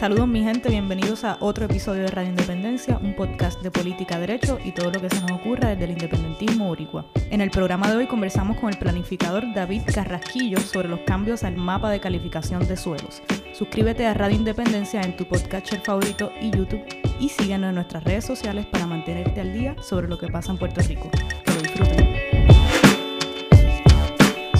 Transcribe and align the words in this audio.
Saludos 0.00 0.28
mi 0.28 0.42
gente, 0.42 0.70
bienvenidos 0.70 1.24
a 1.24 1.36
otro 1.40 1.66
episodio 1.66 2.04
de 2.04 2.10
Radio 2.10 2.30
Independencia, 2.30 2.98
un 3.02 3.14
podcast 3.14 3.60
de 3.60 3.70
política, 3.70 4.18
derecho 4.18 4.58
y 4.64 4.72
todo 4.72 4.90
lo 4.90 4.98
que 4.98 5.10
se 5.10 5.20
nos 5.20 5.32
ocurra 5.32 5.68
desde 5.68 5.84
el 5.84 5.90
independentismo 5.90 6.68
boricua. 6.68 7.04
En 7.28 7.42
el 7.42 7.50
programa 7.50 7.90
de 7.90 7.98
hoy 7.98 8.06
conversamos 8.06 8.56
con 8.58 8.70
el 8.70 8.78
planificador 8.78 9.44
David 9.54 9.82
Carrasquillo 9.94 10.58
sobre 10.58 10.88
los 10.88 11.00
cambios 11.00 11.44
al 11.44 11.58
mapa 11.58 11.90
de 11.90 12.00
calificación 12.00 12.66
de 12.66 12.78
suelos. 12.78 13.22
Suscríbete 13.52 14.06
a 14.06 14.14
Radio 14.14 14.36
Independencia 14.36 15.02
en 15.02 15.18
tu 15.18 15.26
podcatcher 15.26 15.82
favorito 15.82 16.32
y 16.40 16.50
YouTube 16.50 16.82
y 17.20 17.28
síguenos 17.28 17.68
en 17.68 17.74
nuestras 17.74 18.02
redes 18.02 18.24
sociales 18.24 18.64
para 18.64 18.86
mantenerte 18.86 19.42
al 19.42 19.52
día 19.52 19.76
sobre 19.82 20.08
lo 20.08 20.16
que 20.16 20.28
pasa 20.28 20.50
en 20.50 20.56
Puerto 20.56 20.80
Rico. 20.80 21.10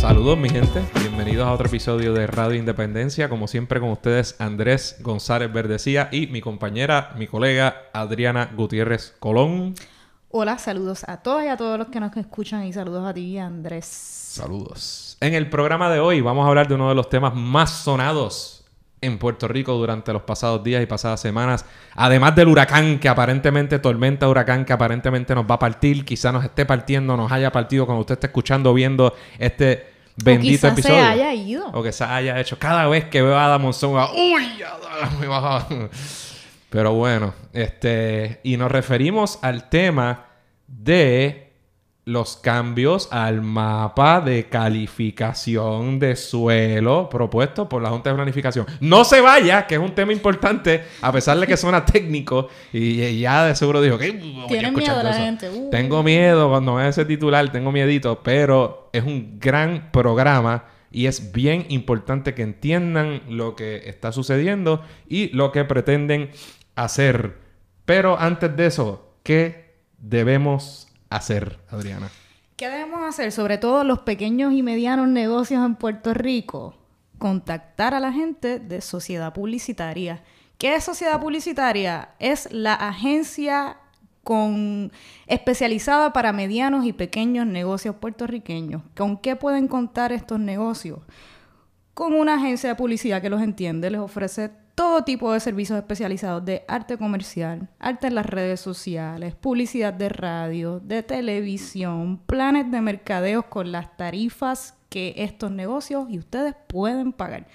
Saludos 0.01 0.39
mi 0.39 0.49
gente, 0.49 0.83
bienvenidos 0.99 1.47
a 1.47 1.53
otro 1.53 1.67
episodio 1.67 2.15
de 2.15 2.27
Radio 2.27 2.59
Independencia, 2.59 3.29
como 3.29 3.47
siempre 3.47 3.81
con 3.81 3.91
ustedes 3.91 4.35
Andrés 4.41 4.97
González 5.03 5.53
Verdecía 5.53 6.09
y 6.11 6.27
mi 6.29 6.41
compañera, 6.41 7.13
mi 7.19 7.27
colega 7.27 7.83
Adriana 7.93 8.51
Gutiérrez 8.57 9.15
Colón. 9.21 9.75
Hola, 10.31 10.57
saludos 10.57 11.05
a 11.07 11.19
todas 11.19 11.45
y 11.45 11.49
a 11.49 11.59
todos 11.59 11.79
los 11.79 11.89
que 11.89 12.01
nos 12.01 12.17
escuchan 12.17 12.65
y 12.65 12.73
saludos 12.73 13.07
a 13.07 13.13
ti, 13.13 13.37
Andrés. 13.37 13.85
Saludos. 13.85 15.19
En 15.21 15.35
el 15.35 15.51
programa 15.51 15.91
de 15.91 16.01
hoy 16.01 16.23
vamos 16.23 16.47
a 16.47 16.49
hablar 16.49 16.67
de 16.67 16.77
uno 16.77 16.89
de 16.89 16.95
los 16.95 17.11
temas 17.11 17.35
más 17.35 17.71
sonados 17.71 18.65
en 19.03 19.19
Puerto 19.19 19.49
Rico 19.49 19.75
durante 19.75 20.13
los 20.13 20.23
pasados 20.23 20.63
días 20.63 20.83
y 20.83 20.87
pasadas 20.87 21.21
semanas. 21.21 21.65
Además 21.95 22.35
del 22.37 22.49
huracán 22.49 22.99
que 22.99 23.09
aparentemente, 23.09 23.79
tormenta 23.79 24.29
huracán 24.29 24.65
que 24.65 24.73
aparentemente 24.73 25.35
nos 25.35 25.45
va 25.45 25.57
a 25.57 25.59
partir, 25.59 26.05
quizá 26.05 26.33
nos 26.33 26.45
esté 26.45 26.67
partiendo, 26.67 27.17
nos 27.17 27.31
haya 27.33 27.53
partido 27.53 27.87
cuando 27.87 28.01
usted 28.01 28.15
esté 28.15 28.29
escuchando, 28.29 28.75
viendo 28.75 29.15
este 29.39 29.90
bendito 30.25 30.67
o 30.67 30.71
episodio. 30.71 30.97
se 30.97 31.03
haya 31.03 31.35
ido. 31.35 31.69
O 31.73 31.83
que 31.83 31.93
se 31.93 32.05
haya 32.05 32.39
hecho. 32.41 32.59
Cada 32.59 32.87
vez 32.89 33.05
que 33.07 33.23
veo 33.23 33.37
a 33.37 33.45
Adam 33.47 33.63
Monzón, 33.63 34.09
¡Uy! 34.17 34.63
Adam, 34.63 35.19
me 35.21 35.27
baja". 35.27 35.67
Pero 36.71 36.95
bueno, 36.95 37.35
este. 37.53 38.41
Y 38.45 38.57
nos 38.57 38.71
referimos 38.71 39.39
al 39.43 39.69
tema 39.69 40.27
de 40.67 41.50
los 42.05 42.37
cambios 42.37 43.09
al 43.13 43.43
mapa 43.43 44.21
de 44.21 44.49
calificación 44.49 45.99
de 45.99 46.17
suelo 46.17 47.09
propuesto 47.09 47.69
por 47.69 47.83
la 47.83 47.91
Junta 47.91 48.11
de 48.11 48.17
Planificación. 48.17 48.67
No 48.81 49.05
se 49.05 49.21
vaya, 49.21 49.67
que 49.67 49.75
es 49.75 49.81
un 49.81 49.95
tema 49.95 50.13
importante, 50.13 50.83
a 51.03 51.13
pesar 51.13 51.39
de 51.39 51.47
que 51.47 51.57
suena 51.57 51.85
técnico. 51.87 52.49
Y, 52.73 53.03
y 53.03 53.21
ya 53.21 53.45
de 53.45 53.55
seguro 53.55 53.81
dijo 53.81 53.99
que. 53.99 54.13
miedo 54.13 55.03
la 55.03 55.11
eso". 55.11 55.19
gente. 55.19 55.51
Uh. 55.51 55.71
Tengo 55.71 56.03
miedo 56.03 56.49
cuando 56.49 56.75
vea 56.75 56.89
ese 56.89 57.05
titular, 57.05 57.51
tengo 57.53 57.71
miedito, 57.71 58.23
pero 58.23 58.89
es 58.93 59.05
un 59.05 59.39
gran 59.39 59.91
programa 59.93 60.65
y 60.91 61.07
es 61.07 61.33
bien 61.33 61.67
importante 61.69 62.35
que 62.35 62.43
entiendan 62.43 63.23
lo 63.29 63.55
que 63.55 63.89
está 63.89 64.11
sucediendo 64.11 64.83
y 65.09 65.29
lo 65.29 65.53
que 65.53 65.65
pretenden 65.65 66.31
hacer. 66.75 67.39
Pero 67.85 68.19
antes 68.19 68.57
de 68.57 68.67
eso, 68.67 69.15
¿qué 69.23 69.77
debemos 69.99 70.90
hacer, 71.11 71.59
Adriana? 71.69 72.09
¿Qué 72.57 72.69
debemos 72.69 73.01
hacer? 73.07 73.33
Sobre 73.33 73.59
todo 73.59 73.85
los 73.85 74.01
pequeños 74.01 74.53
y 74.53 74.63
medianos 74.63 75.09
negocios 75.09 75.65
en 75.65 75.75
Puerto 75.75 76.15
Rico. 76.15 76.75
Contactar 77.19 77.95
a 77.95 78.01
la 78.01 78.13
gente 78.13 78.59
de 78.59 78.81
sociedad 78.81 79.35
publicitaria. 79.35 80.23
¿Qué 80.57 80.75
es 80.75 80.85
sociedad 80.85 81.21
publicitaria? 81.21 82.11
Es 82.19 82.51
la 82.53 82.75
agencia 82.75 83.79
con 84.23 84.93
especializada 85.27 86.13
para 86.13 86.33
medianos 86.33 86.85
y 86.85 86.93
pequeños 86.93 87.47
negocios 87.47 87.97
puertorriqueños. 87.97 88.83
¿Con 88.97 89.17
qué 89.17 89.37
pueden 89.37 89.69
contar 89.69 90.13
estos 90.13 90.39
negocios? 90.39 91.01
Con 91.95 92.13
una 92.13 92.35
agencia 92.35 92.69
de 92.69 92.77
publicidad 92.77 93.23
que 93.23 93.31
los 93.31 93.43
entiende, 93.43 93.91
les 93.91 94.01
ofrece 94.01 94.51
todo 94.81 95.05
tipo 95.05 95.31
de 95.31 95.41
servicios 95.41 95.77
especializados 95.77 96.43
de 96.43 96.65
arte 96.67 96.97
comercial, 96.97 97.69
arte 97.79 98.07
en 98.07 98.15
las 98.15 98.25
redes 98.25 98.61
sociales, 98.61 99.35
publicidad 99.35 99.93
de 99.93 100.09
radio, 100.09 100.81
de 100.81 101.03
televisión, 101.03 102.17
planes 102.25 102.71
de 102.71 102.81
mercadeos 102.81 103.45
con 103.45 103.73
las 103.73 103.95
tarifas 103.99 104.79
que 104.89 105.13
estos 105.19 105.51
negocios 105.51 106.07
y 106.09 106.19
ustedes 106.19 106.55
pueden 106.67 107.13
pagar. 107.13 107.47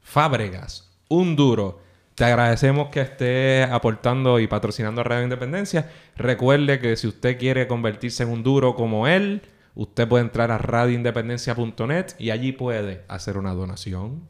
Fábregas. 0.00 0.90
Un 1.08 1.36
duro. 1.36 1.80
Te 2.14 2.24
agradecemos 2.24 2.88
que 2.88 3.02
esté 3.02 3.64
aportando 3.64 4.40
y 4.40 4.46
patrocinando 4.46 5.02
a 5.02 5.04
Radio 5.04 5.24
Independencia. 5.24 5.90
Recuerde 6.16 6.78
que 6.78 6.96
si 6.96 7.06
usted 7.06 7.38
quiere 7.38 7.66
convertirse 7.66 8.22
en 8.22 8.30
un 8.30 8.42
duro 8.42 8.74
como 8.74 9.06
él, 9.06 9.42
usted 9.76 10.08
puede 10.08 10.24
entrar 10.24 10.50
a 10.50 10.58
radioindependencia.net 10.58 12.06
y 12.18 12.30
allí 12.30 12.50
puede 12.52 13.04
hacer 13.06 13.38
una 13.38 13.54
donación. 13.54 14.26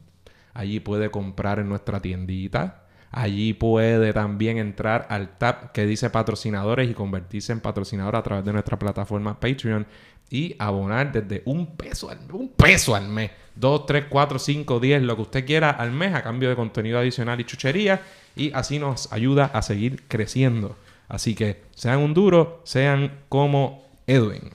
Allí 0.53 0.79
puede 0.79 1.09
comprar 1.09 1.59
en 1.59 1.69
nuestra 1.69 1.99
tiendita. 2.01 2.83
Allí 3.09 3.53
puede 3.53 4.11
también 4.13 4.57
entrar 4.57 5.07
al 5.09 5.37
tab 5.37 5.71
que 5.71 5.85
dice 5.85 6.09
patrocinadores 6.09 6.89
y 6.89 6.93
convertirse 6.93 7.53
en 7.53 7.61
patrocinador 7.61 8.15
a 8.15 8.23
través 8.23 8.45
de 8.45 8.53
nuestra 8.53 8.77
plataforma 8.77 9.39
Patreon 9.39 9.87
y 10.29 10.55
abonar 10.59 11.11
desde 11.11 11.41
un 11.45 11.77
peso 11.77 12.09
al, 12.09 12.19
un 12.31 12.49
peso 12.49 12.95
al 12.95 13.07
mes. 13.07 13.31
2, 13.55 13.85
3, 13.85 14.05
4, 14.09 14.39
5, 14.39 14.79
10, 14.79 15.01
lo 15.03 15.15
que 15.15 15.21
usted 15.21 15.45
quiera 15.45 15.69
al 15.69 15.91
mes 15.91 16.13
a 16.13 16.21
cambio 16.21 16.49
de 16.49 16.55
contenido 16.55 16.99
adicional 16.99 17.39
y 17.39 17.45
chuchería. 17.45 18.01
Y 18.35 18.51
así 18.53 18.77
nos 18.77 19.11
ayuda 19.13 19.45
a 19.45 19.61
seguir 19.61 20.03
creciendo. 20.07 20.75
Así 21.07 21.33
que 21.33 21.63
sean 21.73 21.99
un 21.99 22.13
duro, 22.13 22.61
sean 22.65 23.19
como 23.29 23.85
Edwin. 24.05 24.51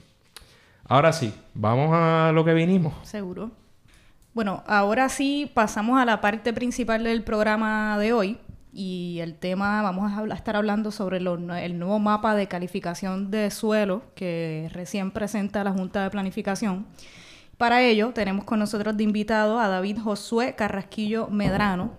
Ahora 0.87 1.13
sí, 1.13 1.33
vamos 1.53 1.89
a 1.93 2.31
lo 2.33 2.43
que 2.45 2.53
vinimos. 2.53 2.93
Seguro. 3.03 3.51
Bueno, 4.33 4.63
ahora 4.67 5.09
sí 5.09 5.49
pasamos 5.53 5.99
a 5.99 6.05
la 6.05 6.19
parte 6.21 6.53
principal 6.53 7.03
del 7.03 7.23
programa 7.23 7.97
de 7.99 8.13
hoy 8.13 8.37
y 8.73 9.19
el 9.21 9.35
tema, 9.35 9.81
vamos 9.83 10.11
a 10.11 10.17
habla- 10.17 10.33
estar 10.35 10.55
hablando 10.55 10.89
sobre 10.91 11.17
el 11.17 11.77
nuevo 11.79 11.99
mapa 11.99 12.33
de 12.35 12.47
calificación 12.47 13.29
de 13.29 13.51
suelo 13.51 14.01
que 14.15 14.69
recién 14.73 15.11
presenta 15.11 15.63
la 15.63 15.71
Junta 15.71 16.03
de 16.03 16.09
Planificación. 16.09 16.87
Para 17.59 17.83
ello 17.83 18.09
tenemos 18.13 18.45
con 18.45 18.57
nosotros 18.59 18.97
de 18.97 19.03
invitado 19.03 19.59
a 19.59 19.67
David 19.67 19.99
Josué 19.99 20.55
Carrasquillo 20.55 21.27
Medrano, 21.27 21.91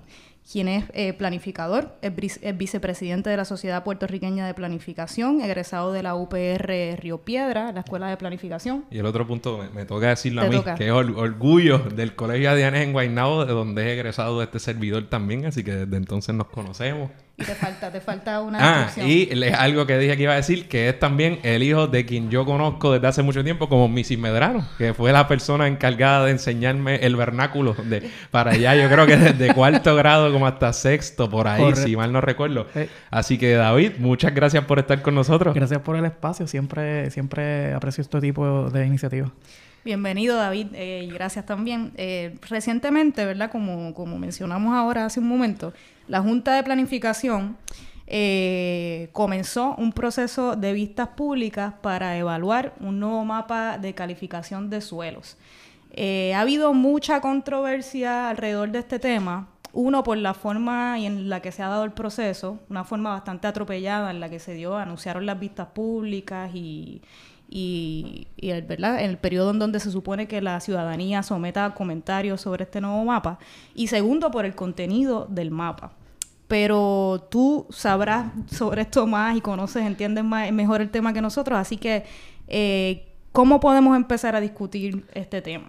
quien 0.50 0.68
es 0.68 0.84
eh, 0.92 1.12
planificador, 1.14 1.96
es, 2.02 2.38
es 2.42 2.56
vicepresidente 2.58 3.30
de 3.30 3.36
la 3.36 3.44
Sociedad 3.46 3.82
Puertorriqueña 3.82 4.46
de 4.46 4.52
Planificación, 4.54 5.40
egresado 5.40 5.92
de 5.92 6.02
la 6.02 6.14
UPR 6.16 6.98
Río 7.00 7.18
Piedra, 7.24 7.72
la 7.72 7.80
Escuela 7.80 8.08
de 8.08 8.16
Planificación. 8.18 8.84
Y 8.90 8.98
el 8.98 9.06
otro 9.06 9.26
punto 9.26 9.58
me, 9.58 9.70
me 9.70 9.84
toca 9.86 10.08
decirlo 10.08 10.42
a 10.42 10.44
mí, 10.44 10.56
toca. 10.56 10.74
que 10.74 10.86
es 10.86 10.92
or- 10.92 11.14
orgullo 11.16 11.78
del 11.78 12.14
Colegio 12.14 12.50
Adianes 12.50 12.82
en 12.82 12.92
Guaynabo, 12.92 13.46
de 13.46 13.52
donde 13.52 13.84
he 13.88 13.94
egresado 13.94 14.38
de 14.38 14.44
este 14.44 14.58
servidor 14.58 15.04
también, 15.08 15.46
así 15.46 15.64
que 15.64 15.72
desde 15.72 15.96
entonces 15.96 16.34
nos 16.34 16.48
conocemos. 16.48 17.10
Y 17.36 17.42
te 17.42 17.54
falta, 17.56 17.90
te 17.90 18.00
falta 18.00 18.40
una 18.42 18.58
Ah, 18.86 18.90
y 19.04 19.26
le- 19.34 19.52
algo 19.52 19.86
que 19.86 19.98
dije 19.98 20.16
que 20.16 20.22
iba 20.22 20.32
a 20.34 20.36
decir, 20.36 20.68
que 20.68 20.88
es 20.88 20.98
también 21.00 21.40
el 21.42 21.64
hijo 21.64 21.88
de 21.88 22.06
quien 22.06 22.30
yo 22.30 22.44
conozco 22.44 22.92
desde 22.92 23.08
hace 23.08 23.22
mucho 23.22 23.42
tiempo 23.42 23.68
como 23.68 23.88
Missy 23.88 24.16
Medrano, 24.16 24.64
que 24.78 24.94
fue 24.94 25.10
la 25.10 25.26
persona 25.26 25.66
encargada 25.66 26.26
de 26.26 26.30
enseñarme 26.30 26.94
el 26.96 27.16
vernáculo 27.16 27.74
de 27.74 28.08
para 28.30 28.52
allá, 28.52 28.76
yo 28.76 28.88
creo 28.88 29.04
que 29.06 29.16
desde 29.16 29.52
cuarto 29.54 29.96
grado 29.96 30.32
como 30.32 30.46
hasta 30.46 30.72
sexto, 30.72 31.28
por 31.28 31.48
ahí, 31.48 31.60
Correcto. 31.60 31.82
si 31.88 31.96
mal 31.96 32.12
no 32.12 32.20
recuerdo. 32.20 32.68
Eh. 32.76 32.88
Así 33.10 33.36
que 33.36 33.54
David, 33.54 33.94
muchas 33.98 34.32
gracias 34.32 34.64
por 34.64 34.78
estar 34.78 35.02
con 35.02 35.16
nosotros. 35.16 35.52
Gracias 35.56 35.80
por 35.80 35.96
el 35.96 36.04
espacio. 36.04 36.46
Siempre, 36.46 37.10
siempre 37.10 37.72
aprecio 37.74 38.02
este 38.02 38.20
tipo 38.20 38.70
de 38.70 38.86
iniciativas. 38.86 39.30
Bienvenido, 39.84 40.36
David, 40.36 40.68
eh, 40.74 41.04
y 41.06 41.10
gracias 41.12 41.44
también. 41.44 41.90
Eh, 41.96 42.36
recientemente, 42.48 43.24
¿verdad? 43.26 43.50
Como, 43.50 43.92
como 43.92 44.18
mencionamos 44.18 44.72
ahora 44.74 45.04
hace 45.04 45.20
un 45.20 45.28
momento, 45.28 45.74
la 46.08 46.20
Junta 46.20 46.54
de 46.54 46.62
Planificación 46.62 47.56
eh, 48.06 49.08
comenzó 49.12 49.74
un 49.76 49.92
proceso 49.92 50.56
de 50.56 50.72
vistas 50.72 51.08
públicas 51.08 51.74
para 51.80 52.18
evaluar 52.18 52.74
un 52.80 53.00
nuevo 53.00 53.24
mapa 53.24 53.78
de 53.78 53.94
calificación 53.94 54.68
de 54.68 54.80
suelos. 54.80 55.38
Eh, 55.92 56.34
ha 56.34 56.40
habido 56.40 56.74
mucha 56.74 57.20
controversia 57.20 58.28
alrededor 58.28 58.70
de 58.70 58.80
este 58.80 58.98
tema. 58.98 59.48
Uno, 59.72 60.04
por 60.04 60.18
la 60.18 60.34
forma 60.34 60.98
en 61.00 61.28
la 61.28 61.40
que 61.40 61.50
se 61.50 61.62
ha 61.62 61.68
dado 61.68 61.84
el 61.84 61.92
proceso, 61.92 62.60
una 62.68 62.84
forma 62.84 63.10
bastante 63.10 63.48
atropellada 63.48 64.10
en 64.10 64.20
la 64.20 64.28
que 64.28 64.38
se 64.38 64.54
dio, 64.54 64.76
anunciaron 64.76 65.26
las 65.26 65.40
vistas 65.40 65.68
públicas 65.68 66.50
y, 66.54 67.02
y, 67.48 68.26
el, 68.38 68.62
¿verdad? 68.62 69.00
en 69.00 69.10
el 69.10 69.18
periodo 69.18 69.50
en 69.50 69.58
donde 69.58 69.80
se 69.80 69.90
supone 69.90 70.26
que 70.26 70.40
la 70.40 70.60
ciudadanía 70.60 71.22
someta 71.22 71.74
comentarios 71.74 72.40
sobre 72.40 72.64
este 72.64 72.80
nuevo 72.80 73.04
mapa. 73.04 73.38
Y 73.74 73.88
segundo, 73.88 74.30
por 74.30 74.44
el 74.44 74.54
contenido 74.54 75.26
del 75.30 75.50
mapa. 75.50 75.92
Pero 76.48 77.26
tú 77.30 77.66
sabrás 77.70 78.26
sobre 78.50 78.82
esto 78.82 79.06
más 79.06 79.36
y 79.36 79.40
conoces, 79.40 79.84
entiendes 79.84 80.24
más, 80.24 80.50
mejor 80.52 80.80
el 80.80 80.90
tema 80.90 81.12
que 81.12 81.20
nosotros. 81.20 81.58
Así 81.58 81.76
que, 81.76 82.04
eh, 82.48 83.06
¿cómo 83.32 83.60
podemos 83.60 83.96
empezar 83.96 84.36
a 84.36 84.40
discutir 84.40 85.06
este 85.14 85.40
tema? 85.40 85.66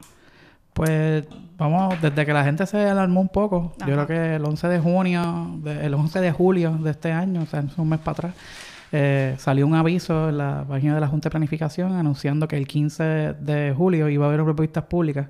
Pues 0.74 1.25
vamos, 1.56 2.01
desde 2.01 2.25
que 2.25 2.33
la 2.33 2.44
gente 2.44 2.66
se 2.66 2.77
alarmó 2.77 3.22
un 3.22 3.30
poco, 3.30 3.74
yo 3.80 3.94
creo 3.94 4.07
que 4.07 4.36
el 4.36 4.44
11 4.44 4.68
de 4.68 4.80
junio, 4.80 5.57
el 5.66 5.94
11 5.94 6.19
de 6.19 6.31
julio 6.33 6.77
de 6.81 6.92
este 6.92 7.13
año, 7.13 7.44
o 7.44 7.45
sea, 7.45 7.62
es 7.62 7.77
un 7.77 7.88
mes 7.88 8.00
para 8.00 8.12
atrás, 8.12 8.36
eh, 8.92 9.36
salió 9.38 9.66
un 9.68 9.76
aviso 9.76 10.30
en 10.30 10.38
la 10.38 10.66
página 10.68 10.96
de 10.96 11.02
la 11.02 11.08
Junta 11.08 11.30
de 11.30 11.32
Planificación 11.32 11.94
anunciando 11.94 12.48
que 12.48 12.58
el 12.58 12.68
15 12.68 13.04
de 13.40 13.74
julio 13.76 14.10
iba 14.10 14.26
a 14.26 14.30
haber 14.34 14.54
vistas 14.54 14.86
públicas 14.86 15.28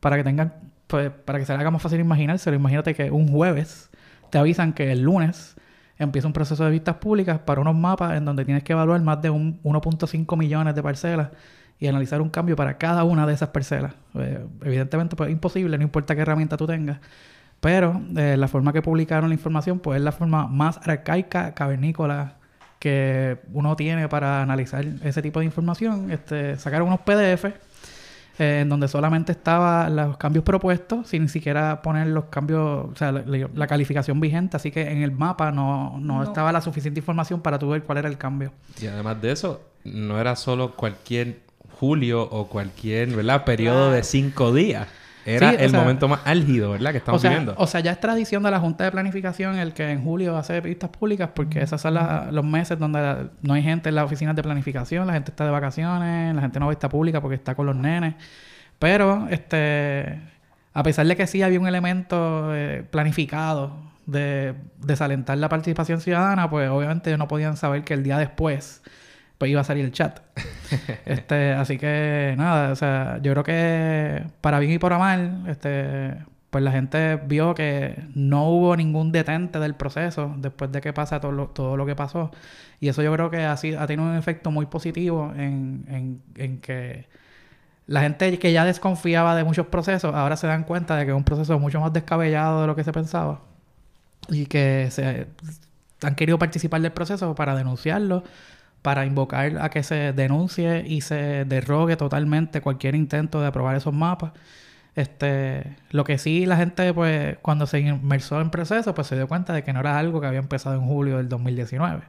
para 0.00 0.16
que 0.16 0.24
tengan, 0.24 0.54
pues, 0.86 1.10
para 1.10 1.38
que 1.38 1.46
se 1.46 1.52
le 1.52 1.60
haga 1.60 1.70
más 1.70 1.82
fácil 1.82 2.00
imaginarse. 2.00 2.52
Imagínate 2.52 2.94
que 2.94 3.10
un 3.10 3.28
jueves 3.28 3.90
te 4.30 4.38
avisan 4.38 4.72
que 4.72 4.92
el 4.92 5.02
lunes 5.02 5.56
empieza 5.98 6.26
un 6.26 6.32
proceso 6.32 6.64
de 6.64 6.70
vistas 6.70 6.96
públicas 6.96 7.38
para 7.40 7.60
unos 7.60 7.74
mapas 7.74 8.16
en 8.16 8.24
donde 8.24 8.44
tienes 8.44 8.64
que 8.64 8.72
evaluar 8.72 9.00
más 9.02 9.20
de 9.20 9.30
1.5 9.30 10.36
millones 10.36 10.74
de 10.74 10.82
parcelas 10.82 11.30
y 11.78 11.86
analizar 11.86 12.20
un 12.20 12.30
cambio 12.30 12.56
para 12.56 12.78
cada 12.78 13.04
una 13.04 13.26
de 13.26 13.34
esas 13.34 13.50
parcelas. 13.50 13.94
Eh, 14.14 14.46
evidentemente, 14.62 15.16
pues 15.16 15.28
es 15.28 15.32
imposible, 15.32 15.76
no 15.78 15.84
importa 15.84 16.14
qué 16.14 16.22
herramienta 16.22 16.56
tú 16.56 16.66
tengas. 16.66 16.98
Pero 17.60 18.00
eh, 18.16 18.36
la 18.38 18.48
forma 18.48 18.72
que 18.72 18.82
publicaron 18.82 19.28
la 19.28 19.34
información, 19.34 19.80
pues 19.80 19.98
es 19.98 20.02
la 20.02 20.12
forma 20.12 20.46
más 20.46 20.78
arcaica, 20.86 21.54
cavernícola 21.54 22.39
que 22.80 23.36
uno 23.52 23.76
tiene 23.76 24.08
para 24.08 24.42
analizar 24.42 24.84
ese 25.04 25.22
tipo 25.22 25.38
de 25.38 25.44
información. 25.44 26.10
Este, 26.10 26.56
sacaron 26.56 26.88
unos 26.88 27.00
PDF 27.00 27.44
eh, 27.44 28.60
en 28.62 28.70
donde 28.70 28.88
solamente 28.88 29.32
estaban 29.32 29.94
los 29.94 30.16
cambios 30.16 30.42
propuestos, 30.44 31.08
sin 31.08 31.22
ni 31.24 31.28
siquiera 31.28 31.82
poner 31.82 32.06
los 32.06 32.24
cambios, 32.24 32.86
o 32.90 32.96
sea, 32.96 33.12
la, 33.12 33.66
calificación 33.66 34.18
vigente. 34.18 34.56
Así 34.56 34.70
que 34.70 34.90
en 34.90 35.02
el 35.02 35.12
mapa 35.12 35.52
no, 35.52 35.98
no, 36.00 36.22
estaba 36.22 36.50
la 36.50 36.62
suficiente 36.62 37.00
información 37.00 37.42
para 37.42 37.58
tú 37.58 37.68
ver 37.68 37.82
cuál 37.82 37.98
era 37.98 38.08
el 38.08 38.16
cambio. 38.16 38.50
Y 38.80 38.86
además 38.86 39.20
de 39.20 39.32
eso, 39.32 39.60
no 39.84 40.18
era 40.18 40.34
solo 40.34 40.74
cualquier 40.74 41.40
julio 41.78 42.22
o 42.22 42.48
cualquier 42.48 43.10
¿verdad? 43.10 43.44
periodo 43.44 43.92
de 43.92 44.02
cinco 44.02 44.54
días. 44.54 44.88
Era 45.24 45.50
el 45.50 45.72
momento 45.72 46.08
más 46.08 46.20
álgido, 46.24 46.70
¿verdad? 46.72 46.92
Que 46.92 46.98
estamos 46.98 47.18
o 47.18 47.22
sea, 47.22 47.30
viviendo. 47.30 47.54
O 47.58 47.66
sea, 47.66 47.80
ya 47.80 47.92
es 47.92 48.00
tradición 48.00 48.42
de 48.42 48.50
la 48.50 48.60
Junta 48.60 48.84
de 48.84 48.90
Planificación 48.90 49.58
el 49.58 49.72
que 49.72 49.90
en 49.90 50.02
julio 50.02 50.36
hace 50.36 50.60
vistas 50.60 50.90
públicas 50.90 51.30
porque 51.34 51.62
esos 51.62 51.80
son 51.80 51.98
los 52.30 52.44
meses 52.44 52.78
donde 52.78 53.28
no 53.42 53.54
hay 53.54 53.62
gente 53.62 53.88
en 53.90 53.94
las 53.94 54.04
oficinas 54.04 54.34
de 54.34 54.42
planificación, 54.42 55.06
la 55.06 55.12
gente 55.12 55.30
está 55.30 55.44
de 55.44 55.50
vacaciones, 55.50 56.34
la 56.34 56.40
gente 56.40 56.58
no 56.58 56.66
va 56.66 56.72
a 56.72 56.74
vista 56.74 56.88
pública 56.88 57.20
porque 57.20 57.36
está 57.36 57.54
con 57.54 57.66
los 57.66 57.76
nenes. 57.76 58.14
Pero, 58.78 59.28
este, 59.30 60.20
a 60.72 60.82
pesar 60.82 61.06
de 61.06 61.16
que 61.16 61.26
sí 61.26 61.42
había 61.42 61.60
un 61.60 61.68
elemento 61.68 62.54
eh, 62.54 62.84
planificado 62.90 63.76
de 64.06 64.54
desalentar 64.78 65.36
la 65.38 65.48
participación 65.48 66.00
ciudadana, 66.00 66.48
pues 66.48 66.68
obviamente 66.70 67.16
no 67.16 67.28
podían 67.28 67.56
saber 67.56 67.84
que 67.84 67.94
el 67.94 68.02
día 68.02 68.18
después 68.18 68.82
pues 69.40 69.50
iba 69.50 69.62
a 69.62 69.64
salir 69.64 69.86
el 69.86 69.92
chat. 69.92 70.20
este, 71.06 71.54
así 71.54 71.78
que 71.78 72.34
nada, 72.36 72.72
o 72.72 72.76
sea, 72.76 73.18
yo 73.22 73.32
creo 73.32 73.42
que 73.42 74.22
para 74.42 74.58
bien 74.58 74.72
y 74.72 74.78
para 74.78 74.98
mal, 74.98 75.44
este, 75.48 76.14
pues 76.50 76.62
la 76.62 76.70
gente 76.72 77.16
vio 77.16 77.54
que 77.54 78.04
no 78.14 78.50
hubo 78.50 78.76
ningún 78.76 79.12
detente 79.12 79.58
del 79.58 79.74
proceso 79.74 80.34
después 80.36 80.70
de 80.72 80.82
que 80.82 80.92
pasa 80.92 81.22
todo 81.22 81.32
lo, 81.32 81.46
todo 81.48 81.78
lo 81.78 81.86
que 81.86 81.96
pasó. 81.96 82.30
Y 82.80 82.88
eso 82.88 83.02
yo 83.02 83.10
creo 83.14 83.30
que 83.30 83.38
ha, 83.44 83.52
ha 83.52 83.86
tenido 83.86 84.10
un 84.10 84.14
efecto 84.14 84.50
muy 84.50 84.66
positivo 84.66 85.32
en, 85.34 85.86
en, 85.88 86.22
en 86.34 86.60
que 86.60 87.06
la 87.86 88.02
gente 88.02 88.38
que 88.38 88.52
ya 88.52 88.66
desconfiaba 88.66 89.34
de 89.36 89.44
muchos 89.44 89.68
procesos 89.68 90.14
ahora 90.14 90.36
se 90.36 90.48
dan 90.48 90.64
cuenta 90.64 90.96
de 90.96 91.06
que 91.06 91.12
es 91.12 91.16
un 91.16 91.24
proceso 91.24 91.58
mucho 91.58 91.80
más 91.80 91.94
descabellado 91.94 92.60
de 92.60 92.66
lo 92.66 92.76
que 92.76 92.84
se 92.84 92.92
pensaba 92.92 93.40
y 94.28 94.44
que 94.44 94.88
se 94.90 95.28
han 96.02 96.14
querido 96.14 96.38
participar 96.38 96.82
del 96.82 96.92
proceso 96.92 97.34
para 97.34 97.54
denunciarlo 97.56 98.22
para 98.82 99.04
invocar 99.04 99.58
a 99.60 99.70
que 99.70 99.82
se 99.82 100.12
denuncie 100.12 100.84
y 100.86 101.02
se 101.02 101.44
derrogue 101.44 101.96
totalmente 101.96 102.60
cualquier 102.60 102.94
intento 102.94 103.40
de 103.40 103.46
aprobar 103.46 103.76
esos 103.76 103.92
mapas. 103.94 104.32
Este, 104.96 105.76
lo 105.90 106.04
que 106.04 106.18
sí 106.18 106.46
la 106.46 106.56
gente, 106.56 106.92
pues, 106.94 107.38
cuando 107.42 107.66
se 107.66 107.80
inmersó 107.80 108.40
en 108.40 108.50
proceso, 108.50 108.94
pues 108.94 109.06
se 109.06 109.16
dio 109.16 109.28
cuenta 109.28 109.52
de 109.52 109.62
que 109.62 109.72
no 109.72 109.80
era 109.80 109.98
algo 109.98 110.20
que 110.20 110.26
había 110.26 110.40
empezado 110.40 110.76
en 110.76 110.82
julio 110.82 111.18
del 111.18 111.28
2019, 111.28 112.02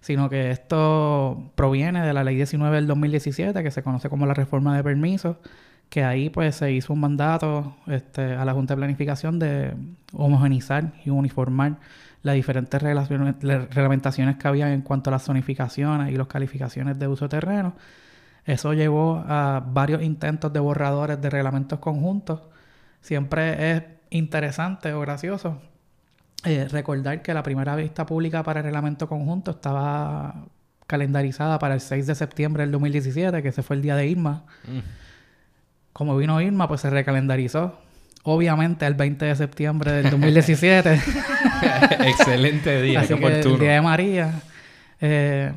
sino 0.00 0.28
que 0.28 0.50
esto 0.50 1.52
proviene 1.54 2.04
de 2.04 2.12
la 2.12 2.24
ley 2.24 2.36
19 2.36 2.76
del 2.76 2.86
2017, 2.86 3.62
que 3.62 3.70
se 3.70 3.82
conoce 3.82 4.08
como 4.08 4.26
la 4.26 4.34
reforma 4.34 4.76
de 4.76 4.82
permisos, 4.82 5.36
que 5.88 6.04
ahí 6.04 6.30
pues 6.30 6.56
se 6.56 6.72
hizo 6.72 6.92
un 6.92 7.00
mandato 7.00 7.76
este, 7.86 8.34
a 8.34 8.44
la 8.44 8.52
Junta 8.54 8.74
de 8.74 8.78
Planificación 8.78 9.38
de 9.38 9.74
homogenizar 10.12 10.92
y 11.04 11.10
uniformar 11.10 11.76
las 12.26 12.34
diferentes 12.34 12.82
reglamentaciones 12.82 14.36
que 14.36 14.48
había 14.48 14.72
en 14.72 14.82
cuanto 14.82 15.10
a 15.10 15.12
las 15.12 15.24
zonificaciones 15.24 16.12
y 16.12 16.16
las 16.16 16.26
calificaciones 16.26 16.98
de 16.98 17.06
uso 17.06 17.26
de 17.26 17.28
terreno. 17.28 17.76
Eso 18.44 18.74
llevó 18.74 19.24
a 19.26 19.64
varios 19.64 20.02
intentos 20.02 20.52
de 20.52 20.58
borradores 20.58 21.20
de 21.20 21.30
reglamentos 21.30 21.78
conjuntos. 21.78 22.42
Siempre 23.00 23.70
es 23.70 23.82
interesante 24.10 24.92
o 24.92 25.00
gracioso 25.00 25.60
eh, 26.44 26.66
recordar 26.68 27.22
que 27.22 27.32
la 27.32 27.44
primera 27.44 27.76
vista 27.76 28.04
pública 28.04 28.42
para 28.42 28.60
el 28.60 28.64
reglamento 28.64 29.08
conjunto 29.08 29.52
estaba 29.52 30.46
calendarizada 30.88 31.60
para 31.60 31.74
el 31.74 31.80
6 31.80 32.08
de 32.08 32.14
septiembre 32.16 32.64
del 32.64 32.72
2017, 32.72 33.40
que 33.40 33.48
ese 33.48 33.62
fue 33.62 33.76
el 33.76 33.82
día 33.82 33.94
de 33.94 34.08
Irma. 34.08 34.44
Mm. 34.64 34.80
Como 35.92 36.16
vino 36.16 36.40
Irma, 36.40 36.66
pues 36.66 36.80
se 36.80 36.90
recalendarizó 36.90 37.78
obviamente 38.26 38.84
el 38.86 38.94
20 38.94 39.24
de 39.24 39.36
septiembre 39.36 39.92
del 39.92 40.10
2017. 40.10 40.94
Excelente 42.00 42.82
día, 42.82 43.00
Así 43.00 43.14
que 43.14 43.26
el 43.26 43.58
día 43.58 43.72
de 43.72 43.80
María. 43.80 44.32
Eh, 45.00 45.52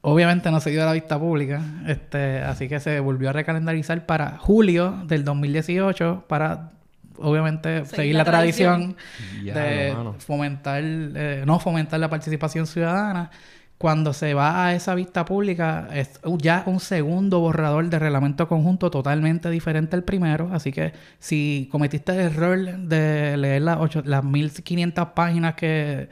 obviamente 0.00 0.50
no 0.52 0.60
se 0.60 0.70
dio 0.70 0.84
a 0.84 0.86
la 0.86 0.92
vista 0.92 1.18
pública, 1.18 1.60
este, 1.88 2.38
así 2.38 2.68
que 2.68 2.78
se 2.78 3.00
volvió 3.00 3.30
a 3.30 3.32
recalendarizar 3.32 4.06
para 4.06 4.38
julio 4.38 5.02
del 5.06 5.24
2018 5.24 6.26
para 6.28 6.70
obviamente 7.18 7.84
seguir, 7.86 8.14
la, 8.14 8.24
tradición, 8.24 8.96
de 9.42 9.96
fomentar, 10.18 10.82
eh, 10.84 11.42
no 11.46 11.58
fomentar 11.58 11.98
la 11.98 12.08
participación 12.08 12.68
ciudadana 12.68 13.30
cuando 13.78 14.14
se 14.14 14.32
va 14.32 14.66
a 14.66 14.74
esa 14.74 14.94
vista 14.94 15.24
pública, 15.26 15.88
es 15.92 16.18
ya 16.38 16.62
un 16.66 16.80
segundo 16.80 17.40
borrador 17.40 17.88
de 17.90 17.98
reglamento 17.98 18.48
conjunto 18.48 18.90
totalmente 18.90 19.50
diferente 19.50 19.96
al 19.96 20.02
primero. 20.02 20.48
Así 20.52 20.72
que 20.72 20.92
si 21.18 21.68
cometiste 21.70 22.12
el 22.12 22.20
error 22.20 22.58
de 22.58 23.36
leer 23.36 23.62
las, 23.62 24.06
las 24.06 24.24
1500 24.24 25.08
páginas 25.08 25.54
que 25.54 26.08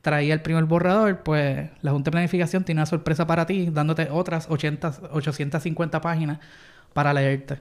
traía 0.00 0.32
el 0.32 0.42
primer 0.42 0.64
borrador, 0.64 1.22
pues 1.24 1.70
la 1.82 1.90
Junta 1.90 2.10
de 2.10 2.12
Planificación 2.12 2.64
tiene 2.64 2.80
una 2.80 2.86
sorpresa 2.86 3.26
para 3.26 3.46
ti, 3.46 3.68
dándote 3.70 4.08
otras 4.10 4.48
80, 4.48 4.92
850 5.12 6.00
páginas 6.00 6.38
para 6.92 7.12
leerte. 7.12 7.60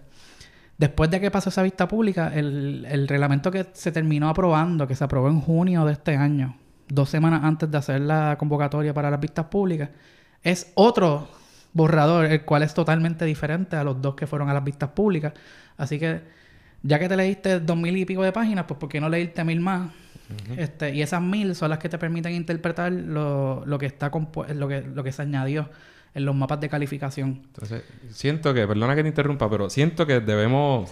Después 0.77 1.09
de 1.09 1.19
que 1.19 1.31
pasó 1.31 1.49
esa 1.49 1.63
vista 1.63 1.87
pública, 1.87 2.31
el 2.35 3.07
reglamento 3.07 3.49
que 3.49 3.65
se 3.73 3.91
terminó 3.91 4.29
aprobando, 4.29 4.87
que 4.87 4.93
se 4.93 5.03
aprobó 5.03 5.29
en 5.29 5.41
junio 5.41 5.83
de 5.85 5.93
este 5.93 6.15
año, 6.15 6.55
dos 6.87 7.09
semanas 7.09 7.43
antes 7.43 7.69
de 7.69 7.77
hacer 7.77 8.01
la 8.01 8.37
convocatoria 8.37 8.93
para 8.93 9.11
las 9.11 9.19
vistas 9.19 9.45
públicas, 9.45 9.89
es 10.43 10.71
otro 10.75 11.27
borrador, 11.73 12.25
el 12.25 12.43
cual 12.43 12.63
es 12.63 12.73
totalmente 12.73 13.25
diferente 13.25 13.75
a 13.75 13.83
los 13.83 14.01
dos 14.01 14.15
que 14.15 14.27
fueron 14.27 14.49
a 14.49 14.53
las 14.53 14.63
vistas 14.63 14.89
públicas. 14.89 15.33
Así 15.77 15.99
que, 15.99 16.21
ya 16.83 16.99
que 16.99 17.07
te 17.07 17.15
leíste 17.15 17.59
dos 17.59 17.77
mil 17.77 17.95
y 17.97 18.05
pico 18.05 18.23
de 18.23 18.31
páginas, 18.31 18.65
pues 18.67 18.79
¿por 18.79 18.89
qué 18.89 18.99
no 18.99 19.09
leíste 19.09 19.43
mil 19.43 19.59
más? 19.59 19.91
este, 20.57 20.93
y 20.93 21.01
esas 21.01 21.21
mil 21.21 21.55
son 21.55 21.69
las 21.69 21.79
que 21.79 21.87
te 21.87 21.97
permiten 21.97 22.33
interpretar 22.33 22.91
lo, 22.91 23.63
lo 23.65 23.77
que 23.77 23.85
está 23.85 24.11
lo 24.55 24.67
que, 24.67 24.81
lo 24.81 25.03
que 25.03 25.11
se 25.13 25.21
añadió 25.21 25.69
en 26.13 26.25
los 26.25 26.35
mapas 26.35 26.59
de 26.59 26.67
calificación. 26.67 27.43
Entonces, 27.45 27.83
siento 28.09 28.53
que, 28.53 28.67
perdona 28.67 28.95
que 28.95 29.03
te 29.03 29.09
interrumpa, 29.09 29.49
pero 29.49 29.69
siento 29.69 30.05
que 30.05 30.19
debemos 30.19 30.89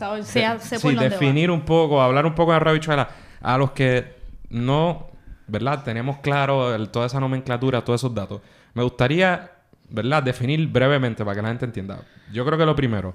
definir 1.00 1.50
un 1.50 1.66
poco, 1.66 2.02
hablar 2.02 2.26
un 2.26 2.36
poco 2.36 2.54
de 2.54 2.60
rabichuela 2.60 3.10
a 3.42 3.58
los 3.58 3.72
que 3.72 4.16
no 4.50 5.15
¿verdad? 5.48 5.84
Tenemos 5.84 6.18
claro 6.20 6.86
toda 6.88 7.06
esa 7.06 7.20
nomenclatura, 7.20 7.84
todos 7.84 8.02
esos 8.02 8.14
datos. 8.14 8.42
Me 8.74 8.84
gustaría, 8.84 9.52
¿verdad? 9.90 10.24
Definir 10.24 10.68
brevemente 10.68 11.24
para 11.24 11.36
que 11.36 11.42
la 11.42 11.48
gente 11.50 11.66
entienda. 11.66 12.00
Yo 12.32 12.46
creo 12.46 12.58
que 12.58 12.66
lo 12.66 12.76
primero, 12.76 13.14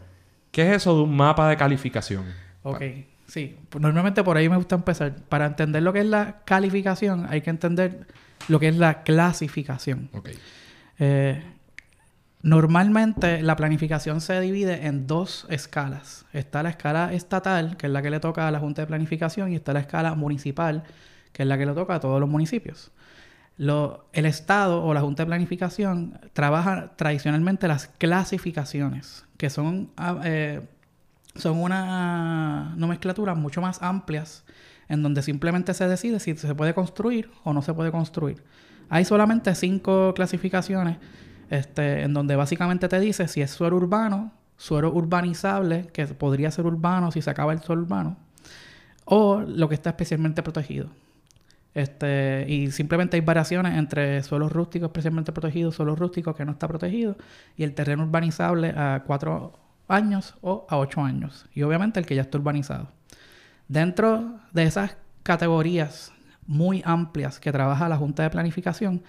¿qué 0.51 0.69
es 0.69 0.77
eso 0.77 0.97
de 0.97 1.03
un 1.03 1.17
mapa 1.17 1.49
de 1.49 1.57
calificación? 1.57 2.25
Ok, 2.63 2.83
sí. 3.27 3.57
Pues 3.69 3.83
normalmente 3.83 4.23
por 4.23 4.37
ahí 4.37 4.49
me 4.49 4.57
gusta 4.57 4.77
empezar. 4.77 5.15
Para 5.29 5.47
entender 5.47 5.83
lo 5.83 5.93
que 5.93 6.01
es 6.01 6.07
la 6.07 6.41
calificación, 6.45 7.27
hay 7.29 7.41
que 7.41 7.51
entender 7.51 8.07
lo 8.49 8.61
que 8.61 8.69
es 8.69 8.77
la 8.77 9.03
clasificación. 9.03 10.09
Ok. 10.13 10.31
Eh, 10.99 11.43
normalmente 12.43 13.43
la 13.43 13.57
planificación 13.57 14.21
se 14.21 14.41
divide 14.41 14.87
en 14.87 15.07
dos 15.07 15.47
escalas. 15.51 16.27
Está 16.33 16.63
la 16.63 16.71
escala 16.71 17.13
estatal, 17.13 17.77
que 17.77 17.87
es 17.87 17.93
la 17.93 18.03
que 18.03 18.11
le 18.11 18.21
toca 18.21 18.47
a 18.47 18.51
la 18.51 18.59
Junta 18.59 18.83
de 18.83 18.87
Planificación, 18.87 19.53
y 19.53 19.57
está 19.57 19.73
la 19.73 19.81
escala 19.81 20.15
municipal, 20.15 20.85
que 21.33 21.43
es 21.43 21.49
la 21.49 21.59
que 21.59 21.67
le 21.67 21.73
toca 21.73 21.97
a 21.97 22.01
todos 22.01 22.21
los 22.21 22.29
municipios. 22.29 22.93
El 23.59 24.25
Estado 24.25 24.83
o 24.83 24.95
la 24.95 25.03
Junta 25.03 25.25
de 25.25 25.27
Planificación 25.27 26.19
trabaja 26.33 26.93
tradicionalmente 26.97 27.69
las 27.69 27.89
clasificaciones, 27.89 29.27
que 29.37 29.51
son, 29.51 29.91
ah, 29.99 30.19
eh, 30.25 30.67
son 31.35 31.59
una 31.59 32.73
nomenclatura 32.77 33.35
mucho 33.35 33.61
más 33.61 33.83
amplias, 33.83 34.45
en 34.89 35.03
donde 35.03 35.21
simplemente 35.21 35.75
se 35.75 35.87
decide 35.87 36.21
si 36.21 36.35
se 36.37 36.55
puede 36.55 36.73
construir 36.73 37.31
o 37.45 37.53
no 37.53 37.61
se 37.61 37.75
puede 37.75 37.93
construir. 37.93 38.43
Hay 38.89 39.05
solamente 39.05 39.55
cinco 39.55 40.15
clasificaciones, 40.15 40.97
este, 41.51 42.03
en 42.03 42.15
donde 42.15 42.37
básicamente 42.37 42.89
te 42.89 42.99
dice 42.99 43.29
si 43.29 43.43
es 43.43 43.51
suelo 43.51 43.77
urbano, 43.77 44.33
suelo 44.57 44.91
urbanizable, 44.91 45.89
que 45.93 46.07
podría 46.07 46.51
ser 46.51 46.65
urbano 46.65 47.13
si 47.13 47.21
se 47.21 47.31
acaba 47.31 47.53
el 47.53 47.61
suelo 47.61 47.83
urbano, 47.83 48.17
o 49.05 49.41
lo 49.41 49.69
que 49.69 49.75
está 49.75 49.91
especialmente 49.91 50.43
protegido. 50.43 50.89
Este, 51.75 52.47
y 52.49 52.71
simplemente 52.73 53.17
hay 53.17 53.21
variaciones 53.21 53.79
entre 53.79 54.23
suelos 54.23 54.51
rústicos 54.53 54.89
especialmente 54.89 55.33
protegidos, 55.33 55.77
suelos 55.77 55.99
rústicos 55.99 56.37
que 56.37 56.45
no 56.45 56.53
está 56.53 56.67
protegido, 56.67 57.17
y 57.57 57.63
el 57.63 57.75
terreno 57.75 58.03
urbanizable 58.05 58.71
a 58.77 59.05
cuatro 59.07 59.59
años 59.89 60.35
o 60.41 60.67
a 60.69 60.79
ocho 60.79 61.03
años. 61.03 61.47
Y 61.55 61.63
obviamente 61.63 62.01
el 62.01 62.07
que 62.07 62.15
ya 62.15 62.23
está 62.23 62.39
urbanizado. 62.39 62.89
Dentro 63.69 64.41
de 64.53 64.65
esas 64.65 64.97
categorías 65.23 66.13
muy 66.47 66.83
amplias 66.85 67.39
que 67.39 67.53
trabaja 67.53 67.89
la 67.89 67.97
Junta 67.97 68.25
de 68.25 68.31
Planificación, 68.31 69.03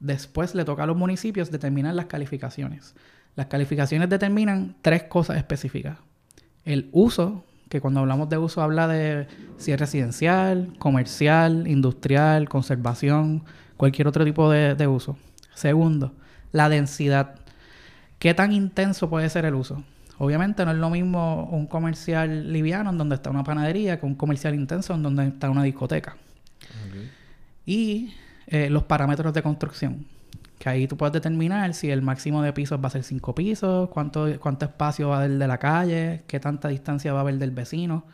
después 0.00 0.54
le 0.54 0.64
toca 0.64 0.82
a 0.82 0.86
los 0.86 0.96
municipios 0.96 1.50
determinar 1.50 1.94
las 1.94 2.06
calificaciones. 2.06 2.94
Las 3.36 3.46
calificaciones 3.46 4.08
determinan 4.08 4.74
tres 4.82 5.04
cosas 5.04 5.36
específicas. 5.36 5.98
El 6.64 6.88
uso, 6.90 7.44
que 7.68 7.80
cuando 7.80 8.00
hablamos 8.00 8.28
de 8.28 8.38
uso 8.38 8.62
habla 8.62 8.88
de 8.88 9.26
si 9.56 9.72
es 9.72 9.80
residencial, 9.80 10.74
comercial, 10.78 11.66
industrial, 11.66 12.48
conservación, 12.48 13.44
cualquier 13.76 14.08
otro 14.08 14.24
tipo 14.24 14.50
de, 14.50 14.74
de 14.74 14.86
uso. 14.86 15.16
Segundo, 15.54 16.12
la 16.52 16.68
densidad. 16.68 17.34
¿Qué 18.18 18.34
tan 18.34 18.52
intenso 18.52 19.08
puede 19.10 19.28
ser 19.28 19.44
el 19.44 19.54
uso? 19.54 19.82
Obviamente 20.18 20.64
no 20.64 20.72
es 20.72 20.78
lo 20.78 20.90
mismo 20.90 21.44
un 21.52 21.66
comercial 21.66 22.52
liviano 22.52 22.90
en 22.90 22.98
donde 22.98 23.14
está 23.14 23.30
una 23.30 23.44
panadería 23.44 24.00
que 24.00 24.06
un 24.06 24.16
comercial 24.16 24.54
intenso 24.54 24.94
en 24.94 25.02
donde 25.02 25.28
está 25.28 25.48
una 25.48 25.62
discoteca. 25.62 26.16
Y 27.64 28.14
eh, 28.48 28.68
los 28.70 28.84
parámetros 28.84 29.32
de 29.32 29.42
construcción. 29.42 30.06
Que 30.58 30.68
ahí 30.68 30.88
tú 30.88 30.96
puedes 30.96 31.12
determinar 31.12 31.72
si 31.74 31.90
el 31.90 32.02
máximo 32.02 32.42
de 32.42 32.52
pisos 32.52 32.80
va 32.82 32.88
a 32.88 32.90
ser 32.90 33.04
5 33.04 33.34
pisos, 33.34 33.88
cuánto, 33.90 34.28
cuánto 34.40 34.64
espacio 34.64 35.08
va 35.08 35.16
a 35.16 35.18
haber 35.20 35.38
de 35.38 35.46
la 35.46 35.58
calle, 35.58 36.24
qué 36.26 36.40
tanta 36.40 36.68
distancia 36.68 37.12
va 37.12 37.20
a 37.20 37.22
haber 37.22 37.38
del 37.38 37.52
vecino. 37.52 38.04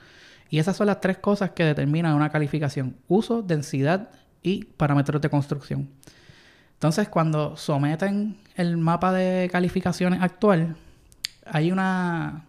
Y 0.51 0.59
esas 0.59 0.77
son 0.77 0.87
las 0.87 1.01
tres 1.01 1.19
cosas 1.19 1.51
que 1.51 1.65
determinan 1.65 2.15
una 2.15 2.31
calificación. 2.31 2.97
Uso, 3.09 3.43
densidad 3.43 4.11
y 4.43 4.65
parámetros 4.65 5.21
de 5.21 5.31
construcción. 5.31 5.89
Entonces, 6.75 7.09
cuando 7.09 7.57
someten 7.57 8.37
el 8.57 8.77
mapa 8.77 9.13
de 9.13 9.49
calificaciones 9.51 10.21
actual, 10.23 10.77
hay 11.47 11.73
una 11.73 12.45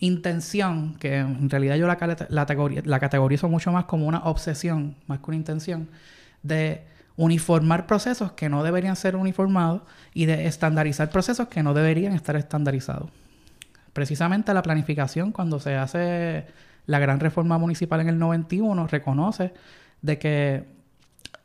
intención 0.00 0.96
que 0.96 1.18
en 1.18 1.48
realidad 1.48 1.76
yo 1.76 1.86
la, 1.86 1.96
la, 2.28 2.46
la 2.84 3.00
categorizo 3.00 3.48
mucho 3.48 3.70
más 3.70 3.84
como 3.84 4.06
una 4.06 4.24
obsesión, 4.24 4.96
más 5.06 5.20
que 5.20 5.26
una 5.28 5.36
intención, 5.36 5.88
de 6.42 6.84
uniformar 7.20 7.86
procesos 7.86 8.32
que 8.32 8.48
no 8.48 8.62
deberían 8.62 8.96
ser 8.96 9.14
uniformados 9.14 9.82
y 10.14 10.24
de 10.24 10.46
estandarizar 10.46 11.10
procesos 11.10 11.48
que 11.48 11.62
no 11.62 11.74
deberían 11.74 12.14
estar 12.14 12.34
estandarizados. 12.34 13.10
Precisamente 13.92 14.54
la 14.54 14.62
planificación, 14.62 15.30
cuando 15.30 15.60
se 15.60 15.76
hace 15.76 16.46
la 16.86 16.98
gran 16.98 17.20
reforma 17.20 17.58
municipal 17.58 18.00
en 18.00 18.08
el 18.08 18.18
91, 18.18 18.86
reconoce 18.86 19.52
de 20.00 20.18
que 20.18 20.64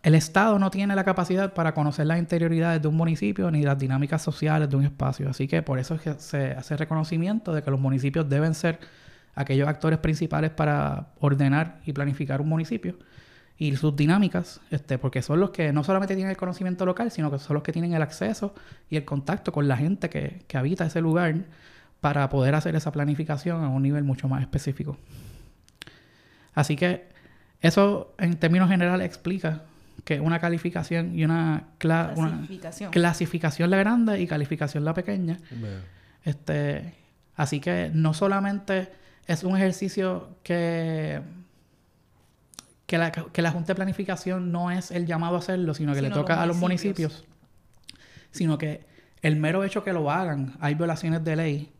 el 0.02 0.16
Estado 0.16 0.60
no 0.60 0.72
tiene 0.72 0.96
la 0.96 1.04
capacidad 1.04 1.54
para 1.54 1.74
conocer 1.74 2.06
las 2.08 2.20
interioridades 2.20 2.82
de 2.82 2.88
un 2.88 2.96
municipio 2.96 3.52
ni 3.52 3.62
las 3.64 3.78
dinámicas 3.78 4.22
sociales 4.22 4.70
de 4.70 4.78
un 4.78 4.86
espacio. 4.86 5.30
Así 5.30 5.46
que 5.46 5.62
por 5.62 5.78
eso 5.78 5.96
es 5.96 6.02
que 6.02 6.14
se 6.20 6.52
hace 6.52 6.78
reconocimiento 6.78 7.54
de 7.54 7.62
que 7.62 7.72
los 7.72 7.82
municipios 7.82 8.30
deben 8.30 8.54
ser 8.54 8.80
aquellos 9.34 9.68
actores 9.68 10.00
principales 10.00 10.52
para 10.52 11.08
ordenar 11.20 11.82
y 11.86 11.92
planificar 11.92 12.40
un 12.40 12.48
municipio 12.48 12.96
y 13.58 13.76
sus 13.78 13.96
dinámicas, 13.96 14.60
este, 14.70 14.98
porque 14.98 15.22
son 15.22 15.40
los 15.40 15.52
que 15.52 15.72
no 15.72 15.84
solamente 15.84 16.14
tienen 16.16 16.32
el 16.32 16.38
conocimiento 16.38 16.86
local, 16.86 17.10
sino 17.12 17.32
que 17.32 17.40
son 17.40 17.54
los 17.54 17.64
que 17.64 17.72
tienen 17.72 17.94
el 17.94 18.02
acceso 18.02 18.54
y 18.90 18.98
el 18.98 19.06
contacto 19.06 19.52
con 19.54 19.68
la 19.68 19.78
gente 19.78 20.10
que, 20.10 20.42
que 20.48 20.58
habita 20.58 20.86
ese 20.86 21.00
lugar 21.02 21.36
para 22.02 22.30
poder 22.30 22.54
hacer 22.56 22.76
esa 22.76 22.92
planificación 22.92 23.64
a 23.64 23.70
un 23.70 23.82
nivel 23.84 24.04
mucho 24.04 24.28
más 24.28 24.42
específico. 24.42 24.98
Así 26.54 26.76
que 26.76 27.08
eso 27.62 28.14
en 28.18 28.36
términos 28.38 28.70
generales 28.70 29.06
explica 29.08 29.64
que 30.04 30.20
una 30.20 30.40
calificación 30.40 31.18
y 31.18 31.24
una, 31.26 31.64
cla- 31.80 32.14
una 32.16 32.30
Clasificación. 32.32 32.92
clasificación 32.92 33.70
la 33.70 33.78
grande 33.78 34.20
y 34.22 34.28
calificación 34.28 34.86
la 34.86 34.94
pequeña. 34.94 35.40
Este, 36.24 36.94
así 37.36 37.60
que 37.60 37.90
no 37.94 38.14
solamente 38.14 38.90
es 39.28 39.44
un 39.44 39.56
ejercicio 39.58 40.30
que, 40.44 41.22
que, 42.86 42.98
la, 42.98 43.12
que 43.12 43.42
la 43.42 43.52
Junta 43.52 43.68
de 43.74 43.76
Planificación 43.76 44.52
no 44.52 44.72
es 44.72 44.92
el 44.92 45.06
llamado 45.06 45.36
a 45.36 45.40
hacerlo, 45.40 45.74
sino 45.74 45.94
que 45.94 46.02
le 46.02 46.10
toca 46.12 46.34
los 46.36 46.44
a 46.44 46.46
los 46.46 46.58
municipios. 46.58 47.12
municipios, 47.14 47.36
sino 48.32 48.58
que 48.58 48.86
el 49.22 49.38
mero 49.38 49.64
hecho 49.64 49.84
que 49.84 49.94
lo 49.94 50.12
hagan, 50.12 50.56
hay 50.60 50.76
violaciones 50.76 51.24
de 51.24 51.36
ley 51.36 51.72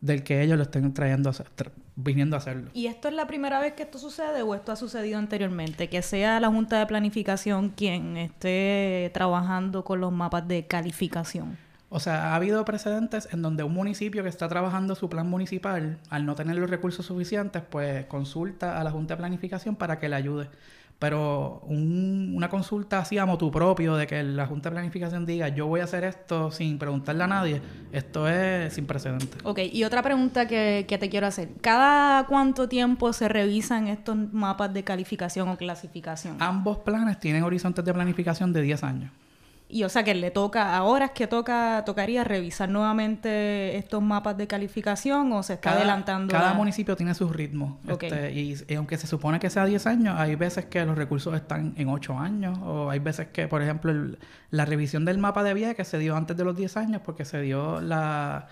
del 0.00 0.22
que 0.22 0.42
ellos 0.42 0.56
lo 0.56 0.62
estén 0.62 0.94
trayendo 0.94 1.28
a 1.28 1.32
hacer- 1.32 1.50
tra- 1.56 1.72
viniendo 1.96 2.36
a 2.36 2.38
hacerlo. 2.38 2.70
¿Y 2.72 2.86
esto 2.86 3.08
es 3.08 3.14
la 3.14 3.26
primera 3.26 3.58
vez 3.60 3.72
que 3.74 3.82
esto 3.82 3.98
sucede 3.98 4.42
o 4.42 4.54
esto 4.54 4.70
ha 4.70 4.76
sucedido 4.76 5.18
anteriormente? 5.18 5.88
Que 5.88 6.00
sea 6.02 6.38
la 6.38 6.48
Junta 6.48 6.78
de 6.78 6.86
Planificación 6.86 7.70
quien 7.70 8.16
esté 8.16 9.10
trabajando 9.12 9.84
con 9.84 10.00
los 10.00 10.12
mapas 10.12 10.46
de 10.46 10.66
calificación. 10.66 11.58
O 11.90 12.00
sea, 12.00 12.32
ha 12.32 12.34
habido 12.34 12.64
precedentes 12.66 13.28
en 13.32 13.40
donde 13.40 13.62
un 13.62 13.72
municipio 13.72 14.22
que 14.22 14.28
está 14.28 14.46
trabajando 14.48 14.94
su 14.94 15.08
plan 15.08 15.28
municipal, 15.28 15.98
al 16.10 16.26
no 16.26 16.34
tener 16.34 16.56
los 16.56 16.68
recursos 16.68 17.06
suficientes, 17.06 17.62
pues 17.68 18.04
consulta 18.06 18.78
a 18.80 18.84
la 18.84 18.90
Junta 18.90 19.14
de 19.14 19.18
Planificación 19.18 19.74
para 19.74 19.98
que 19.98 20.08
le 20.08 20.16
ayude. 20.16 20.50
Pero 20.98 21.60
un- 21.68 22.32
una 22.34 22.48
consulta 22.50 22.98
así 22.98 23.16
a 23.18 23.24
motu 23.24 23.50
propio, 23.52 23.94
de 23.96 24.06
que 24.08 24.20
la 24.24 24.46
Junta 24.46 24.68
de 24.68 24.74
Planificación 24.74 25.24
diga, 25.24 25.48
yo 25.48 25.66
voy 25.68 25.80
a 25.80 25.84
hacer 25.84 26.02
esto 26.04 26.50
sin 26.50 26.76
preguntarle 26.78 27.22
a 27.22 27.26
nadie, 27.28 27.62
esto 27.92 28.28
es 28.28 28.74
sin 28.74 28.84
precedentes. 28.84 29.38
Ok, 29.44 29.60
y 29.72 29.84
otra 29.84 30.02
pregunta 30.02 30.48
que, 30.48 30.84
que 30.88 30.98
te 30.98 31.08
quiero 31.08 31.28
hacer. 31.28 31.50
¿Cada 31.62 32.26
cuánto 32.26 32.68
tiempo 32.68 33.12
se 33.12 33.28
revisan 33.28 33.86
estos 33.86 34.16
mapas 34.32 34.74
de 34.74 34.82
calificación 34.82 35.48
o 35.48 35.56
clasificación? 35.56 36.36
Ambos 36.40 36.78
planes 36.78 37.20
tienen 37.20 37.44
horizontes 37.44 37.84
de 37.84 37.94
planificación 37.94 38.52
de 38.52 38.60
10 38.62 38.82
años. 38.82 39.12
Y 39.70 39.84
o 39.84 39.90
sea 39.90 40.02
que 40.02 40.14
le 40.14 40.30
toca, 40.30 40.74
ahora 40.76 41.04
es 41.06 41.10
que 41.10 41.26
toca, 41.26 41.82
tocaría 41.84 42.24
revisar 42.24 42.70
nuevamente 42.70 43.76
estos 43.76 44.02
mapas 44.02 44.36
de 44.38 44.46
calificación 44.46 45.30
o 45.32 45.42
se 45.42 45.54
está 45.54 45.72
adelantando. 45.72 46.32
Cada 46.32 46.50
la- 46.50 46.54
municipio 46.54 46.96
tiene 46.96 47.14
sus 47.14 47.30
ritmos. 47.34 47.74
Ok. 47.90 48.04
este, 48.04 48.32
y, 48.32 48.56
y 48.66 48.74
aunque 48.76 48.96
se 48.96 49.06
supone 49.06 49.38
que 49.38 49.50
sea 49.50 49.66
10 49.66 49.86
años, 49.86 50.18
hay 50.18 50.36
veces 50.36 50.64
que 50.66 50.84
los 50.86 50.96
recursos 50.96 51.34
están 51.34 51.74
en 51.76 51.88
8 51.88 52.18
años. 52.18 52.58
O 52.62 52.88
hay 52.90 52.98
veces 52.98 53.28
que, 53.28 53.46
por 53.46 53.60
ejemplo, 53.62 53.90
el- 53.92 54.18
la 54.50 54.64
revisión 54.64 55.04
del 55.04 55.18
mapa 55.18 55.42
de 55.42 55.52
vía 55.52 55.74
que 55.74 55.84
se 55.84 55.98
dio 55.98 56.16
antes 56.16 56.34
de 56.36 56.44
los 56.44 56.56
10 56.56 56.76
años 56.78 57.02
porque 57.04 57.26
se 57.26 57.40
dio 57.42 57.80
la, 57.82 58.46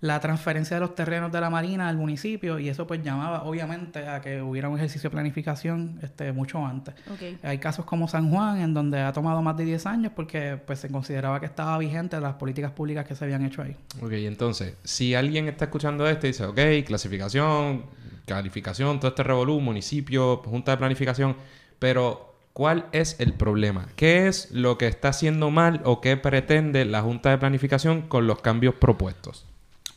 la 0.00 0.20
transferencia 0.20 0.76
de 0.76 0.80
los 0.80 0.94
terrenos 0.94 1.32
de 1.32 1.40
la 1.40 1.50
Marina 1.50 1.88
al 1.88 1.96
municipio 1.96 2.58
y 2.58 2.68
eso 2.68 2.86
pues 2.86 3.02
llamaba 3.02 3.42
obviamente 3.42 4.06
a 4.06 4.20
que 4.20 4.40
hubiera 4.40 4.68
un 4.68 4.76
ejercicio 4.76 5.10
de 5.10 5.14
planificación 5.14 5.98
este, 6.02 6.32
mucho 6.32 6.64
antes. 6.64 6.94
Hay 7.42 7.58
casos 7.58 7.84
como 7.84 8.06
San 8.06 8.30
Juan 8.30 8.60
en 8.60 8.74
donde 8.74 9.00
ha 9.00 9.12
tomado 9.12 9.42
más 9.42 9.56
de 9.56 9.64
10 9.64 9.86
años 9.86 10.12
porque 10.14 10.56
pues 10.64 10.78
se 10.78 10.88
consideraba 10.88 11.40
que 11.40 11.46
estaba 11.46 11.76
vigente 11.78 12.20
las 12.20 12.34
políticas 12.34 12.70
públicas 12.70 13.06
que 13.06 13.16
se 13.16 13.24
habían 13.24 13.44
hecho 13.44 13.62
ahí. 13.62 13.76
Ok, 14.00 14.12
entonces, 14.12 14.74
si 14.84 15.14
alguien 15.14 15.48
está 15.48 15.64
escuchando 15.64 16.08
esto 16.08 16.26
y 16.26 16.30
dice, 16.30 16.44
ok, 16.44 16.86
clasificación, 16.86 17.86
calificación, 18.24 19.00
todo 19.00 19.08
este 19.08 19.24
revolú, 19.24 19.60
municipio, 19.60 20.36
junta 20.44 20.72
de 20.72 20.76
planificación, 20.76 21.36
pero 21.80 22.36
¿cuál 22.52 22.86
es 22.92 23.18
el 23.18 23.32
problema? 23.34 23.88
¿Qué 23.96 24.28
es 24.28 24.52
lo 24.52 24.78
que 24.78 24.86
está 24.86 25.08
haciendo 25.08 25.50
mal 25.50 25.80
o 25.84 26.00
qué 26.00 26.16
pretende 26.16 26.84
la 26.84 27.02
junta 27.02 27.30
de 27.30 27.38
planificación 27.38 28.02
con 28.02 28.28
los 28.28 28.40
cambios 28.40 28.76
propuestos? 28.76 29.48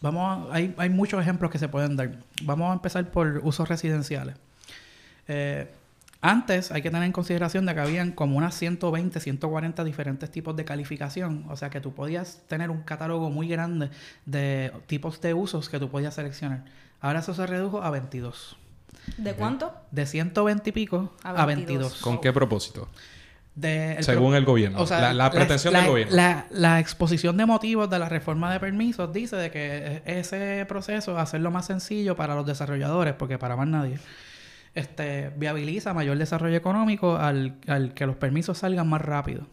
Vamos 0.02 0.50
a- 0.52 0.56
hay, 0.56 0.74
hay 0.78 0.90
muchos 0.90 1.22
ejemplos 1.22 1.52
que 1.52 1.60
se 1.60 1.70
pueden 1.70 1.96
dar. 1.96 2.12
Vamos 2.44 2.70
a 2.72 2.74
empezar 2.74 3.10
por 3.12 3.40
usos 3.44 3.70
residenciales. 3.70 4.36
Eh, 5.28 5.72
antes 6.24 6.72
hay 6.72 6.82
que 6.84 6.90
tener 6.92 7.06
en 7.06 7.12
consideración 7.12 7.66
de 7.66 7.74
que 7.74 7.80
habían 7.80 8.12
como 8.12 8.38
unas 8.38 8.54
120, 8.56 9.20
140 9.20 9.84
diferentes 9.84 10.30
tipos 10.30 10.56
de 10.56 10.66
calificación. 10.66 11.46
O 11.50 11.56
sea 11.58 11.70
que 11.70 11.82
tú 11.82 11.94
podías 11.94 12.42
tener 12.48 12.70
un 12.70 12.82
catálogo 12.84 13.30
muy 13.32 13.48
grande 13.48 13.90
de 14.26 14.72
tipos 14.88 15.20
de 15.22 15.34
usos 15.34 15.68
que 15.70 15.80
tú 15.80 15.90
podías 15.90 16.14
seleccionar. 16.14 16.64
Ahora 17.00 17.20
eso 17.20 17.34
se 17.34 17.48
redujo 17.48 17.82
a 17.82 17.90
22. 17.90 18.56
¿De 19.18 19.34
cuánto? 19.34 19.74
De 19.90 20.06
120 20.06 20.70
y 20.70 20.74
pico 20.74 21.12
A 21.24 21.30
a 21.30 21.46
22. 21.48 21.68
22. 21.80 22.02
¿Con 22.04 22.22
qué 22.22 22.32
propósito? 22.32 22.88
De 23.56 23.96
el 23.98 24.04
Según 24.04 24.34
el 24.36 24.46
gobierno. 24.46 24.80
o 24.82 24.88
sea, 24.88 25.02
la, 25.02 25.14
la 25.14 25.32
pretensión 25.32 25.74
del 25.74 25.88
gobierno. 25.88 26.16
La, 26.16 26.46
la 26.52 26.80
exposición 26.80 27.36
de 27.38 27.46
motivos 27.46 27.90
de 27.90 28.00
la 28.00 28.08
reforma 28.10 28.52
de 28.54 28.60
permisos 28.60 29.12
dice 29.12 29.36
de 29.36 29.52
que 29.52 30.02
ese 30.06 30.66
proceso 30.68 31.18
hacerlo 31.18 31.52
más 31.52 31.66
sencillo 31.66 32.16
para 32.16 32.34
los 32.36 32.46
desarrolladores, 32.46 33.14
porque 33.16 33.38
para 33.38 33.56
más 33.58 33.68
nadie, 33.68 34.00
este, 34.74 35.32
viabiliza 35.36 35.94
mayor 35.94 36.18
desarrollo 36.18 36.56
económico 36.56 37.18
al, 37.18 37.56
al 37.68 37.94
que 37.94 38.06
los 38.06 38.16
permisos 38.16 38.58
salgan 38.60 38.88
más 38.88 39.02
rápido. 39.02 39.48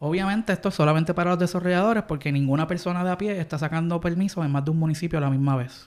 Obviamente 0.00 0.52
esto 0.52 0.68
es 0.68 0.74
solamente 0.74 1.14
para 1.14 1.30
los 1.30 1.38
desarrolladores 1.38 2.02
porque 2.06 2.30
ninguna 2.30 2.66
persona 2.66 3.02
de 3.04 3.10
a 3.10 3.16
pie 3.16 3.40
está 3.40 3.58
sacando 3.58 4.00
permisos 4.00 4.44
en 4.44 4.50
más 4.52 4.64
de 4.64 4.70
un 4.70 4.78
municipio 4.78 5.18
a 5.18 5.22
la 5.22 5.30
misma 5.30 5.56
vez. 5.56 5.86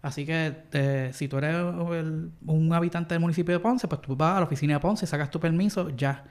Así 0.00 0.24
que 0.24 0.62
eh, 0.72 1.10
si 1.12 1.28
tú 1.28 1.36
eres 1.38 1.54
el- 1.54 2.30
un 2.46 2.72
habitante 2.72 3.14
del 3.14 3.20
municipio 3.20 3.52
de 3.54 3.60
Ponce, 3.60 3.86
pues 3.88 4.00
tú 4.00 4.16
vas 4.16 4.36
a 4.36 4.40
la 4.40 4.46
oficina 4.46 4.74
de 4.74 4.80
Ponce, 4.80 5.06
sacas 5.06 5.30
tu 5.30 5.38
permiso, 5.38 5.90
ya. 5.90 6.24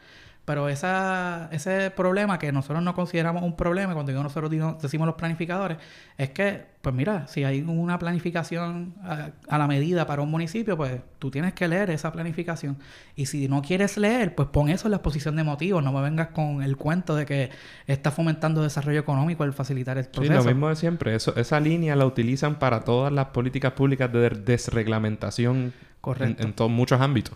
Pero 0.43 0.69
esa, 0.69 1.49
ese 1.51 1.91
problema 1.91 2.39
que 2.39 2.51
nosotros 2.51 2.81
no 2.83 2.95
consideramos 2.95 3.43
un 3.43 3.55
problema, 3.55 3.93
cuando 3.93 4.11
digo 4.11 4.23
nosotros 4.23 4.49
digo- 4.49 4.75
decimos 4.81 5.05
los 5.05 5.15
planificadores, 5.15 5.77
es 6.17 6.31
que, 6.31 6.63
pues 6.81 6.95
mira, 6.95 7.27
si 7.27 7.43
hay 7.43 7.61
una 7.61 7.99
planificación 7.99 8.95
a, 9.03 9.29
a 9.47 9.57
la 9.59 9.67
medida 9.67 10.07
para 10.07 10.23
un 10.23 10.31
municipio, 10.31 10.75
pues 10.75 10.99
tú 11.19 11.29
tienes 11.29 11.53
que 11.53 11.67
leer 11.67 11.91
esa 11.91 12.11
planificación. 12.11 12.77
Y 13.15 13.27
si 13.27 13.47
no 13.47 13.61
quieres 13.61 13.97
leer, 13.97 14.33
pues 14.33 14.49
pon 14.49 14.69
eso 14.69 14.87
en 14.87 14.91
la 14.91 14.97
exposición 14.97 15.35
de 15.35 15.43
motivos. 15.43 15.83
No 15.83 15.91
me 15.91 16.01
vengas 16.01 16.29
con 16.29 16.63
el 16.63 16.75
cuento 16.75 17.15
de 17.15 17.27
que 17.27 17.49
está 17.85 18.09
fomentando 18.09 18.63
desarrollo 18.63 18.99
económico 18.99 19.43
el 19.43 19.53
facilitar 19.53 19.99
el 19.99 20.05
Sí, 20.05 20.09
proceso. 20.11 20.33
lo 20.39 20.43
mismo 20.43 20.69
de 20.69 20.75
siempre. 20.75 21.13
Eso, 21.15 21.35
esa 21.35 21.59
línea 21.59 21.95
la 21.95 22.07
utilizan 22.07 22.55
para 22.57 22.79
todas 22.81 23.13
las 23.13 23.27
políticas 23.27 23.73
públicas 23.73 24.11
de 24.11 24.29
desreglamentación 24.31 25.71
Correcto. 26.01 26.41
en, 26.41 26.47
en 26.49 26.53
todos 26.53 26.71
muchos 26.71 26.99
ámbitos. 26.99 27.35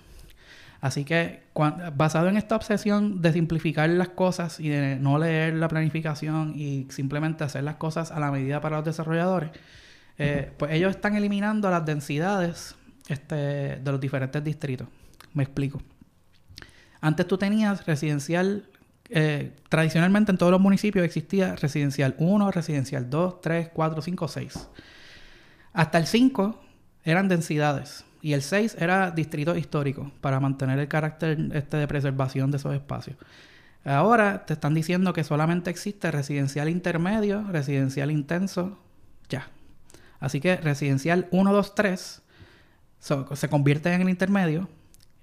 Así 0.85 1.03
que, 1.03 1.41
basado 1.95 2.27
en 2.27 2.37
esta 2.37 2.55
obsesión 2.55 3.19
de 3.19 3.33
simplificar 3.33 3.89
las 3.89 4.09
cosas 4.09 4.59
y 4.59 4.69
de 4.69 4.97
no 4.97 5.17
leer 5.17 5.55
la 5.55 5.67
planificación 5.67 6.53
y 6.55 6.85
simplemente 6.91 7.43
hacer 7.43 7.63
las 7.63 7.77
cosas 7.77 8.11
a 8.11 8.19
la 8.19 8.29
medida 8.29 8.61
para 8.61 8.75
los 8.75 8.85
desarrolladores, 8.85 9.49
eh, 10.19 10.51
pues 10.55 10.73
ellos 10.73 10.91
están 10.91 11.15
eliminando 11.15 11.71
las 11.71 11.83
densidades 11.87 12.75
este, 13.07 13.35
de 13.77 13.91
los 13.91 13.99
diferentes 13.99 14.43
distritos. 14.43 14.87
Me 15.33 15.41
explico. 15.41 15.81
Antes 17.01 17.25
tú 17.25 17.39
tenías 17.39 17.83
residencial, 17.87 18.69
eh, 19.09 19.55
tradicionalmente 19.69 20.33
en 20.33 20.37
todos 20.37 20.51
los 20.51 20.61
municipios 20.61 21.03
existía 21.03 21.55
residencial 21.55 22.13
1, 22.19 22.51
residencial 22.51 23.09
2, 23.09 23.41
3, 23.41 23.69
4, 23.73 24.01
5, 24.03 24.27
6. 24.27 24.69
Hasta 25.73 25.97
el 25.97 26.05
5 26.05 26.63
eran 27.03 27.27
densidades 27.27 28.04
y 28.25 28.33
el 28.33 28.41
6 28.41 28.77
era 28.79 29.11
distrito 29.11 29.55
histórico 29.55 30.11
para 30.19 30.39
mantener 30.39 30.79
el 30.79 30.87
carácter 30.87 31.37
este 31.53 31.77
de 31.77 31.87
preservación 31.87 32.49
de 32.49 32.57
esos 32.57 32.73
espacios. 32.73 33.17
Ahora 33.83 34.47
te 34.47 34.53
están 34.53 34.73
diciendo 34.73 35.13
que 35.13 35.23
solamente 35.23 35.69
existe 35.69 36.09
residencial 36.09 36.67
intermedio, 36.67 37.43
residencial 37.51 38.09
intenso, 38.09 38.79
ya. 39.29 39.47
Así 40.19 40.39
que 40.41 40.55
residencial 40.57 41.27
1, 41.29 41.53
2, 41.53 41.75
3 41.75 42.23
so- 42.99 43.35
se 43.35 43.47
convierte 43.47 43.93
en 43.93 44.01
el 44.01 44.09
intermedio, 44.09 44.67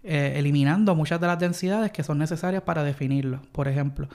eh, 0.04 0.34
eliminando 0.36 0.94
muchas 0.94 1.20
de 1.20 1.26
las 1.26 1.40
densidades 1.40 1.90
que 1.90 2.04
son 2.04 2.18
necesarias 2.18 2.62
para 2.62 2.84
definirlo. 2.84 3.42
Por 3.50 3.66
ejemplo, 3.66 4.08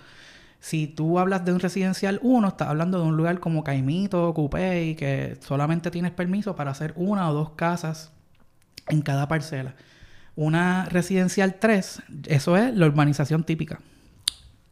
si 0.62 0.88
tú 0.88 1.20
hablas 1.20 1.44
de 1.44 1.51
un 1.51 1.60
residencial 1.60 2.22
1, 2.24 2.48
estás 2.48 2.70
hablando 2.70 3.00
de 3.01 3.06
un 3.08 3.17
lugar 3.17 3.41
como 3.41 3.65
Caimito, 3.65 4.34
Cupey, 4.34 4.96
que 4.96 5.38
solamente 5.41 5.91
tienes 5.91 6.12
permiso 6.13 6.56
para 6.56 6.72
hacer 6.72 6.94
una 6.96 7.29
o 7.29 7.34
dos 7.34 7.50
casas 7.51 8.13
en 8.89 9.01
cada 9.01 9.27
parcela. 9.27 9.75
Una 10.36 10.86
residencial 10.86 11.56
3, 11.60 12.01
eso 12.27 12.56
es 12.58 12.75
la 12.75 12.86
urbanización 12.86 13.44
típica. 13.44 13.79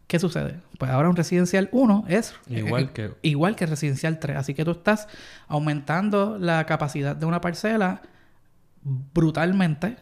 ¿Qué 0.08 0.20
sucede? 0.20 0.60
Pues 0.78 0.92
ahora 0.92 1.10
un 1.10 1.16
residencial 1.16 1.68
1 1.72 2.06
es 2.08 2.36
Igual 2.48 2.84
eh, 2.84 2.90
que- 2.94 3.12
igual 3.24 3.56
que 3.56 3.66
residencial 3.66 4.20
3. 4.20 4.38
Así 4.38 4.54
que 4.54 4.64
tú 4.64 4.72
estás 4.72 5.08
aumentando 5.48 6.38
la 6.40 6.66
capacidad 6.68 7.16
de 7.16 7.26
una 7.26 7.42
parcela 7.42 8.04
brutalmente. 8.84 9.98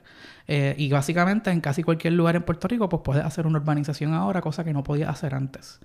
Eh, 0.47 0.75
y 0.77 0.89
básicamente 0.91 1.51
en 1.51 1.61
casi 1.61 1.83
cualquier 1.83 2.13
lugar 2.13 2.35
en 2.35 2.43
Puerto 2.43 2.67
Rico, 2.67 2.89
pues 2.89 3.01
puedes 3.03 3.23
hacer 3.23 3.47
una 3.47 3.59
urbanización 3.59 4.13
ahora, 4.13 4.41
cosa 4.41 4.63
que 4.63 4.73
no 4.73 4.83
podías 4.83 5.09
hacer 5.09 5.33
antes. 5.35 5.79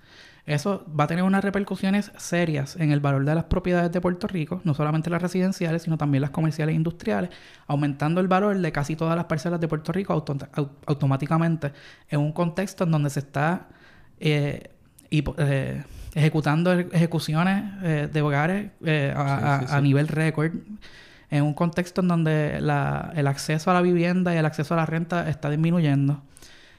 Eso 0.45 0.85
va 0.99 1.03
a 1.03 1.07
tener 1.07 1.23
unas 1.23 1.43
repercusiones 1.43 2.11
serias 2.17 2.75
en 2.77 2.91
el 2.91 2.99
valor 3.01 3.23
de 3.23 3.35
las 3.35 3.43
propiedades 3.45 3.91
de 3.91 4.01
Puerto 4.01 4.25
Rico, 4.27 4.61
no 4.63 4.73
solamente 4.73 5.09
las 5.09 5.21
residenciales, 5.21 5.83
sino 5.83 5.97
también 5.97 6.21
las 6.21 6.31
comerciales 6.31 6.73
e 6.73 6.75
industriales, 6.75 7.29
aumentando 7.67 8.19
el 8.19 8.27
valor 8.27 8.57
de 8.57 8.71
casi 8.71 8.95
todas 8.95 9.15
las 9.15 9.25
parcelas 9.25 9.59
de 9.59 9.67
Puerto 9.67 9.91
Rico 9.91 10.13
auto- 10.13 10.35
au- 10.53 10.69
automáticamente 10.87 11.71
en 12.09 12.19
un 12.19 12.31
contexto 12.31 12.83
en 12.85 12.91
donde 12.91 13.09
se 13.11 13.19
está 13.19 13.67
eh, 14.19 14.71
eh, 15.11 15.83
ejecutando 16.15 16.73
ejecuciones 16.73 17.63
eh, 17.83 18.09
de 18.11 18.21
hogares 18.21 18.71
eh, 18.83 19.13
a, 19.15 19.23
Sí, 19.37 19.43
a- 19.45 19.59
sí, 19.59 19.65
a 19.73 19.77
sí. 19.77 19.83
nivel 19.83 20.07
récord 20.07 20.51
en 21.31 21.43
un 21.43 21.53
contexto 21.53 22.01
en 22.01 22.07
donde 22.07 22.59
la- 22.61 23.11
el 23.15 23.27
acceso 23.27 23.69
a 23.71 23.73
la 23.73 23.81
vivienda 23.81 24.33
y 24.33 24.37
el 24.37 24.45
acceso 24.45 24.73
a 24.73 24.77
la 24.77 24.85
renta 24.85 25.29
está 25.29 25.49
disminuyendo, 25.49 26.21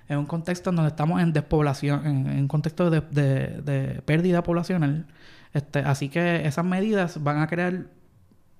en 0.08 0.18
un 0.18 0.26
contexto 0.26 0.70
en 0.70 0.76
donde 0.76 0.88
estamos 0.90 1.20
en 1.22 1.32
despoblación, 1.32 2.04
en, 2.06 2.26
en 2.28 2.38
un 2.40 2.48
contexto 2.48 2.90
de, 2.90 3.00
de- 3.00 4.02
pérdida 4.04 4.42
poblacional. 4.42 5.06
Este, 5.54 5.80
así 5.80 6.08
que 6.08 6.46
esas 6.46 6.64
medidas 6.64 7.22
van 7.22 7.38
a 7.40 7.46
crear 7.46 7.84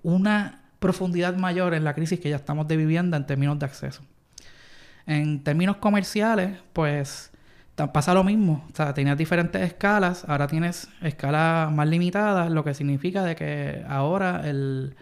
una 0.02 0.60
profundidad 0.78 1.36
mayor 1.36 1.74
en 1.74 1.84
la 1.84 1.94
crisis 1.94 2.20
que 2.20 2.30
ya 2.30 2.36
estamos 2.36 2.66
de 2.68 2.76
vivienda 2.76 3.16
en 3.16 3.26
términos 3.26 3.58
de 3.58 3.66
acceso. 3.66 4.02
En 5.06 5.42
términos 5.42 5.76
comerciales, 5.76 6.56
pues 6.72 7.32
pasa 7.92 8.12
lo 8.14 8.22
mismo. 8.24 8.64
O 8.72 8.76
sea, 8.76 8.92
tenías 8.94 9.16
diferentes 9.16 9.60
escalas, 9.62 10.24
ahora 10.28 10.46
tienes 10.46 10.88
escalas 11.00 11.72
más 11.72 11.88
limitadas, 11.88 12.50
lo 12.50 12.62
que 12.62 12.74
significa 12.74 13.24
de 13.24 13.34
que 13.36 13.84
ahora 13.88 14.42
el, 14.44 14.94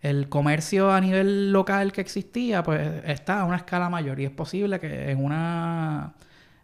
el 0.00 0.28
comercio 0.28 0.92
a 0.92 1.00
nivel 1.00 1.52
local 1.52 1.92
que 1.92 2.00
existía, 2.00 2.62
pues 2.62 3.02
está 3.04 3.40
a 3.40 3.44
una 3.44 3.56
escala 3.56 3.90
mayor 3.90 4.20
y 4.20 4.24
es 4.24 4.30
posible 4.30 4.78
que 4.78 5.10
en 5.10 5.24
una 5.24 6.14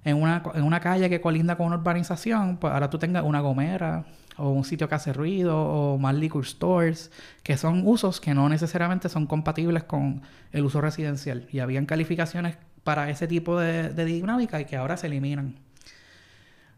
en 0.05 0.20
una, 0.20 0.42
en 0.55 0.62
una 0.62 0.81
calle 0.81 1.09
que 1.09 1.20
colinda 1.20 1.57
con 1.57 1.66
una 1.66 1.77
urbanización, 1.77 2.59
pues 2.59 2.73
ahora 2.73 2.90
tú 2.90 2.99
tengas 2.99 3.25
una 3.25 3.40
gomera 3.40 4.05
o 4.37 4.51
un 4.51 4.64
sitio 4.64 4.88
que 4.88 4.94
hace 4.94 5.12
ruido 5.12 5.57
o 5.57 5.99
más 5.99 6.14
liquor 6.14 6.44
stores, 6.44 7.11
que 7.42 7.57
son 7.57 7.83
usos 7.87 8.20
que 8.20 8.35
no 8.35 8.49
necesariamente 8.49 9.09
son 9.09 9.27
compatibles 9.27 9.85
con 9.85 10.23
el 10.53 10.64
uso 10.64 10.81
residencial. 10.81 11.47
Y 11.51 11.61
habían 11.61 11.87
calificaciones 11.87 12.57
para 12.83 13.09
ese 13.09 13.27
tipo 13.27 13.59
de, 13.59 14.05
dinámica 14.05 14.61
y 14.61 14.66
que 14.66 14.77
ahora 14.77 14.97
se 14.97 15.07
eliminan. 15.07 15.57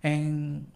En 0.03 0.67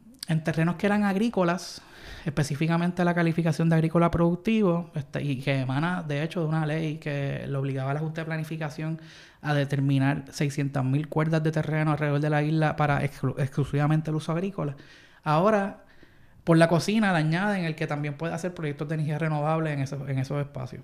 terrenos 0.43 0.77
que 0.77 0.87
eran 0.87 1.05
agrícolas, 1.05 1.83
específicamente 2.25 3.05
la 3.05 3.15
calificación 3.15 3.69
de 3.69 3.77
agrícola 3.77 4.11
productivo, 4.11 4.91
este, 4.95 5.23
y 5.23 5.41
que 5.41 5.61
emana 5.61 6.03
de 6.03 6.23
hecho 6.23 6.41
de 6.41 6.47
una 6.47 6.67
ley 6.67 6.99
que 6.99 7.45
le 7.49 7.57
obligaba 7.57 7.91
a 7.91 7.95
la 7.95 8.01
Junta 8.01 8.21
de 8.23 8.25
Planificación 8.27 9.01
a 9.43 9.55
determinar 9.55 10.27
600.000 10.27 11.09
cuerdas 11.09 11.43
de 11.43 11.51
terreno 11.51 11.93
alrededor 11.93 12.21
de 12.21 12.31
la 12.31 12.43
isla 12.43 12.77
para 12.77 13.03
exclu- 13.03 13.35
exclusivamente 13.39 14.11
el 14.11 14.17
uso 14.17 14.33
agrícola. 14.33 14.77
Ahora, 15.25 15.85
por 16.45 16.59
la 16.59 16.69
cocina 16.69 17.13
le 17.13 17.19
añaden 17.19 17.65
el 17.65 17.75
que 17.75 17.87
también 17.87 18.15
puede 18.15 18.35
hacer 18.35 18.55
proyectos 18.55 18.89
de 18.89 18.95
energía 18.97 19.19
renovable 19.19 19.73
en 19.73 19.81
esos, 19.81 20.09
en 20.09 20.19
esos 20.19 20.41
espacios. 20.41 20.83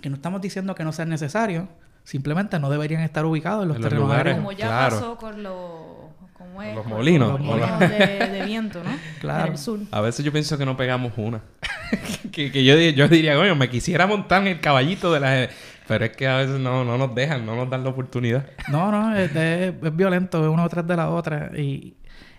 Que 0.00 0.08
no 0.08 0.16
estamos 0.16 0.40
diciendo 0.40 0.74
que 0.74 0.84
no 0.84 0.92
sean 0.92 1.08
necesarios, 1.10 1.64
simplemente 2.04 2.58
no 2.58 2.70
deberían 2.70 3.02
estar 3.02 3.24
ubicados 3.24 3.62
en 3.62 3.68
los 3.68 3.76
En 3.76 3.82
los 3.82 3.88
terrenos 3.90 4.08
lugares. 4.08 4.34
agrícolas. 4.34 4.56
Como 4.56 4.58
ya 4.58 4.66
claro. 4.68 4.96
pasó 4.96 5.16
con 5.16 5.42
los... 5.42 5.99
¿cómo 6.40 6.62
es? 6.62 6.74
Los 6.74 6.82
Con 6.84 6.92
molinos. 6.94 7.30
Los 7.32 7.40
molinos 7.40 7.78
de, 7.80 7.88
de 7.88 8.44
viento, 8.46 8.82
¿no? 8.82 8.90
Claro. 9.20 9.46
En 9.46 9.52
el 9.52 9.58
sur. 9.58 9.78
A 9.92 10.00
veces 10.00 10.24
yo 10.24 10.32
pienso 10.32 10.58
que 10.58 10.64
no 10.66 10.76
pegamos 10.76 11.12
una. 11.16 11.40
que 12.32 12.50
que 12.50 12.64
yo, 12.64 12.74
yo 12.76 13.06
diría, 13.08 13.36
coño, 13.36 13.54
me 13.54 13.68
quisiera 13.70 14.06
montar 14.06 14.42
en 14.42 14.48
el 14.48 14.60
caballito 14.60 15.12
de 15.12 15.20
la... 15.20 15.48
Pero 15.86 16.04
es 16.04 16.12
que 16.16 16.26
a 16.28 16.36
veces 16.38 16.58
no, 16.60 16.84
no 16.84 16.96
nos 16.98 17.14
dejan, 17.14 17.44
no 17.44 17.56
nos 17.56 17.68
dan 17.68 17.82
la 17.84 17.90
oportunidad. 17.90 18.46
No, 18.70 18.90
no, 18.92 19.16
es, 19.16 19.34
es- 19.34 19.74
es 19.82 19.96
violento, 19.96 20.40
es 20.42 20.48
uno 20.48 20.68
tras 20.68 20.86
de 20.86 20.96
la 20.96 21.10
otra. 21.10 21.50
Y, 21.56 21.94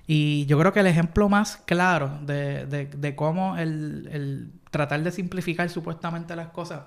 y 0.07 0.45
yo 0.45 0.57
creo 0.57 0.71
que 0.71 0.79
el 0.79 0.87
ejemplo 0.87 1.27
más 1.29 1.57
claro 1.57 2.17
de, 2.23 2.65
de- 2.65 2.85
de 2.85 3.15
cómo 3.15 3.57
el, 3.57 4.07
el 4.11 4.51
tratar 4.71 5.03
de 5.03 5.11
simplificar 5.11 5.69
supuestamente 5.69 6.33
las 6.35 6.47
cosas, 6.47 6.81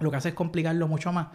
lo 0.00 0.10
que 0.10 0.16
hace 0.16 0.30
es 0.30 0.34
complicarlo 0.34 0.88
mucho 0.88 1.12
más, 1.12 1.28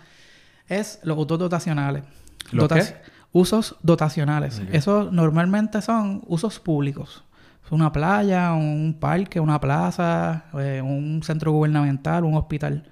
es 0.68 1.00
los 1.04 1.18
usos 1.18 1.40
dotacionales. 1.40 2.04
¿Los 2.52 2.70
Dotaci- 2.70 2.90
qué? 2.94 3.12
Usos 3.32 3.76
dotacionales. 3.84 4.60
Ok. 4.60 4.68
Esos 4.72 5.12
normalmente 5.12 5.82
son 5.82 6.24
usos 6.28 6.60
públicos. 6.60 7.24
Una 7.72 7.92
playa, 7.92 8.54
un 8.54 8.98
parque, 9.00 9.40
una 9.40 9.60
plaza, 9.60 10.46
eh, 10.58 10.82
un 10.82 11.22
centro 11.22 11.52
gubernamental, 11.52 12.24
un 12.24 12.34
hospital. 12.34 12.90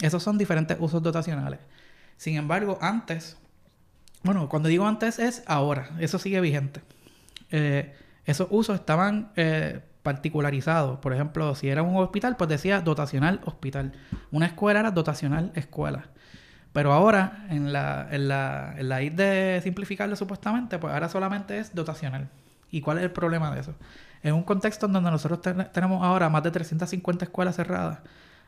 Esos 0.00 0.22
son 0.22 0.38
diferentes 0.38 0.76
usos 0.80 1.00
dotacionales. 1.02 1.60
Sin 2.16 2.36
embargo, 2.36 2.78
antes, 2.80 3.36
bueno, 4.24 4.48
cuando 4.48 4.68
digo 4.68 4.86
antes 4.86 5.20
es 5.20 5.44
ahora, 5.46 5.90
eso 6.00 6.18
sigue 6.18 6.40
vigente. 6.40 6.80
Eh, 7.52 7.94
esos 8.24 8.48
usos 8.50 8.74
estaban 8.80 9.30
eh, 9.36 9.80
particularizados. 10.02 10.98
Por 10.98 11.14
ejemplo, 11.14 11.54
si 11.54 11.68
era 11.68 11.82
un 11.82 11.96
hospital, 11.96 12.36
pues 12.36 12.50
decía 12.50 12.80
dotacional 12.80 13.40
hospital. 13.44 13.92
Una 14.32 14.46
escuela 14.46 14.80
era 14.80 14.90
dotacional 14.90 15.52
escuela. 15.54 16.06
Pero 16.78 16.92
ahora, 16.92 17.44
en 17.50 17.72
la, 17.72 18.06
en 18.08 18.28
la, 18.28 18.72
en 18.78 18.88
la 18.88 18.98
de 18.98 19.58
simplificarlo 19.64 20.14
supuestamente, 20.14 20.78
pues 20.78 20.94
ahora 20.94 21.08
solamente 21.08 21.58
es 21.58 21.74
dotacional. 21.74 22.28
¿Y 22.70 22.82
cuál 22.82 22.98
es 22.98 23.02
el 23.02 23.10
problema 23.10 23.50
de 23.52 23.62
eso? 23.62 23.74
En 24.22 24.34
un 24.34 24.44
contexto 24.44 24.86
en 24.86 24.92
donde 24.92 25.10
nosotros 25.10 25.40
tenemos 25.72 26.04
ahora 26.04 26.28
más 26.28 26.44
de 26.44 26.52
350 26.52 27.24
escuelas 27.24 27.56
cerradas, 27.56 27.98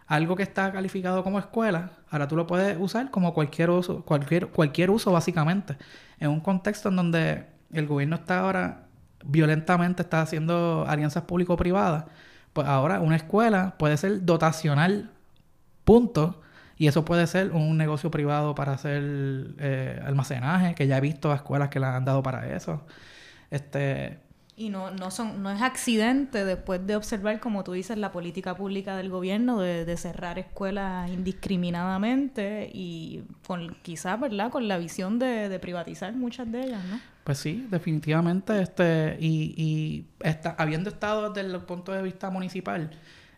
algo 0.07 0.37
que 0.37 0.45
está 0.45 0.71
calificado 0.71 1.25
como 1.25 1.40
escuela, 1.40 1.90
ahora 2.09 2.29
tú 2.29 2.37
lo 2.37 2.47
puedes 2.47 2.77
usar 2.79 3.11
como 3.11 3.35
cualquier 3.35 3.69
uso, 3.71 4.05
cualquier, 4.05 4.47
cualquier 4.47 4.93
uso 4.93 5.11
básicamente. 5.11 5.77
En 6.21 6.31
un 6.31 6.38
contexto 6.38 6.88
en 6.90 6.95
donde 6.95 7.47
el 7.73 7.88
gobierno 7.88 8.14
está 8.14 8.38
ahora 8.38 8.83
violentamente 9.25 10.03
está 10.03 10.23
haciendo 10.23 10.85
alianzas 10.87 11.25
público-privadas, 11.25 12.05
pues 12.53 12.69
ahora 12.69 13.01
una 13.01 13.16
escuela 13.16 13.75
puede 13.77 13.97
ser 13.97 14.25
dotacional, 14.25 15.11
punto, 15.85 16.40
y 16.81 16.87
eso 16.87 17.05
puede 17.05 17.27
ser 17.27 17.51
un 17.53 17.77
negocio 17.77 18.11
privado 18.11 18.55
para 18.55 18.73
hacer 18.73 19.03
eh, 19.59 20.01
almacenaje, 20.03 20.75
que 20.75 20.87
ya 20.87 20.97
he 20.97 21.01
visto 21.03 21.31
escuelas 21.35 21.69
que 21.69 21.79
la 21.79 21.95
han 21.95 22.07
dado 22.07 22.23
para 22.23 22.57
eso. 22.57 22.87
Este, 23.51 24.19
y 24.57 24.71
no, 24.71 24.90
no, 24.90 25.11
son, 25.11 25.43
no 25.43 25.51
es 25.51 25.61
accidente 25.61 26.43
después 26.47 26.87
de 26.87 26.97
observar, 26.97 27.38
como 27.38 27.64
tú 27.64 27.73
dices, 27.73 27.99
la 27.99 28.12
política 28.12 28.57
pública 28.57 28.97
del 28.97 29.11
gobierno 29.11 29.61
de, 29.61 29.95
cerrar 29.99 30.38
escuelas 30.38 31.11
indiscriminadamente 31.11 32.71
y 32.73 33.25
con 33.47 33.77
quizás, 33.83 34.19
¿verdad?, 34.19 34.51
con 34.51 34.66
la 34.66 34.79
visión 34.79 35.19
de, 35.19 35.59
privatizar 35.61 36.14
muchas 36.14 36.51
de 36.51 36.62
ellas, 36.62 36.83
¿no? 36.87 36.99
Pues 37.25 37.37
sí, 37.37 37.66
definitivamente. 37.71 38.62
este 38.62 39.19
Y, 39.21 39.53
y 39.55 40.07
está, 40.21 40.57
habiendo 40.57 40.88
estado 40.88 41.29
desde 41.29 41.55
el 41.55 41.61
punto 41.61 41.93
de 41.93 42.01
vista 42.01 42.31
municipal, 42.31 42.90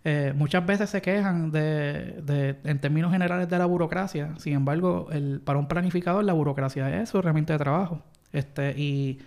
eh, 0.05 0.33
muchas 0.37 0.67
veces 0.67 0.91
se 0.91 1.01
quejan 1.01 1.53
de, 1.53 2.21
de, 2.23 2.57
en 2.65 2.81
términos 2.81 3.13
generales 3.13 3.49
de 3.49 3.59
la 3.59 3.67
burocracia. 3.67 4.35
Sin 4.39 4.55
embargo, 4.55 5.09
el, 5.13 5.41
para 5.41 5.59
un 5.59 5.69
planificador 5.69 6.25
la 6.25 6.33
burocracia 6.33 7.01
es 7.01 7.11
su 7.11 7.19
herramienta 7.19 7.53
de 7.53 7.59
trabajo. 7.59 8.03
Este, 8.33 8.75
y 8.77 9.21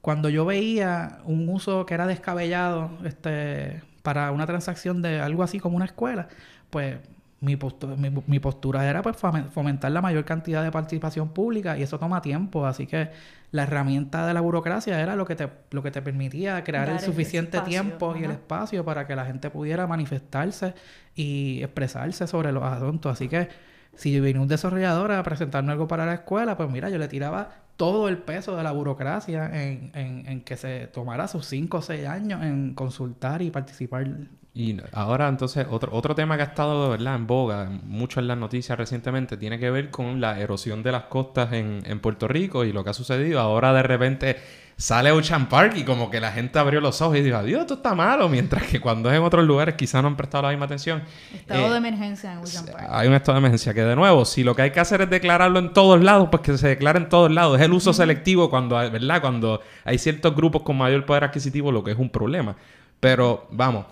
cuando 0.00 0.28
yo 0.28 0.44
veía 0.44 1.20
un 1.24 1.48
uso 1.48 1.86
que 1.86 1.94
era 1.94 2.06
descabellado 2.06 2.90
este, 3.04 3.82
para 4.02 4.32
una 4.32 4.46
transacción 4.46 5.00
de 5.00 5.20
algo 5.20 5.42
así 5.42 5.60
como 5.60 5.76
una 5.76 5.86
escuela, 5.86 6.28
pues 6.70 6.98
mi 7.42 7.56
postura, 7.56 7.96
mi, 7.96 8.38
postura 8.38 8.88
era 8.88 9.02
pues 9.02 9.16
fomentar 9.16 9.90
la 9.90 10.00
mayor 10.00 10.24
cantidad 10.24 10.62
de 10.62 10.70
participación 10.70 11.30
pública 11.30 11.76
y 11.76 11.82
eso 11.82 11.98
toma 11.98 12.22
tiempo, 12.22 12.64
así 12.66 12.86
que 12.86 13.10
la 13.50 13.64
herramienta 13.64 14.28
de 14.28 14.32
la 14.32 14.40
burocracia 14.40 15.00
era 15.00 15.16
lo 15.16 15.26
que 15.26 15.34
te, 15.34 15.48
lo 15.72 15.82
que 15.82 15.90
te 15.90 16.00
permitía 16.02 16.62
crear 16.62 16.88
el 16.88 17.00
suficiente 17.00 17.60
tiempo 17.62 18.14
y 18.16 18.22
el 18.22 18.30
espacio 18.30 18.84
para 18.84 19.08
que 19.08 19.16
la 19.16 19.24
gente 19.24 19.50
pudiera 19.50 19.88
manifestarse 19.88 20.74
y 21.16 21.64
expresarse 21.64 22.28
sobre 22.28 22.52
los 22.52 22.62
asuntos, 22.62 23.12
así 23.12 23.28
que 23.28 23.48
si 23.96 24.20
vino 24.20 24.40
un 24.40 24.48
desarrollador 24.48 25.10
a 25.10 25.22
presentarme 25.24 25.72
algo 25.72 25.88
para 25.88 26.06
la 26.06 26.14
escuela, 26.14 26.56
pues 26.56 26.70
mira, 26.70 26.90
yo 26.90 26.98
le 26.98 27.08
tiraba 27.08 27.50
todo 27.82 28.08
el 28.08 28.18
peso 28.18 28.54
de 28.54 28.62
la 28.62 28.70
burocracia 28.70 29.46
en, 29.60 29.90
en, 29.94 30.24
en 30.28 30.42
que 30.42 30.56
se 30.56 30.86
tomara 30.86 31.26
sus 31.26 31.46
5 31.46 31.78
o 31.78 31.82
6 31.82 32.06
años 32.06 32.40
en 32.44 32.74
consultar 32.74 33.42
y 33.42 33.50
participar. 33.50 34.06
Y 34.54 34.76
ahora 34.92 35.26
entonces 35.26 35.66
otro, 35.68 35.92
otro 35.92 36.14
tema 36.14 36.36
que 36.36 36.42
ha 36.42 36.46
estado 36.46 36.90
¿verdad? 36.90 37.16
en 37.16 37.26
boga 37.26 37.68
mucho 37.82 38.20
en 38.20 38.28
las 38.28 38.38
noticias 38.38 38.78
recientemente 38.78 39.36
tiene 39.36 39.58
que 39.58 39.68
ver 39.72 39.90
con 39.90 40.20
la 40.20 40.38
erosión 40.38 40.84
de 40.84 40.92
las 40.92 41.04
costas 41.06 41.52
en, 41.54 41.82
en 41.84 41.98
Puerto 41.98 42.28
Rico 42.28 42.64
y 42.64 42.72
lo 42.72 42.84
que 42.84 42.90
ha 42.90 42.94
sucedido. 42.94 43.40
Ahora 43.40 43.72
de 43.72 43.82
repente 43.82 44.36
sale 44.76 45.12
Ocean 45.12 45.48
Park 45.48 45.74
y 45.76 45.84
como 45.84 46.10
que 46.10 46.20
la 46.20 46.32
gente 46.32 46.58
abrió 46.58 46.80
los 46.80 47.00
ojos 47.00 47.16
y 47.16 47.22
dijo, 47.22 47.36
adiós, 47.36 47.60
esto 47.62 47.74
está 47.74 47.94
malo, 47.94 48.28
mientras 48.28 48.64
que 48.64 48.80
cuando 48.80 49.10
es 49.10 49.16
en 49.16 49.22
otros 49.22 49.44
lugares 49.44 49.76
quizás 49.76 50.02
no 50.02 50.08
han 50.08 50.16
prestado 50.16 50.42
la 50.42 50.48
misma 50.50 50.64
atención. 50.64 51.02
Estado 51.32 51.68
de 51.68 51.74
eh, 51.74 51.78
emergencia 51.78 52.32
en 52.32 52.38
Ocean 52.38 52.66
Park. 52.66 52.88
Hay 52.90 53.08
un 53.08 53.14
estado 53.14 53.34
de 53.34 53.38
emergencia 53.38 53.74
que 53.74 53.84
de 53.84 53.96
nuevo, 53.96 54.24
si 54.24 54.42
lo 54.42 54.56
que 54.56 54.62
hay 54.62 54.70
que 54.72 54.80
hacer 54.80 55.02
es 55.02 55.10
declararlo 55.10 55.58
en 55.58 55.72
todos 55.72 56.02
lados, 56.02 56.28
pues 56.30 56.42
que 56.42 56.58
se 56.58 56.68
declare 56.68 56.98
en 56.98 57.08
todos 57.08 57.30
lados. 57.30 57.58
Es 57.58 57.64
el 57.64 57.71
uso 57.72 57.92
selectivo 57.92 58.50
cuando, 58.50 58.76
¿verdad? 58.76 59.20
Cuando 59.20 59.60
hay 59.84 59.98
ciertos 59.98 60.34
grupos 60.34 60.62
con 60.62 60.76
mayor 60.76 61.04
poder 61.06 61.24
adquisitivo, 61.24 61.72
lo 61.72 61.84
que 61.84 61.92
es 61.92 61.98
un 61.98 62.10
problema. 62.10 62.56
Pero 63.00 63.46
vamos, 63.50 63.86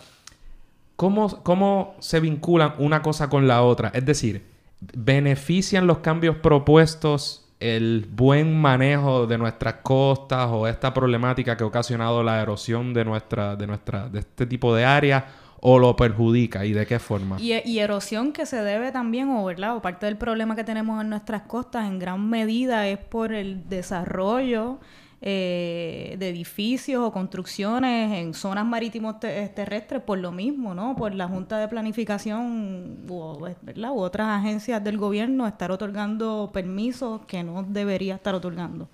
¿cómo, 0.96 1.42
cómo 1.42 1.94
se 2.00 2.20
vinculan 2.20 2.74
una 2.78 3.02
cosa 3.02 3.28
con 3.28 3.48
la 3.48 3.62
otra? 3.62 3.90
Es 3.94 4.04
decir, 4.04 4.44
¿benefician 4.80 5.86
los 5.86 5.98
cambios 5.98 6.36
propuestos 6.36 7.46
el 7.60 8.08
buen 8.10 8.58
manejo 8.58 9.26
de 9.26 9.36
nuestras 9.36 9.74
costas 9.82 10.48
o 10.50 10.66
esta 10.66 10.94
problemática 10.94 11.56
que 11.56 11.62
ha 11.62 11.66
ocasionado 11.66 12.22
la 12.22 12.40
erosión 12.40 12.94
de 12.94 13.04
nuestra, 13.04 13.54
de 13.54 13.66
nuestra, 13.66 14.08
de 14.08 14.20
este 14.20 14.46
tipo 14.46 14.74
de 14.74 14.86
áreas 14.86 15.24
o 15.60 15.78
lo 15.78 15.94
perjudica 15.96 16.64
y 16.64 16.72
de 16.72 16.86
qué 16.86 16.98
forma. 16.98 17.36
Y, 17.40 17.78
erosión 17.78 18.32
que 18.32 18.46
se 18.46 18.62
debe 18.62 18.92
también, 18.92 19.28
o 19.30 19.44
verdad, 19.44 19.76
o 19.76 19.82
parte 19.82 20.06
del 20.06 20.16
problema 20.16 20.56
que 20.56 20.64
tenemos 20.64 21.00
en 21.00 21.10
nuestras 21.10 21.42
costas 21.42 21.86
en 21.86 21.98
gran 21.98 22.28
medida 22.28 22.88
es 22.88 22.98
por 22.98 23.32
el 23.32 23.68
desarrollo 23.68 24.78
eh, 25.22 26.16
de 26.18 26.28
edificios 26.30 27.02
o 27.04 27.12
construcciones 27.12 28.18
en 28.18 28.32
zonas 28.32 28.64
marítimos 28.64 29.16
eh, 29.22 29.52
terrestres 29.54 30.02
por 30.02 30.18
lo 30.18 30.32
mismo, 30.32 30.74
¿no? 30.74 30.96
Por 30.96 31.14
la 31.14 31.28
Junta 31.28 31.58
de 31.58 31.68
Planificación 31.68 33.04
u, 33.06 33.38
¿verdad? 33.60 33.90
u 33.90 33.98
otras 33.98 34.28
agencias 34.28 34.82
del 34.82 34.96
gobierno 34.96 35.46
estar 35.46 35.70
otorgando 35.70 36.50
permisos 36.54 37.20
que 37.26 37.42
no 37.42 37.62
debería 37.64 38.14
estar 38.14 38.34
otorgando. 38.34 38.88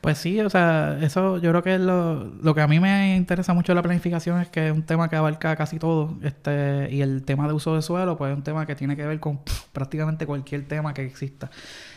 Pues 0.00 0.16
sí, 0.16 0.40
o 0.40 0.48
sea, 0.48 0.98
eso 1.02 1.36
yo 1.36 1.50
creo 1.50 1.62
que 1.62 1.74
es 1.74 1.80
lo, 1.80 2.24
lo 2.24 2.54
que 2.54 2.62
a 2.62 2.66
mí 2.66 2.80
me 2.80 3.16
interesa 3.16 3.52
mucho 3.52 3.72
de 3.72 3.74
la 3.74 3.82
planificación 3.82 4.40
es 4.40 4.48
que 4.48 4.68
es 4.68 4.72
un 4.72 4.82
tema 4.82 5.10
que 5.10 5.16
abarca 5.16 5.54
casi 5.56 5.78
todo, 5.78 6.16
este, 6.22 6.88
y 6.90 7.02
el 7.02 7.22
tema 7.22 7.46
de 7.46 7.52
uso 7.52 7.74
de 7.74 7.82
suelo, 7.82 8.16
pues 8.16 8.30
es 8.30 8.36
un 8.38 8.42
tema 8.42 8.64
que 8.64 8.74
tiene 8.74 8.96
que 8.96 9.04
ver 9.04 9.20
con 9.20 9.40
prácticamente 9.72 10.24
cualquier 10.26 10.66
tema 10.66 10.94
que 10.94 11.04
exista. 11.04 11.50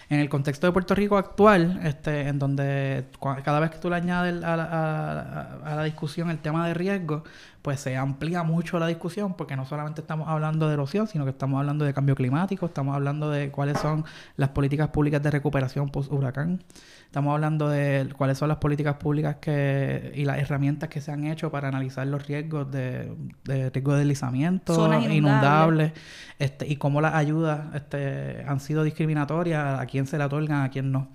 En 0.10 0.20
el 0.20 0.28
contexto 0.28 0.68
de 0.68 0.74
Puerto 0.74 0.96
Rico 0.96 1.18
actual, 1.18 1.80
este, 1.84 2.28
en 2.28 2.40
donde 2.40 3.06
cada 3.44 3.62
vez 3.62 3.72
que 3.72 3.78
tú 3.78 3.90
le 3.90 3.96
añades 3.96 4.44
a 4.44 4.58
la, 4.58 5.60
a, 5.64 5.76
la, 5.76 5.84
discusión 5.84 6.30
el 6.30 6.40
tema 6.40 6.68
de 6.68 6.74
riesgo, 6.74 7.24
pues 7.64 7.80
se 7.80 7.96
amplía 7.96 8.44
mucho 8.44 8.78
la 8.78 8.88
discusión, 8.88 9.36
porque 9.36 9.56
no 9.56 9.66
solamente 9.66 10.02
estamos 10.02 10.28
hablando 10.28 10.68
de 10.68 10.74
erosión, 10.74 11.08
sino 11.08 11.24
que 11.24 11.32
estamos 11.32 11.58
hablando 11.58 11.86
de 11.86 11.94
cambio 11.94 12.14
climático, 12.14 12.66
estamos 12.66 12.94
hablando 12.94 13.32
de 13.32 13.52
cuáles 13.52 13.80
son 13.80 14.04
las 14.36 14.50
políticas 14.50 14.90
públicas 14.90 15.24
de 15.24 15.32
recuperación 15.32 15.90
post-huracán, 15.90 16.62
estamos 17.06 17.34
hablando 17.34 17.70
de 17.70 18.10
cuáles 18.18 18.38
son 18.38 18.50
las 18.50 18.58
políticas 18.58 18.98
públicas 18.98 19.38
que 19.38 20.12
y 20.14 20.26
las 20.26 20.40
herramientas 20.40 20.90
que 20.90 21.00
se 21.00 21.14
han 21.14 21.24
hecho 21.24 21.52
para 21.52 21.70
analizar 21.70 22.06
los 22.06 22.28
riesgos 22.28 22.70
de, 22.70 23.16
de 23.46 23.70
riesgo 23.70 23.94
de 23.94 24.00
deslizamiento, 24.00 24.94
inundables, 25.10 25.94
este, 26.40 26.68
y 26.68 26.76
cómo 26.76 27.00
las 27.00 27.16
ayudas 27.16 27.74
este, 27.76 28.44
han 28.46 28.60
sido 28.60 28.84
discriminatorias, 28.84 29.80
a 29.80 29.86
quién 29.86 30.06
se 30.06 30.18
le 30.18 30.26
otorgan, 30.26 30.64
a 30.64 30.70
quién 30.70 30.92
no. 30.92 31.08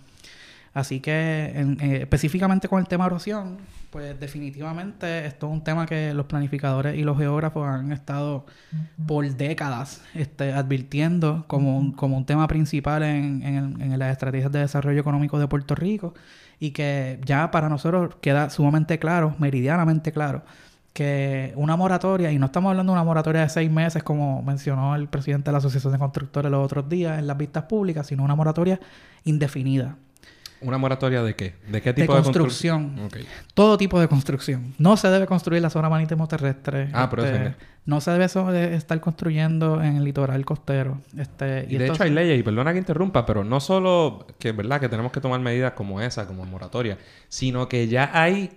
Así 0.79 1.01
que 1.01 1.11
eh, 1.11 1.99
específicamente 2.03 2.69
con 2.69 2.79
el 2.79 2.87
tema 2.87 3.07
erosión, 3.07 3.59
pues 3.91 4.19
definitivamente 4.21 5.27
esto 5.27 5.49
es 5.49 5.53
un 5.53 5.64
tema 5.64 5.87
que 5.87 6.14
los 6.14 6.27
planificadores 6.27 6.97
y 6.97 7.03
los 7.03 7.19
geógrafos 7.19 7.67
han 7.67 7.91
estado 7.91 8.47
por 9.05 9.29
décadas 9.29 10.03
este, 10.14 10.53
advirtiendo 10.53 11.47
como 11.49 11.77
un, 11.77 11.91
como 11.91 12.17
un 12.17 12.25
tema 12.25 12.47
principal 12.47 13.03
en, 13.03 13.43
en, 13.43 13.99
las 13.99 14.12
estrategias 14.12 14.53
de 14.53 14.61
desarrollo 14.61 15.01
económico 15.01 15.41
de 15.41 15.49
Puerto 15.49 15.75
Rico 15.75 16.14
y 16.61 16.71
que 16.71 17.19
ya 17.25 17.51
para 17.51 17.69
nosotros 17.69 18.14
queda 18.21 18.49
sumamente 18.49 19.01
claro, 19.01 19.35
meridianamente 19.41 20.12
claro, 20.12 20.45
que 20.93 21.55
una 21.57 21.77
moratoria, 21.77 22.31
y 22.31 22.38
no 22.38 22.47
estamos 22.47 22.71
hablando 22.71 22.93
de 22.93 22.99
una 22.99 23.05
moratoria 23.05 23.41
de 23.41 23.49
seis 23.49 23.69
meses 23.69 24.05
como 24.05 24.43
mencionó 24.43 24.95
el 24.95 25.09
presidente 25.09 25.47
de 25.47 25.53
la 25.53 25.59
Asociación 25.59 25.93
de 25.93 25.99
Constructores 25.99 26.53
los 26.53 26.64
otros 26.64 26.88
días 26.88 27.19
en 27.19 27.27
las 27.27 27.37
vistas 27.37 27.64
públicas, 27.64 28.07
sino 28.07 28.23
una 28.23 28.37
moratoria 28.37 28.79
indefinida. 29.25 29.97
¿Una 30.61 30.79
moratoria 30.79 31.23
de 31.23 31.35
qué? 31.35 31.55
¿De 31.68 31.81
qué 31.81 31.92
tipo 31.92 32.14
de 32.14 32.23
construcción? 32.23 33.09
Todo 33.55 33.77
tipo 33.77 34.01
de 34.01 34.09
construcción. 34.09 34.75
No 34.79 34.97
se 34.97 35.09
debe 35.09 35.27
construir 35.27 35.62
la 35.62 35.71
zona 35.71 35.88
marítimo 35.88 36.27
terrestre. 36.27 36.88
Ah, 36.92 37.09
pero 37.11 37.25
este, 37.25 37.55
No 37.85 38.01
se 38.01 38.11
debe 38.11 38.75
estar 38.75 39.01
construyendo 39.01 39.83
en 39.83 39.97
el 39.97 40.05
litoral 40.05 40.44
costero. 40.44 41.01
Este, 41.16 41.66
y, 41.68 41.77
de 41.77 41.88
hecho 41.88 42.03
hay 42.03 42.11
leyes, 42.11 42.38
y 42.38 42.42
perdona 42.42 42.73
que 42.73 42.79
interrumpa, 42.79 43.25
pero 43.25 43.44
no 43.44 43.61
solo 43.61 44.27
que, 44.38 44.53
¿verdad? 44.53 44.81
que 44.81 44.88
tenemos 44.88 45.12
que 45.12 45.21
tomar 45.21 45.40
medidas 45.40 45.73
como 45.73 46.01
esa, 46.01 46.27
como 46.27 46.44
moratoria, 46.44 46.99
sino 47.29 47.68
que 47.68 47.88
ya 47.88 48.11
hay 48.12 48.51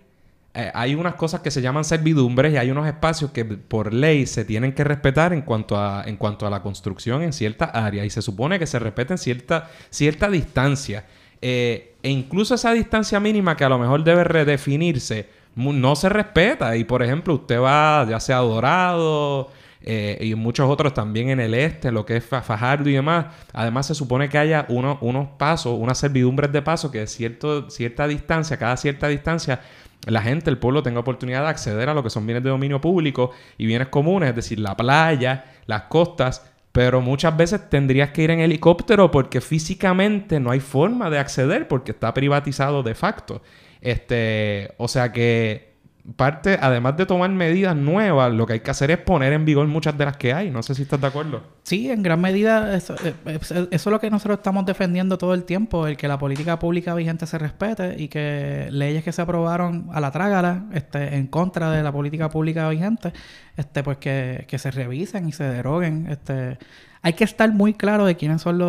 eh, 0.53 0.69
hay 0.73 0.95
unas 0.95 1.15
cosas 1.15 1.39
que 1.39 1.49
se 1.49 1.61
llaman 1.61 1.85
servidumbres 1.85 2.53
y 2.53 2.57
hay 2.57 2.71
unos 2.71 2.85
espacios 2.85 3.31
que 3.31 3.45
por 3.45 3.93
ley 3.93 4.25
se 4.25 4.43
tienen 4.43 4.73
que 4.73 4.83
respetar 4.83 5.31
en 5.31 5.43
cuanto 5.43 5.77
a, 5.77 6.03
en 6.05 6.17
cuanto 6.17 6.45
a 6.45 6.49
la 6.49 6.61
construcción 6.61 7.21
en 7.21 7.31
cierta 7.31 7.65
área 7.65 8.03
y 8.03 8.09
se 8.09 8.21
supone 8.21 8.59
que 8.59 8.67
se 8.67 8.77
respeten 8.77 9.17
cierta, 9.17 9.69
cierta 9.89 10.29
distancia. 10.29 11.05
Eh, 11.41 11.95
e 12.03 12.09
incluso 12.09 12.55
esa 12.55 12.71
distancia 12.73 13.19
mínima 13.19 13.57
que 13.57 13.63
a 13.63 13.69
lo 13.69 13.79
mejor 13.79 14.03
debe 14.03 14.23
redefinirse, 14.23 15.27
no 15.55 15.95
se 15.95 16.09
respeta. 16.09 16.75
Y 16.75 16.83
por 16.83 17.03
ejemplo, 17.03 17.33
usted 17.33 17.59
va 17.59 18.05
ya 18.09 18.19
sea 18.19 18.37
Dorado 18.37 19.49
eh, 19.83 20.17
y 20.21 20.35
muchos 20.35 20.69
otros 20.69 20.93
también 20.93 21.29
en 21.29 21.39
el 21.39 21.53
este, 21.53 21.91
lo 21.91 22.05
que 22.05 22.17
es 22.17 22.25
Fajardo 22.25 22.89
y 22.89 22.93
demás. 22.93 23.27
Además, 23.53 23.87
se 23.87 23.95
supone 23.95 24.29
que 24.29 24.37
haya 24.37 24.65
unos 24.69 25.27
pasos, 25.37 25.75
unas 25.77 25.97
servidumbres 25.97 26.51
de 26.51 26.61
paso 26.61 26.91
que 26.91 27.05
cierto, 27.07 27.69
cierta 27.69 28.07
distancia, 28.07 28.57
cada 28.57 28.77
cierta 28.77 29.07
distancia, 29.07 29.61
la 30.07 30.21
gente, 30.21 30.49
el 30.49 30.57
pueblo 30.57 30.81
tenga 30.81 30.99
oportunidad 30.99 31.43
de 31.43 31.49
acceder 31.49 31.89
a 31.89 31.93
lo 31.93 32.03
que 32.03 32.09
son 32.09 32.25
bienes 32.25 32.43
de 32.43 32.49
dominio 32.49 32.81
público 32.81 33.31
y 33.57 33.65
bienes 33.67 33.89
comunes, 33.89 34.29
es 34.29 34.35
decir, 34.35 34.59
la 34.59 34.75
playa, 34.75 35.45
las 35.67 35.83
costas 35.83 36.50
pero 36.71 37.01
muchas 37.01 37.35
veces 37.35 37.69
tendrías 37.69 38.11
que 38.11 38.23
ir 38.23 38.31
en 38.31 38.39
helicóptero 38.39 39.11
porque 39.11 39.41
físicamente 39.41 40.39
no 40.39 40.51
hay 40.51 40.59
forma 40.59 41.09
de 41.09 41.19
acceder 41.19 41.67
porque 41.67 41.91
está 41.91 42.13
privatizado 42.13 42.83
de 42.83 42.95
facto. 42.95 43.41
Este, 43.81 44.73
o 44.77 44.87
sea 44.87 45.11
que 45.11 45.70
parte, 46.15 46.57
además 46.61 46.97
de 46.97 47.05
tomar 47.05 47.29
medidas 47.29 47.75
nuevas, 47.75 48.33
lo 48.33 48.45
que 48.45 48.53
hay 48.53 48.59
que 48.59 48.71
hacer 48.71 48.91
es 48.91 48.97
poner 48.97 49.33
en 49.33 49.45
vigor 49.45 49.67
muchas 49.67 49.97
de 49.97 50.05
las 50.05 50.17
que 50.17 50.33
hay. 50.33 50.49
No 50.49 50.63
sé 50.63 50.75
si 50.75 50.83
estás 50.83 50.99
de 50.99 51.07
acuerdo. 51.07 51.43
Sí, 51.63 51.89
en 51.89 52.03
gran 52.03 52.19
medida 52.19 52.75
eso, 52.75 52.95
eh, 53.03 53.13
eso 53.25 53.67
es 53.69 53.85
lo 53.85 53.99
que 53.99 54.09
nosotros 54.09 54.39
estamos 54.39 54.65
defendiendo 54.65 55.17
todo 55.17 55.33
el 55.33 55.43
tiempo, 55.43 55.87
el 55.87 55.97
que 55.97 56.07
la 56.07 56.17
política 56.17 56.59
pública 56.59 56.95
vigente 56.95 57.25
se 57.27 57.37
respete 57.37 58.01
y 58.01 58.07
que 58.07 58.67
leyes 58.71 59.03
que 59.03 59.11
se 59.11 59.21
aprobaron 59.21 59.89
a 59.93 59.99
la 59.99 60.11
trágala 60.11 60.65
este, 60.73 61.15
en 61.15 61.27
contra 61.27 61.71
de 61.71 61.83
la 61.83 61.91
política 61.91 62.29
pública 62.29 62.67
vigente, 62.69 63.13
este, 63.55 63.83
pues 63.83 63.97
que, 63.97 64.45
que 64.47 64.57
se 64.57 64.71
revisen 64.71 65.27
y 65.27 65.31
se 65.31 65.43
deroguen. 65.43 66.07
Este, 66.09 66.57
hay 67.03 67.13
que 67.13 67.23
estar 67.23 67.51
muy 67.51 67.73
claro 67.73 68.05
de 68.05 68.15
quiénes 68.15 68.43
son 68.43 68.59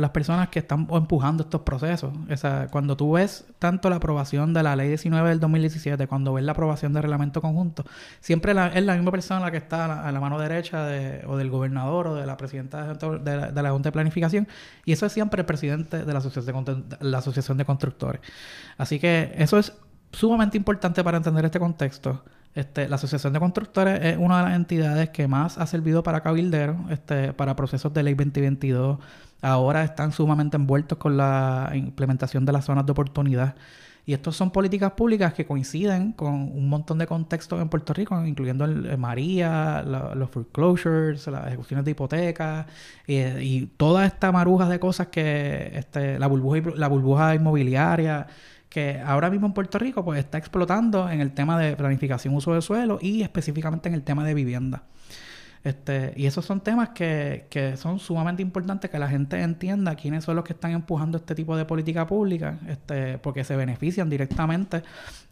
las 0.00 0.10
personas 0.10 0.48
que 0.48 0.60
están 0.60 0.86
empujando 0.92 1.42
estos 1.42 1.62
procesos. 1.62 2.12
O 2.30 2.36
sea, 2.36 2.68
cuando 2.70 2.96
tú 2.96 3.12
ves 3.12 3.44
tanto 3.58 3.90
la 3.90 3.96
aprobación 3.96 4.54
de 4.54 4.62
la 4.62 4.76
ley 4.76 4.88
19 4.88 5.28
del 5.28 5.40
2017, 5.40 6.06
cuando 6.06 6.32
ves 6.32 6.44
la 6.44 6.52
aprobación 6.52 6.92
del 6.92 7.02
reglamento 7.02 7.40
conjunto, 7.40 7.84
siempre 8.20 8.52
es 8.52 8.84
la 8.84 8.94
misma 8.94 9.10
persona 9.10 9.40
la 9.40 9.50
que 9.50 9.56
está 9.56 10.06
a 10.06 10.12
la, 10.12 10.20
mano 10.20 10.38
derecha 10.38 10.84
de, 10.84 11.24
o 11.26 11.36
del 11.36 11.50
gobernador 11.50 12.06
o 12.06 12.14
de 12.14 12.26
la 12.26 12.36
presidenta 12.36 12.94
de, 12.94 13.62
la, 13.62 13.70
Junta 13.72 13.88
de 13.88 13.92
Planificación, 13.92 14.46
y 14.84 14.92
eso 14.92 15.06
es 15.06 15.12
siempre 15.12 15.40
el 15.40 15.46
presidente 15.46 16.04
de 16.04 16.12
la 16.12 16.20
de, 16.20 16.84
la 17.00 17.18
asociación 17.18 17.58
de 17.58 17.64
constructores. 17.64 18.20
Así 18.78 19.00
que 19.00 19.32
eso 19.36 19.58
es 19.58 19.72
sumamente 20.12 20.56
importante 20.56 21.02
para 21.02 21.16
entender 21.16 21.44
este 21.44 21.58
contexto. 21.58 22.22
Este, 22.54 22.88
la 22.88 22.96
Asociación 22.96 23.32
de 23.32 23.38
Constructores 23.38 24.00
es 24.02 24.16
una 24.18 24.38
de 24.38 24.44
las 24.44 24.56
entidades 24.56 25.10
que 25.10 25.28
más 25.28 25.56
ha 25.56 25.66
servido 25.66 26.02
para 26.02 26.20
cabilderos, 26.20 26.76
este, 26.90 27.32
para 27.32 27.54
procesos 27.54 27.92
de 27.94 28.02
ley 28.02 28.14
2022. 28.14 28.98
Ahora 29.40 29.84
están 29.84 30.12
sumamente 30.12 30.56
envueltos 30.56 30.98
con 30.98 31.16
la 31.16 31.70
implementación 31.74 32.44
de 32.44 32.52
las 32.52 32.64
zonas 32.64 32.86
de 32.86 32.92
oportunidad. 32.92 33.54
Y 34.04 34.14
estas 34.14 34.34
son 34.34 34.50
políticas 34.50 34.92
públicas 34.92 35.34
que 35.34 35.46
coinciden 35.46 36.12
con 36.12 36.34
un 36.34 36.68
montón 36.68 36.98
de 36.98 37.06
contextos 37.06 37.60
en 37.60 37.68
Puerto 37.68 37.92
Rico, 37.92 38.24
incluyendo 38.24 38.64
el, 38.64 38.98
María, 38.98 39.82
los 40.16 40.30
foreclosures, 40.30 41.26
las 41.28 41.46
ejecuciones 41.46 41.84
de 41.84 41.92
hipotecas 41.92 42.66
y, 43.06 43.66
toda 43.76 44.06
esta 44.06 44.32
maruja 44.32 44.68
de 44.68 44.80
cosas 44.80 45.08
que 45.08 45.70
este, 45.74 46.18
la, 46.18 46.26
burbuja, 46.26 46.72
la 46.74 46.88
burbuja 46.88 47.34
inmobiliaria 47.36 48.26
que 48.70 49.00
ahora 49.04 49.28
mismo 49.28 49.48
en 49.48 49.52
Puerto 49.52 49.78
Rico 49.78 50.04
pues 50.04 50.20
está 50.20 50.38
explotando 50.38 51.10
en 51.10 51.20
el 51.20 51.32
tema 51.32 51.58
de 51.58 51.76
planificación 51.76 52.34
uso 52.34 52.54
de 52.54 52.62
suelo 52.62 52.98
y 53.02 53.22
específicamente 53.22 53.88
en 53.88 53.94
el 53.94 54.02
tema 54.02 54.24
de 54.24 54.32
vivienda. 54.32 54.84
Este, 55.62 56.14
y 56.16 56.24
esos 56.24 56.46
son 56.46 56.60
temas 56.60 56.90
que, 56.90 57.46
que, 57.50 57.76
son 57.76 57.98
sumamente 57.98 58.40
importantes 58.40 58.90
que 58.90 58.98
la 58.98 59.08
gente 59.08 59.42
entienda 59.42 59.94
quiénes 59.94 60.24
son 60.24 60.36
los 60.36 60.44
que 60.44 60.54
están 60.54 60.70
empujando 60.70 61.18
este 61.18 61.34
tipo 61.34 61.54
de 61.54 61.66
política 61.66 62.06
pública, 62.06 62.58
este, 62.66 63.18
porque 63.18 63.44
se 63.44 63.56
benefician 63.56 64.08
directamente 64.08 64.82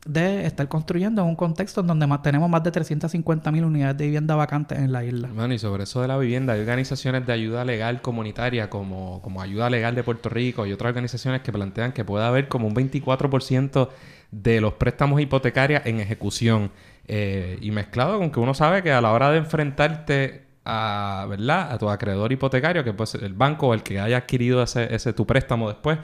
de 0.06 0.44
estar 0.44 0.68
construyendo 0.68 1.22
en 1.22 1.28
un 1.28 1.36
contexto 1.36 1.80
en 1.80 1.86
donde 1.86 2.06
más, 2.06 2.20
tenemos 2.20 2.48
más 2.50 2.62
de 2.62 2.70
350 2.70 3.50
mil 3.52 3.64
unidades 3.64 3.96
de 3.96 4.04
vivienda 4.04 4.34
vacantes 4.36 4.78
en 4.78 4.92
la 4.92 5.02
isla. 5.02 5.28
Bueno, 5.34 5.54
y 5.54 5.58
sobre 5.58 5.84
eso 5.84 6.02
de 6.02 6.08
la 6.08 6.18
vivienda, 6.18 6.52
hay 6.52 6.60
organizaciones 6.60 7.26
de 7.26 7.32
ayuda 7.32 7.64
legal 7.64 8.02
comunitaria 8.02 8.68
como, 8.68 9.22
como 9.22 9.40
Ayuda 9.40 9.70
Legal 9.70 9.94
de 9.94 10.02
Puerto 10.02 10.28
Rico 10.28 10.66
y 10.66 10.72
otras 10.72 10.90
organizaciones 10.90 11.40
que 11.40 11.52
plantean 11.52 11.92
que 11.92 12.04
puede 12.04 12.26
haber 12.26 12.48
como 12.48 12.66
un 12.66 12.74
24% 12.74 13.88
de 14.30 14.60
los 14.60 14.74
préstamos 14.74 15.20
hipotecarios 15.20 15.82
en 15.86 16.00
ejecución. 16.00 16.70
Eh, 17.10 17.58
y 17.62 17.70
mezclado 17.70 18.18
con 18.18 18.30
que 18.30 18.38
uno 18.38 18.52
sabe 18.52 18.82
que 18.82 18.92
a 18.92 19.00
la 19.00 19.12
hora 19.12 19.30
de 19.30 19.38
enfrentarte 19.38 20.46
a, 20.66 21.24
¿verdad? 21.26 21.72
a 21.72 21.78
tu 21.78 21.88
acreedor 21.88 22.30
hipotecario, 22.30 22.84
que 22.84 22.92
puede 22.92 23.06
ser 23.06 23.24
el 23.24 23.32
banco 23.32 23.68
o 23.68 23.74
el 23.74 23.82
que 23.82 23.98
haya 23.98 24.18
adquirido 24.18 24.62
ese, 24.62 24.94
ese 24.94 25.14
tu 25.14 25.26
préstamo 25.26 25.68
después, 25.68 25.98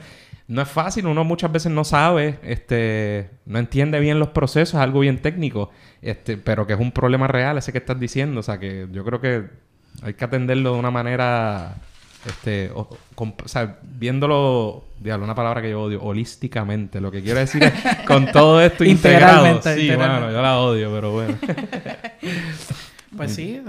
no 0.47 0.61
es 0.63 0.67
fácil, 0.67 1.05
uno 1.05 1.23
muchas 1.23 1.51
veces 1.51 1.71
no 1.71 1.83
sabe, 1.83 2.39
este, 2.41 3.29
no 3.45 3.59
entiende 3.59 3.99
bien 3.99 4.17
los 4.17 4.29
procesos, 4.29 4.75
es 4.75 4.79
algo 4.79 5.01
bien 5.01 5.21
técnico, 5.21 5.69
este, 6.01 6.37
pero 6.37 6.65
que 6.65 6.73
es 6.73 6.79
un 6.79 6.91
problema 6.91 7.27
real 7.27 7.57
ese 7.59 7.71
que 7.71 7.77
estás 7.77 7.99
diciendo, 7.99 8.39
o 8.39 8.43
sea 8.43 8.59
que 8.59 8.87
yo 8.91 9.05
creo 9.05 9.21
que 9.21 9.45
hay 10.01 10.15
que 10.15 10.25
atenderlo 10.25 10.73
de 10.73 10.79
una 10.79 10.91
manera 10.91 11.75
este, 12.25 12.71
o, 12.73 12.87
sea, 13.45 13.77
viéndolo, 13.83 14.85
digamos, 14.99 15.25
una 15.25 15.35
palabra 15.35 15.61
que 15.61 15.69
yo 15.69 15.83
odio, 15.83 16.01
holísticamente. 16.01 16.99
Lo 16.99 17.11
que 17.11 17.21
quiero 17.21 17.39
decir 17.39 17.63
es 17.63 17.73
con 18.05 18.31
todo 18.31 18.61
esto 18.61 18.83
integrado. 18.85 19.61
Sí, 19.61 19.87
bueno, 19.95 20.31
yo 20.31 20.41
la 20.41 20.59
odio, 20.59 20.91
pero 20.93 21.11
bueno. 21.11 21.37
pues 23.17 23.33
sí, 23.33 23.61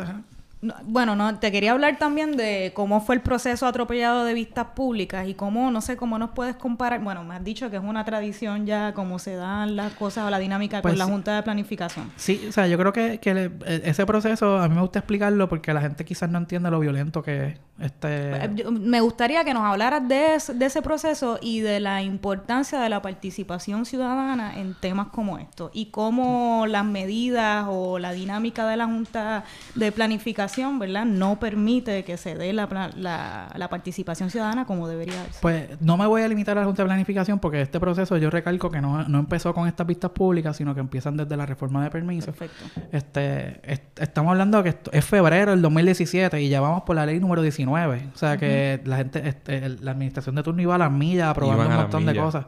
bueno, 0.84 1.16
no, 1.16 1.38
te 1.38 1.52
quería 1.52 1.72
hablar 1.72 1.98
también 1.98 2.36
de 2.36 2.72
cómo 2.74 3.00
fue 3.00 3.16
el 3.16 3.20
proceso 3.20 3.66
atropellado 3.66 4.24
de 4.24 4.34
vistas 4.34 4.68
públicas 4.74 5.28
y 5.28 5.34
cómo, 5.34 5.70
no 5.70 5.80
sé, 5.80 5.96
cómo 5.96 6.18
nos 6.18 6.30
puedes 6.30 6.56
comparar. 6.56 7.00
Bueno, 7.02 7.24
me 7.24 7.34
has 7.34 7.44
dicho 7.44 7.70
que 7.70 7.76
es 7.76 7.82
una 7.82 8.04
tradición 8.04 8.66
ya, 8.66 8.94
cómo 8.94 9.18
se 9.18 9.36
dan 9.36 9.76
las 9.76 9.92
cosas 9.94 10.26
o 10.26 10.30
la 10.30 10.38
dinámica 10.38 10.82
con 10.82 10.90
pues 10.90 10.98
la 10.98 11.06
Junta 11.06 11.36
de 11.36 11.42
Planificación. 11.42 12.10
Sí, 12.16 12.46
o 12.48 12.52
sea, 12.52 12.66
yo 12.66 12.78
creo 12.78 12.92
que, 12.92 13.18
que 13.18 13.50
e, 13.64 13.82
ese 13.84 14.06
proceso, 14.06 14.58
a 14.58 14.68
mí 14.68 14.74
me 14.74 14.80
gusta 14.80 15.00
explicarlo 15.00 15.48
porque 15.48 15.72
la 15.72 15.80
gente 15.80 16.04
quizás 16.04 16.30
no 16.30 16.38
entiende 16.38 16.70
lo 16.70 16.80
violento 16.80 17.22
que 17.22 17.46
es. 17.46 17.58
Este... 17.78 18.30
Pues, 18.30 18.70
me 18.70 19.00
gustaría 19.00 19.44
que 19.44 19.52
nos 19.52 19.64
hablaras 19.64 20.08
de, 20.08 20.38
de 20.54 20.66
ese 20.66 20.80
proceso 20.80 21.38
y 21.42 21.60
de 21.60 21.80
la 21.80 22.02
importancia 22.02 22.80
de 22.80 22.88
la 22.88 23.02
participación 23.02 23.84
ciudadana 23.84 24.58
en 24.58 24.74
temas 24.74 25.08
como 25.08 25.38
estos 25.38 25.70
y 25.74 25.86
cómo 25.86 26.64
las 26.66 26.84
medidas 26.84 27.66
o 27.68 27.98
la 27.98 28.12
dinámica 28.12 28.66
de 28.66 28.76
la 28.76 28.86
Junta 28.86 29.44
de 29.74 29.92
Planificación 29.92 30.55
¿verdad? 30.78 31.04
No 31.04 31.38
permite 31.38 32.04
que 32.04 32.16
se 32.16 32.34
dé 32.34 32.52
la, 32.52 32.68
la, 32.96 33.68
participación 33.68 34.30
ciudadana 34.30 34.64
como 34.64 34.88
debería 34.88 35.14
ser. 35.24 35.40
Pues 35.40 35.80
no 35.80 35.96
me 35.96 36.06
voy 36.06 36.22
a 36.22 36.28
limitar 36.28 36.56
a 36.56 36.60
la 36.60 36.66
Junta 36.66 36.82
de 36.82 36.86
Planificación 36.86 37.38
porque 37.38 37.60
este 37.60 37.78
proceso 37.78 38.16
yo 38.16 38.30
recalco 38.30 38.70
que 38.70 38.80
no, 38.80 39.06
no 39.08 39.18
empezó 39.18 39.52
con 39.52 39.68
estas 39.68 39.86
vistas 39.86 40.10
públicas, 40.10 40.56
sino 40.56 40.74
que 40.74 40.80
empiezan 40.80 41.16
desde 41.16 41.36
la 41.36 41.46
reforma 41.46 41.84
de 41.84 41.90
permisos. 41.90 42.34
Perfecto. 42.34 42.64
Este, 42.92 43.60
estamos 43.96 44.30
hablando 44.30 44.62
que 44.62 44.74
es 44.92 45.04
febrero 45.04 45.50
del 45.50 45.62
2017 45.62 46.40
y 46.40 46.48
ya 46.48 46.60
vamos 46.60 46.82
por 46.82 46.96
la 46.96 47.04
ley 47.04 47.20
número 47.20 47.42
19. 47.42 48.10
O 48.14 48.18
sea 48.18 48.36
que 48.36 48.80
la 48.84 48.96
gente, 48.96 49.28
este, 49.28 49.68
la 49.68 49.90
administración 49.90 50.34
de 50.34 50.42
turno 50.42 50.62
iba 50.62 50.74
a 50.74 50.78
las 50.78 50.90
millas 50.90 51.28
aprobando 51.28 51.66
un 51.66 51.74
montón 51.74 52.06
de 52.06 52.16
cosas. 52.16 52.46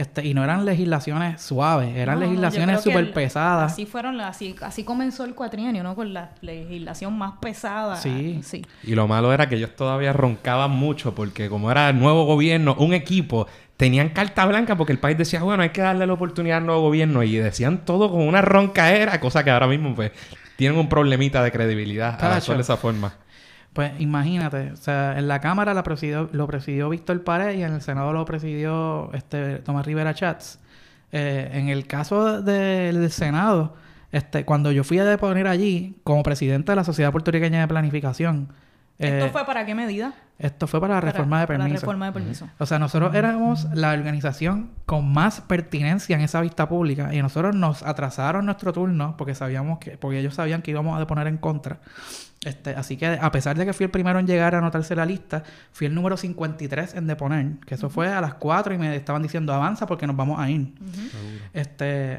Este, 0.00 0.26
y 0.26 0.32
no 0.32 0.42
eran 0.42 0.64
legislaciones 0.64 1.42
suaves, 1.42 1.94
eran 1.94 2.20
legislaciones 2.20 2.80
súper 2.80 3.12
pesadas. 3.12 3.72
Así 3.72 3.84
fueron, 3.84 4.18
así, 4.22 4.56
así 4.62 4.82
comenzó 4.82 5.24
el 5.24 5.34
cuatrienio, 5.34 5.82
¿no? 5.82 5.94
Con 5.94 6.14
la 6.14 6.30
legislación 6.40 7.18
más 7.18 7.32
pesada. 7.38 7.96
Sí. 7.96 8.40
sí. 8.42 8.64
Y 8.82 8.94
lo 8.94 9.06
malo 9.06 9.30
era 9.30 9.46
que 9.50 9.56
ellos 9.56 9.76
todavía 9.76 10.14
roncaban 10.14 10.70
mucho 10.70 11.14
porque 11.14 11.50
como 11.50 11.70
era 11.70 11.90
el 11.90 11.98
nuevo 11.98 12.24
gobierno, 12.24 12.74
un 12.78 12.94
equipo, 12.94 13.46
tenían 13.76 14.08
carta 14.08 14.46
blanca 14.46 14.74
porque 14.74 14.94
el 14.94 14.98
país 14.98 15.18
decía, 15.18 15.42
bueno, 15.42 15.64
hay 15.64 15.68
que 15.68 15.82
darle 15.82 16.06
la 16.06 16.14
oportunidad 16.14 16.56
al 16.56 16.64
nuevo 16.64 16.80
gobierno 16.80 17.22
y 17.22 17.36
decían 17.36 17.84
todo 17.84 18.10
con 18.10 18.22
una 18.22 18.40
roncaera, 18.40 19.20
cosa 19.20 19.44
que 19.44 19.50
ahora 19.50 19.66
mismo 19.66 19.94
pues 19.94 20.12
tienen 20.56 20.78
un 20.78 20.88
problemita 20.88 21.42
de 21.44 21.52
credibilidad 21.52 22.18
a 22.24 22.36
actuar 22.36 22.56
de 22.56 22.62
esa 22.62 22.78
forma. 22.78 23.12
Pues 23.72 23.92
imagínate, 24.00 24.72
o 24.72 24.76
sea, 24.76 25.16
en 25.16 25.28
la 25.28 25.40
Cámara 25.40 25.74
la 25.74 25.84
presidió, 25.84 26.28
lo 26.32 26.46
presidió 26.48 26.88
Víctor 26.88 27.22
Pared 27.22 27.56
y 27.56 27.62
en 27.62 27.72
el 27.72 27.82
Senado 27.82 28.12
lo 28.12 28.24
presidió 28.24 29.10
este, 29.12 29.58
Tomás 29.58 29.86
Rivera 29.86 30.12
Chats. 30.12 30.58
Eh, 31.12 31.50
en 31.52 31.68
el 31.68 31.86
caso 31.86 32.42
del 32.42 33.10
Senado, 33.10 33.74
este, 34.12 34.44
cuando 34.44 34.72
yo 34.72 34.82
fui 34.82 34.98
a 34.98 35.04
deponer 35.04 35.46
allí, 35.46 35.96
como 36.02 36.22
presidente 36.22 36.72
de 36.72 36.76
la 36.76 36.84
Sociedad 36.84 37.12
Puertorriqueña 37.12 37.60
de 37.60 37.68
Planificación. 37.68 38.48
¿Esto 38.98 39.26
eh, 39.26 39.30
fue 39.30 39.46
para 39.46 39.64
qué 39.64 39.74
medida? 39.74 40.14
Esto 40.38 40.66
fue 40.66 40.80
para 40.80 40.94
la 40.94 41.00
reforma 41.00 41.40
de 41.40 41.46
permiso. 41.46 41.64
Para 41.64 41.74
la 41.74 41.80
reforma 41.80 42.06
de 42.06 42.12
permiso. 42.12 42.48
O 42.58 42.66
sea, 42.66 42.78
nosotros 42.78 43.14
éramos 43.14 43.68
la 43.72 43.92
organización 43.92 44.70
con 44.84 45.12
más 45.12 45.42
pertinencia 45.42 46.16
en 46.16 46.22
esa 46.22 46.40
vista 46.40 46.68
pública 46.68 47.14
y 47.14 47.22
nosotros 47.22 47.54
nos 47.54 47.82
atrasaron 47.82 48.46
nuestro 48.46 48.72
turno 48.72 49.16
porque 49.16 49.34
sabíamos 49.34 49.78
que, 49.78 49.92
porque 49.96 50.18
ellos 50.18 50.34
sabían 50.34 50.62
que 50.62 50.70
íbamos 50.70 50.96
a 50.96 50.98
deponer 50.98 51.26
en 51.28 51.38
contra. 51.38 51.80
Este, 52.42 52.70
así 52.70 52.96
que 52.96 53.06
a 53.06 53.30
pesar 53.30 53.58
de 53.58 53.66
que 53.66 53.74
fui 53.74 53.84
el 53.84 53.90
primero 53.90 54.18
en 54.18 54.26
llegar 54.26 54.54
a 54.54 54.58
anotarse 54.58 54.96
la 54.96 55.04
lista, 55.04 55.42
fui 55.72 55.86
el 55.86 55.94
número 55.94 56.16
53 56.16 56.94
en 56.94 57.06
deponer, 57.06 57.58
que 57.66 57.74
eso 57.74 57.90
fue 57.90 58.08
a 58.08 58.20
las 58.22 58.34
4 58.34 58.72
y 58.74 58.78
me 58.78 58.96
estaban 58.96 59.22
diciendo 59.22 59.52
avanza 59.52 59.86
porque 59.86 60.06
nos 60.06 60.16
vamos 60.16 60.40
a 60.40 60.48
ir. 60.48 60.72
Este, 61.52 62.18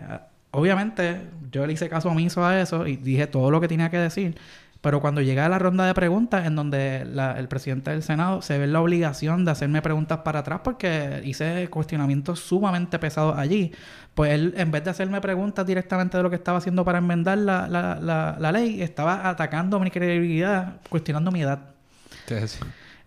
obviamente 0.51 1.27
yo 1.51 1.65
le 1.65 1.73
hice 1.73 1.89
caso 1.89 2.09
omiso 2.09 2.45
a 2.45 2.61
eso 2.61 2.85
y 2.85 2.97
dije 2.97 3.25
todo 3.25 3.49
lo 3.49 3.59
que 3.59 3.67
tenía 3.67 3.89
que 3.89 3.97
decir. 3.97 4.37
Pero 4.81 4.99
cuando 4.99 5.21
llega 5.21 5.45
a 5.45 5.49
la 5.49 5.59
ronda 5.59 5.85
de 5.85 5.93
preguntas, 5.93 6.47
en 6.47 6.55
donde 6.55 7.01
el 7.01 7.47
presidente 7.47 7.91
del 7.91 8.01
Senado 8.01 8.41
se 8.41 8.57
ve 8.57 8.65
la 8.65 8.81
obligación 8.81 9.45
de 9.45 9.51
hacerme 9.51 9.81
preguntas 9.83 10.19
para 10.19 10.39
atrás 10.39 10.61
porque 10.63 11.21
hice 11.23 11.69
cuestionamientos 11.69 12.39
sumamente 12.39 12.97
pesados 12.97 13.37
allí, 13.37 13.71
pues 14.15 14.31
él, 14.31 14.55
en 14.57 14.71
vez 14.71 14.83
de 14.83 14.89
hacerme 14.89 15.21
preguntas 15.21 15.67
directamente 15.67 16.17
de 16.17 16.23
lo 16.23 16.31
que 16.31 16.35
estaba 16.35 16.57
haciendo 16.57 16.83
para 16.83 16.97
enmendar 16.97 17.37
la, 17.37 17.67
la, 17.67 18.37
la, 18.39 18.51
ley, 18.51 18.81
estaba 18.81 19.29
atacando 19.29 19.79
mi 19.79 19.91
credibilidad, 19.91 20.81
cuestionando 20.89 21.31
mi 21.31 21.43
edad. 21.43 21.59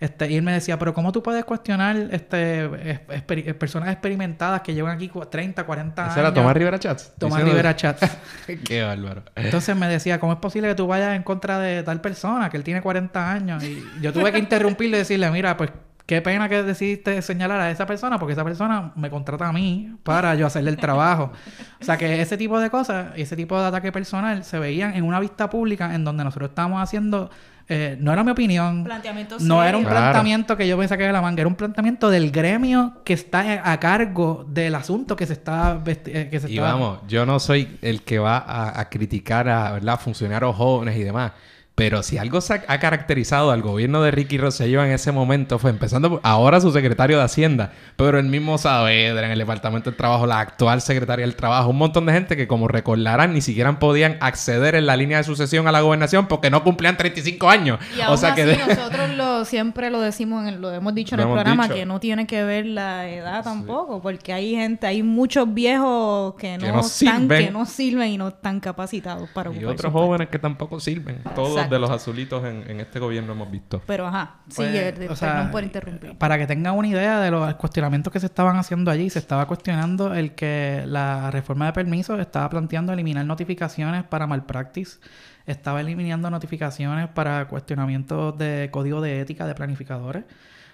Este, 0.01 0.31
y 0.31 0.37
él 0.37 0.43
me 0.43 0.53
decía, 0.53 0.79
pero 0.79 0.93
¿cómo 0.93 1.13
tú 1.13 1.23
puedes 1.23 1.45
cuestionar 1.45 1.97
este, 2.11 2.65
es- 2.91 3.01
exper- 3.09 3.55
personas 3.57 3.91
experimentadas 3.91 4.61
que 4.63 4.75
llevan 4.75 4.97
aquí 4.97 5.09
cu- 5.09 5.25
30, 5.27 5.65
40 5.65 6.03
años? 6.03 6.13
¿Ese 6.13 6.21
era 6.21 6.35
Tomás 6.35 6.55
Rivera 6.57 6.79
Chats? 6.79 7.13
Tomás 7.19 7.37
Diciendo- 7.39 7.53
Rivera 7.53 7.77
Chats. 7.77 8.17
Qué 8.65 8.83
bárbaro. 8.83 9.23
Entonces 9.37 9.75
me 9.77 9.87
decía, 9.89 10.19
¿cómo 10.21 10.33
es 10.33 10.39
posible 10.41 10.69
que 10.69 10.75
tú 10.75 10.87
vayas 10.87 11.15
en 11.17 11.23
contra 11.23 11.59
de 11.59 11.83
tal 11.83 12.01
persona 12.01 12.51
que 12.51 12.57
él 12.57 12.65
tiene 12.65 12.83
40 12.83 13.31
años? 13.33 13.63
Y 13.63 13.83
yo 14.03 14.13
tuve 14.13 14.33
que 14.33 14.39
interrumpirle 14.39 14.97
y 14.97 15.01
decirle, 15.01 15.31
mira, 15.31 15.57
pues 15.57 15.71
qué 16.07 16.21
pena 16.21 16.51
que 16.51 16.63
decidiste 16.63 17.23
señalar 17.23 17.61
a 17.61 17.71
esa 17.71 17.87
persona 17.87 18.19
porque 18.19 18.35
esa 18.35 18.45
persona 18.45 18.93
me 18.95 19.09
contrata 19.09 19.49
a 19.49 19.53
mí 19.55 19.97
para 20.03 20.35
yo 20.35 20.47
hacerle 20.47 20.69
el 20.71 20.77
trabajo. 20.77 21.33
O 21.81 21.85
sea 21.85 21.97
que 21.97 22.21
ese 22.21 22.37
tipo 22.37 22.61
de 22.61 22.69
cosas 22.69 23.17
y 23.17 23.23
ese 23.23 23.37
tipo 23.37 23.59
de 23.59 23.69
ataque 23.69 23.91
personal 23.91 24.45
se 24.45 24.59
veían 24.59 24.95
en 24.95 25.05
una 25.05 25.19
vista 25.21 25.49
pública 25.49 25.95
en 25.95 26.05
donde 26.05 26.25
nosotros 26.25 26.51
estábamos 26.51 26.83
haciendo... 26.83 27.31
eh, 27.69 27.97
no 28.01 28.13
era 28.13 28.23
mi 28.25 28.31
opinión. 28.31 28.85
Planteamiento 28.85 29.37
No 29.41 29.65
era 29.65 29.77
un. 29.79 29.85
Claro. 29.85 29.99
planteamiento 30.01 30.57
que 30.57 30.69
yo 30.69 30.77
me 30.77 30.87
saqué 30.89 31.05
de 31.05 31.13
la 31.13 31.23
manga, 31.23 31.41
era 31.41 31.49
un 31.49 31.55
planteamiento 31.55 32.11
del 32.11 32.31
gremio 32.31 32.95
que 33.05 33.15
está 33.15 33.71
a 33.71 33.81
cargo 33.81 34.45
del 34.49 34.75
asunto 34.75 35.17
que 35.17 35.27
se 35.27 35.33
está 35.35 35.81
eh, 35.87 36.29
que 36.31 36.41
se 36.41 36.51
Y 36.51 36.59
está- 36.59 36.73
vamos, 36.73 36.99
yo 37.09 37.25
no 37.27 37.39
soy 37.41 37.79
el 37.83 38.03
que 38.03 38.19
va 38.19 38.39
a, 38.39 38.81
a 38.81 38.89
criticar 38.89 39.49
a 39.49 39.73
¿verdad? 39.73 39.99
funcionarios 39.99 40.55
jóvenes 40.57 40.97
y 40.97 41.03
demás. 41.05 41.33
Pero 41.77 42.05
si 42.05 42.19
algo 42.19 42.39
ha, 42.69 42.79
caracterizado 42.79 43.51
al 43.51 43.61
gobierno 43.61 44.01
de 44.01 44.13
Ricky 44.13 44.39
Rosselló 44.39 44.85
en 44.85 44.93
ese 44.93 45.11
momento 45.11 45.59
fue 45.59 45.71
empezando 45.71 46.09
por 46.09 46.21
ahora 46.23 46.61
su 46.61 46.71
secretario 46.71 47.19
de 47.19 47.25
Hacienda, 47.25 47.73
pero 47.97 48.17
el 48.21 48.27
mismo 48.27 48.59
Saavedra 48.59 49.27
en 49.27 49.33
el 49.33 49.41
Departamento 49.41 49.91
del 49.91 49.97
Trabajo, 49.97 50.25
la 50.25 50.39
actual 50.39 50.81
secretaria 50.83 51.27
del 51.27 51.35
Trabajo, 51.35 51.71
un 51.71 51.79
montón 51.79 52.07
de 52.07 52.13
gente 52.13 52.37
que 52.37 52.47
como 52.47 52.69
recordarán 52.69 53.33
ni 53.35 53.41
siquiera 53.41 53.77
podían 53.81 54.19
acceder 54.21 54.77
en 54.77 54.87
la 54.87 54.97
línea 54.97 55.19
de 55.19 55.25
sucesión 55.25 55.67
a 55.67 55.73
la 55.73 55.81
gobernación 55.81 56.29
porque 56.29 56.49
no 56.49 56.63
cumplían 56.63 56.97
35 56.97 57.51
años. 57.51 57.81
Y 57.97 58.01
aún 58.03 58.15
o 58.15 58.17
sea 58.19 58.29
así 58.35 58.37
que 58.43 58.47
de- 58.47 58.57
nosotros 58.57 59.11
lo, 59.17 59.45
siempre 59.45 59.91
lo 59.91 60.01
decimos, 60.01 60.43
en 60.43 60.55
el- 60.55 60.61
lo 60.61 60.73
hemos 60.73 60.95
dicho 60.95 61.17
en 61.17 61.23
Lo 61.23 61.27
el 61.27 61.33
programa, 61.33 61.65
dicho. 61.65 61.75
que 61.75 61.87
no 61.87 61.99
tiene 61.99 62.29
que 62.29 62.45
ver 62.45 62.67
la 62.67 63.09
edad 63.09 63.43
tampoco, 63.43 64.01
porque 64.01 64.33
hay 64.33 64.55
gente, 64.55 64.87
hay 64.87 65.03
muchos 65.03 65.53
viejos 65.53 66.35
que 66.37 66.57
no, 66.57 66.67
Que 66.67 66.73
no 66.73 66.81
están, 66.83 67.21
sirven. 67.23 67.47
que 67.47 67.51
no 67.51 67.67
sirven 67.67 68.09
y 68.11 68.17
no 68.19 68.29
están 68.29 68.61
capacitados 68.61 69.29
para 69.31 69.53
y 69.53 69.65
otros 69.65 69.93
jóvenes 69.93 70.29
que 70.29 70.39
tampoco 70.39 70.79
sirven. 70.79 71.19
Todos 71.35 71.64
Exacto. 71.65 71.75
de 71.75 71.81
los 71.81 71.91
azulitos 71.91 72.45
en, 72.45 72.71
en 72.71 72.81
este 72.81 72.99
gobierno 72.99 73.33
hemos 73.33 73.51
visto. 73.51 73.83
Pero 73.87 74.07
ajá, 74.07 74.37
Pues, 74.55 74.95
o 75.11 75.17
sea, 75.17 75.33
perdón 75.35 75.51
por 75.51 75.63
interrumpir. 75.65 76.17
Para 76.19 76.39
que 76.39 76.47
tengan 76.47 76.75
una 76.77 76.89
idea 76.89 77.21
de 77.21 77.31
los 77.31 77.55
cuestionamientos 77.57 78.13
que 78.13 78.21
se 78.21 78.27
estaban 78.27 78.57
haciendo 78.57 78.91
allí, 78.91 79.11
se 79.11 79.19
estaba 79.19 79.47
cuestionando 79.47 80.15
el 80.15 80.35
que 80.35 80.85
la 80.87 81.31
reforma 81.31 81.67
de 81.67 81.73
permisos 81.73 82.19
estaba 82.21 82.49
planteando 82.49 82.93
eliminar 82.93 83.25
notificaciones 83.27 84.05
para 84.05 84.27
malpractice, 84.27 84.99
estaba 85.47 85.81
eliminando 85.81 86.31
notificaciones 86.31 87.09
para 87.09 87.47
cuestionamientos 87.49 88.37
de 88.39 88.69
código 88.71 89.01
de 89.01 89.21
ética 89.21 89.47
de 89.47 89.55
planificadores. 89.55 90.25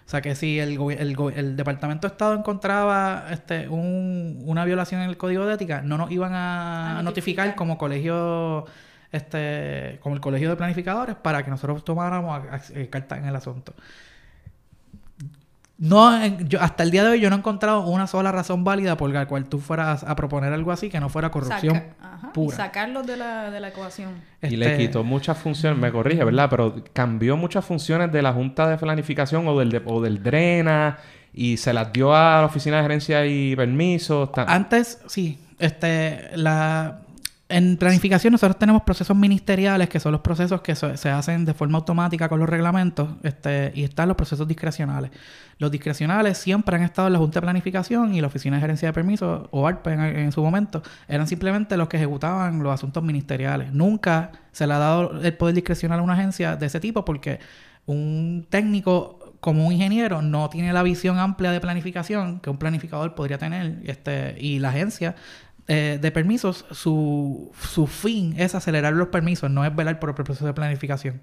O 0.06 0.10
sea 0.10 0.22
que 0.22 0.34
si 0.34 0.58
el, 0.58 0.72
el, 0.98 1.16
el 1.36 1.56
Departamento 1.56 2.08
de 2.08 2.12
Estado 2.12 2.34
encontraba 2.34 3.26
este, 3.30 3.68
un- 3.68 4.42
una 4.44 4.64
violación 4.64 5.02
en 5.02 5.08
el 5.08 5.16
código 5.16 5.46
de 5.46 5.54
ética, 5.54 5.82
no 5.82 5.98
nos 5.98 6.10
iban 6.10 6.32
a, 6.34 6.98
A 6.98 7.02
notificar 7.02 7.04
notificar. 7.04 7.54
como 7.54 7.78
colegio, 7.78 8.64
este, 9.12 9.98
como 10.02 10.14
el 10.14 10.20
colegio 10.20 10.48
de 10.50 10.56
planificadores 10.56 11.16
para 11.16 11.42
que 11.44 11.50
nosotros 11.50 11.84
tomáramos 11.84 12.38
a- 12.50 12.54
a- 12.56 12.60
eh, 12.74 12.88
carta 12.88 13.16
en 13.18 13.26
el 13.26 13.34
asunto. 13.36 13.74
No, 15.78 16.22
en- 16.22 16.46
yo, 16.46 16.60
hasta 16.60 16.82
el 16.82 16.90
día 16.90 17.02
de 17.04 17.10
hoy 17.10 17.20
yo 17.20 17.30
no 17.30 17.36
he 17.36 17.38
encontrado 17.38 17.86
una 17.86 18.06
sola 18.06 18.30
razón 18.30 18.64
válida 18.64 18.98
por 18.98 19.08
la 19.10 19.24
cual 19.26 19.46
tú 19.46 19.58
fueras 19.60 20.04
a 20.04 20.14
proponer 20.14 20.52
algo 20.52 20.72
así 20.72 20.90
que 20.90 21.00
no 21.00 21.08
fuera 21.08 21.30
corrupción 21.30 21.74
Saca- 21.74 21.94
ajá, 22.02 22.28
y 22.28 22.34
pura. 22.34 22.54
sacarlos 22.56 23.06
de 23.06 23.16
la, 23.16 23.50
de 23.50 23.60
la 23.60 23.68
ecuación. 23.68 24.10
Y 24.42 24.56
le 24.56 24.72
Este, 24.72 24.78
quitó 24.86 25.04
muchas 25.04 25.38
funciones, 25.38 25.78
me 25.78 25.90
corrige, 25.90 26.22
¿verdad? 26.22 26.48
Pero 26.50 26.84
cambió 26.92 27.34
muchas 27.38 27.64
funciones 27.64 28.12
de 28.12 28.20
la 28.20 28.34
Junta 28.34 28.68
de 28.68 28.76
Planificación 28.76 29.48
o 29.48 29.58
del, 29.58 29.70
de- 29.70 29.82
o 29.86 30.02
del 30.02 30.22
DRENA 30.22 30.98
y 31.32 31.56
se 31.56 31.72
las 31.72 31.90
dio 31.94 32.14
a 32.14 32.40
la 32.40 32.46
Oficina 32.46 32.76
de 32.76 32.82
Gerencia 32.82 33.24
y 33.24 33.56
Permisos. 33.56 34.28
Antes, 34.36 35.00
sí, 35.06 35.38
este, 35.58 36.28
la, 36.36 36.98
en 37.50 37.76
planificación 37.76 38.32
nosotros 38.32 38.58
tenemos 38.58 38.82
procesos 38.82 39.16
ministeriales 39.16 39.88
que 39.88 40.00
son 40.00 40.12
los 40.12 40.20
procesos 40.20 40.60
que 40.60 40.74
se, 40.74 41.10
hacen 41.10 41.44
de 41.44 41.52
forma 41.52 41.78
automática 41.78 42.28
con 42.28 42.38
los 42.38 42.48
reglamentos 42.48 43.08
este, 43.22 43.72
y 43.74 43.82
están 43.82 44.08
los 44.08 44.16
procesos 44.16 44.46
discrecionales. 44.46 45.10
Los 45.58 45.70
discrecionales 45.70 46.38
siempre 46.38 46.76
han 46.76 46.82
estado 46.82 47.08
en 47.08 47.14
la 47.14 47.18
Junta 47.18 47.40
de 47.40 47.42
Planificación 47.42 48.14
y 48.14 48.20
la 48.20 48.28
Oficina 48.28 48.56
de 48.56 48.62
Gerencia 48.62 48.88
de 48.88 48.92
Permisos 48.92 49.48
o 49.50 49.66
ARPE 49.66 49.92
en, 49.92 50.00
en 50.00 50.32
su 50.32 50.42
momento 50.42 50.82
eran 51.08 51.26
simplemente 51.26 51.76
los 51.76 51.88
que 51.88 51.96
ejecutaban 51.96 52.62
los 52.62 52.72
asuntos 52.72 53.02
ministeriales. 53.02 53.72
Nunca 53.72 54.32
se 54.52 54.66
le 54.66 54.74
ha 54.74 54.78
dado 54.78 55.20
el 55.20 55.34
poder 55.34 55.54
discrecional 55.54 55.98
a 55.98 56.02
una 56.02 56.14
agencia 56.14 56.56
de 56.56 56.66
ese 56.66 56.80
tipo 56.80 57.04
porque 57.04 57.40
un 57.86 58.46
técnico 58.48 59.18
como 59.40 59.66
un 59.66 59.72
ingeniero 59.72 60.22
no 60.22 60.48
tiene 60.50 60.72
la 60.72 60.82
visión 60.82 61.18
amplia 61.18 61.50
de 61.50 61.60
planificación 61.60 62.40
que 62.40 62.50
un 62.50 62.58
planificador 62.58 63.14
podría 63.14 63.38
tener 63.38 63.80
este 63.84 64.36
y 64.38 64.58
la 64.58 64.68
agencia 64.68 65.16
eh, 65.72 65.98
de 66.00 66.10
permisos 66.10 66.66
su, 66.72 67.52
su 67.60 67.86
fin 67.86 68.34
es 68.36 68.56
acelerar 68.56 68.92
los 68.92 69.08
permisos 69.08 69.50
no 69.50 69.64
es 69.64 69.74
velar 69.74 70.00
por 70.00 70.10
el 70.10 70.16
proceso 70.16 70.44
de 70.44 70.52
planificación 70.52 71.22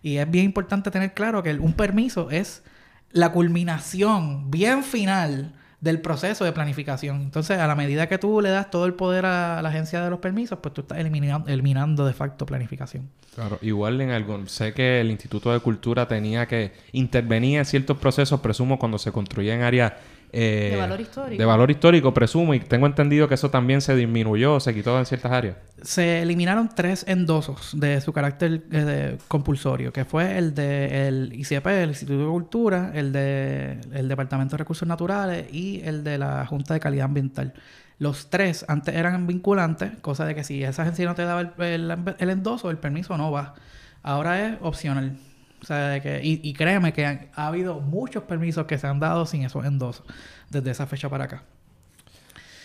y 0.00 0.18
es 0.18 0.30
bien 0.30 0.44
importante 0.44 0.92
tener 0.92 1.12
claro 1.12 1.42
que 1.42 1.54
un 1.54 1.72
permiso 1.72 2.30
es 2.30 2.62
la 3.10 3.32
culminación 3.32 4.48
bien 4.50 4.84
final 4.84 5.54
del 5.80 6.00
proceso 6.00 6.44
de 6.44 6.52
planificación. 6.52 7.22
Entonces, 7.22 7.58
a 7.58 7.66
la 7.66 7.74
medida 7.74 8.06
que 8.06 8.18
tú 8.18 8.40
le 8.40 8.50
das 8.50 8.70
todo 8.70 8.84
el 8.86 8.94
poder 8.94 9.24
a 9.24 9.62
la 9.62 9.68
agencia 9.70 10.02
de 10.02 10.10
los 10.10 10.20
permisos, 10.20 10.58
pues 10.62 10.74
tú 10.74 10.82
estás 10.82 10.98
eliminando, 10.98 11.48
eliminando 11.50 12.06
de 12.06 12.12
facto 12.12 12.44
planificación. 12.44 13.08
Claro, 13.34 13.58
igual 13.62 14.00
en 14.00 14.10
algún... 14.10 14.48
Sé 14.48 14.74
que 14.74 15.00
el 15.00 15.10
Instituto 15.10 15.52
de 15.52 15.60
Cultura 15.60 16.06
tenía 16.06 16.46
que 16.46 16.72
intervenir 16.92 17.58
en 17.58 17.64
ciertos 17.64 17.96
procesos, 17.96 18.40
presumo, 18.40 18.78
cuando 18.78 18.98
se 18.98 19.10
construía 19.10 19.54
en 19.54 19.62
áreas... 19.62 19.94
eh, 20.32 20.68
De 20.72 20.76
valor 20.76 21.00
histórico. 21.00 21.38
De 21.40 21.44
valor 21.44 21.70
histórico, 21.70 22.14
presumo, 22.14 22.54
y 22.54 22.60
tengo 22.60 22.86
entendido 22.86 23.28
que 23.28 23.34
eso 23.34 23.50
también 23.50 23.80
se 23.80 23.94
disminuyó, 23.96 24.60
se 24.60 24.72
quitó 24.74 24.98
en 24.98 25.06
ciertas 25.06 25.32
áreas. 25.32 25.56
Se 25.82 26.22
eliminaron 26.22 26.68
tres 26.74 27.04
endosos 27.08 27.78
de 27.78 28.00
su 28.00 28.12
carácter 28.12 28.62
eh, 28.70 28.78
de- 28.80 29.18
compulsorio, 29.28 29.92
que 29.92 30.04
fue 30.04 30.36
el 30.38 30.54
de 30.54 31.08
el 31.08 31.32
ICP, 31.34 31.66
el 31.66 31.88
Instituto 31.90 32.18
de 32.18 32.26
Cultura, 32.30 32.92
el 32.94 33.12
de 33.12 33.80
el 33.92 34.08
Departamento 34.08 34.52
de 34.52 34.58
Recursos 34.58 34.86
Naturales 34.86 35.46
y 35.52 35.80
el 35.84 36.04
de 36.04 36.18
la 36.18 36.44
Junta 36.46 36.74
de 36.74 36.80
Calidad 36.80 37.06
Ambiental. 37.06 37.54
Los 37.98 38.30
tres 38.30 38.64
antes 38.68 38.94
eran 38.94 39.26
vinculantes, 39.26 39.92
cosa 40.00 40.24
de 40.24 40.34
que 40.34 40.42
si 40.44 40.62
esa 40.64 40.82
agencia 40.82 41.04
no 41.06 41.14
te 41.14 41.22
daba 41.24 41.40
el, 41.42 41.50
el- 41.62 42.14
el 42.18 42.30
endoso, 42.30 42.70
el 42.70 42.78
permiso 42.78 43.16
no 43.18 43.30
va. 43.30 43.54
Ahora 44.02 44.46
es 44.48 44.56
opcional. 44.62 45.16
O 45.62 45.66
sea, 45.66 45.88
de 45.88 46.00
que, 46.00 46.20
y, 46.24 46.40
y 46.42 46.52
créeme 46.54 46.92
que 46.92 47.04
han- 47.06 47.28
ha 47.34 47.46
habido 47.48 47.80
muchos 47.80 48.22
permisos 48.24 48.66
que 48.66 48.78
se 48.78 48.86
han 48.86 48.98
dado 49.00 49.26
sin 49.26 49.42
esos 49.44 49.64
endosos 49.64 50.04
desde 50.48 50.70
esa 50.70 50.86
fecha 50.86 51.08
para 51.08 51.24
acá. 51.24 51.42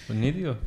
Pues 0.08 0.17
nítido. 0.19 0.58